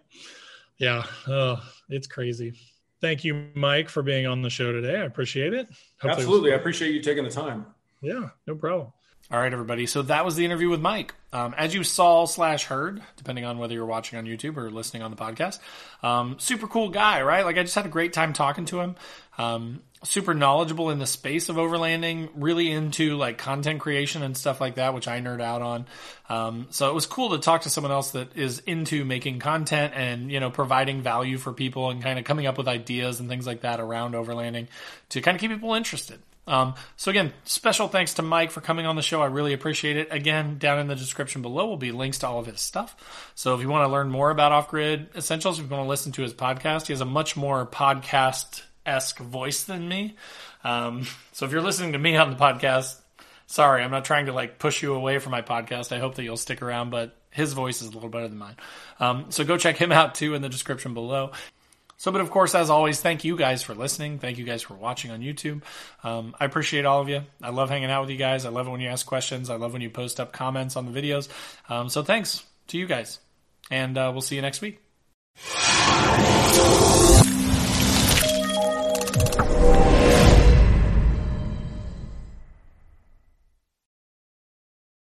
Yeah. 0.77 1.03
Oh, 1.27 1.61
it's 1.89 2.07
crazy. 2.07 2.53
Thank 3.01 3.23
you, 3.23 3.47
Mike, 3.55 3.89
for 3.89 4.03
being 4.03 4.27
on 4.27 4.43
the 4.43 4.49
show 4.49 4.71
today. 4.71 4.95
I 4.95 5.05
appreciate 5.05 5.53
it. 5.53 5.67
Hopefully 6.01 6.11
Absolutely. 6.11 6.51
It 6.51 6.53
I 6.53 6.57
appreciate 6.57 6.93
you 6.93 7.01
taking 7.01 7.23
the 7.23 7.31
time. 7.31 7.65
Yeah, 8.01 8.29
no 8.45 8.55
problem. 8.55 8.93
All 9.32 9.39
right, 9.39 9.54
everybody. 9.54 9.86
So 9.86 10.02
that 10.02 10.26
was 10.26 10.36
the 10.36 10.44
interview 10.44 10.67
with 10.67 10.82
Mike. 10.82 11.13
Um, 11.32 11.56
as 11.58 11.74
you 11.74 11.86
saw 11.86 12.26
slash 12.26 12.65
heard, 12.65 13.02
depending 13.15 13.46
on 13.46 13.60
whether 13.60 13.74
you're 13.74 13.86
watching 13.86 14.20
on 14.20 14.26
YouTube 14.26 14.58
or 14.58 14.70
listening 14.70 15.04
on 15.04 15.12
the 15.12 15.15
podcast, 15.15 15.60
um, 16.04 16.38
super 16.38 16.67
cool 16.67 16.89
guy, 16.89 17.22
right? 17.22 17.46
Like 17.46 17.58
I 17.58 17.63
just 17.63 17.76
had 17.76 17.86
a 17.86 17.89
great 17.89 18.12
time 18.12 18.34
talking 18.34 18.65
to 18.65 18.82
him. 18.82 18.98
Um, 19.38 19.84
super 20.04 20.34
knowledgeable 20.34 20.90
in 20.90 21.00
the 21.00 21.08
space 21.08 21.48
of 21.48 21.56
overlanding, 21.56 22.27
really 22.36 22.69
into 22.69 23.15
like 23.15 23.38
content 23.38 23.79
creation 23.79 24.21
and 24.21 24.36
stuff 24.36 24.60
like 24.60 24.75
that, 24.75 24.94
which 24.94 25.08
I 25.08 25.21
nerd 25.21 25.40
out 25.40 25.62
on. 25.62 25.86
Um, 26.27 26.67
so 26.71 26.90
it 26.90 26.94
was 26.94 27.06
cool 27.06 27.29
to 27.29 27.38
talk 27.38 27.62
to 27.62 27.69
someone 27.69 27.94
else 27.94 28.12
that 28.12 28.36
is 28.36 28.60
into 28.60 29.06
making 29.06 29.40
content 29.40 29.94
and 29.96 30.29
you 30.29 30.42
know 30.42 30.52
providing 30.52 31.04
value 31.04 31.38
for 31.38 31.54
people 31.54 31.90
and 31.90 32.04
kind 32.04 32.19
of 32.19 32.25
coming 32.25 32.48
up 32.48 32.58
with 32.58 32.67
ideas 32.67 33.21
and 33.21 33.29
things 33.29 33.48
like 33.48 33.62
that 33.62 33.79
around 33.79 34.13
overlanding 34.13 34.67
to 35.08 35.21
kind 35.21 35.36
of 35.36 35.40
keep 35.40 35.52
people 35.52 35.73
interested. 35.73 36.19
Um, 36.48 36.73
so 36.98 37.12
again, 37.12 37.33
special 37.44 37.87
thanks 37.87 38.15
to 38.15 38.21
Mike 38.21 38.52
for 38.52 38.62
coming 38.62 38.85
on 38.85 38.96
the 38.96 39.02
show. 39.02 39.21
I 39.21 39.27
really 39.27 39.54
appreciate 39.54 39.98
it. 39.98 40.08
Again, 40.12 40.58
down 40.58 40.79
in 40.79 40.87
the 40.87 40.96
description 40.96 41.42
below 41.42 41.67
will 41.67 41.77
be 41.77 41.92
links 41.92 42.19
to 42.19 42.27
all 42.27 42.39
of 42.39 42.48
his 42.48 42.60
stuff. 42.60 43.31
So 43.35 43.56
if 43.56 43.62
you 43.62 43.69
want 43.69 43.87
to 43.87 43.92
learn 43.92 44.10
more 44.10 44.31
about 44.31 44.52
Off 44.52 44.69
Grid 44.69 45.10
Essentials, 45.15 45.60
if 45.60 45.65
you 45.65 45.71
want 45.71 45.85
to 45.85 45.89
listen 45.89 46.12
to 46.13 46.21
his 46.21 46.33
podcast, 46.33 46.87
he 46.87 46.94
has 46.94 47.02
a 47.02 47.06
much 47.06 47.37
more 47.37 47.65
podcast 47.65 48.63
esque 48.85 49.19
voice 49.19 49.63
than 49.63 49.87
me. 49.87 50.15
Um, 50.63 51.06
so 51.31 51.46
if 51.46 51.52
you're 51.52 51.62
listening 51.62 51.94
to 51.94 52.00
me 52.00 52.17
on 52.17 52.31
the 52.31 52.35
podcast, 52.35 52.98
sorry, 53.46 53.83
I'm 53.83 53.92
not 53.92 54.06
trying 54.06 54.25
to 54.25 54.33
like 54.33 54.60
push 54.60 54.81
you 54.81 54.94
away 54.94 55.19
from 55.19 55.31
my 55.31 55.42
podcast. 55.42 55.92
I 55.92 56.00
hope 56.00 56.15
that 56.15 56.23
you'll 56.23 56.37
stick 56.37 56.62
around, 56.62 56.89
but 56.89 57.15
his 57.29 57.54
voice 57.54 57.81
is 57.81 57.89
a 57.89 57.92
little 57.92 58.10
better 58.10 58.27
than 58.27 58.37
mine. 58.37 58.56
Um, 59.00 59.25
so 59.29 59.44
go 59.44 59.58
check 59.58 59.77
him 59.77 59.92
out 59.92 60.15
too 60.15 60.33
in 60.33 60.42
the 60.42 60.50
description 60.50 60.94
below. 60.94 61.31
So, 62.02 62.12
but 62.12 62.19
of 62.19 62.31
course, 62.31 62.56
as 62.56 62.71
always, 62.71 62.99
thank 62.99 63.23
you 63.23 63.37
guys 63.37 63.62
for 63.62 63.75
listening. 63.75 64.17
Thank 64.17 64.39
you 64.39 64.43
guys 64.43 64.63
for 64.63 64.73
watching 64.73 65.12
on 65.12 65.19
YouTube. 65.19 65.62
Um, 66.04 66.35
I 66.39 66.45
appreciate 66.45 66.83
all 66.83 66.99
of 66.99 67.10
you. 67.10 67.21
I 67.43 67.52
love 67.52 67.69
hanging 67.69 67.91
out 67.91 68.02
with 68.02 68.10
you 68.10 68.17
guys. 68.17 68.43
I 68.43 68.49
love 68.49 68.65
it 68.65 68.71
when 68.71 68.81
you 68.81 68.89
ask 68.89 69.06
questions. 69.06 69.52
I 69.52 69.58
love 69.58 69.71
when 69.71 69.83
you 69.83 69.91
post 69.91 70.19
up 70.19 70.33
comments 70.33 70.75
on 70.75 70.91
the 70.91 70.99
videos. 70.99 71.29
Um, 71.69 71.89
so, 71.89 72.02
thanks 72.02 72.43
to 72.69 72.79
you 72.79 72.87
guys. 72.87 73.19
and 73.69 73.99
uh, 73.99 74.10
we'll 74.12 74.21
see 74.21 74.35
you 74.35 74.41
next 74.41 74.62
week. 74.62 74.81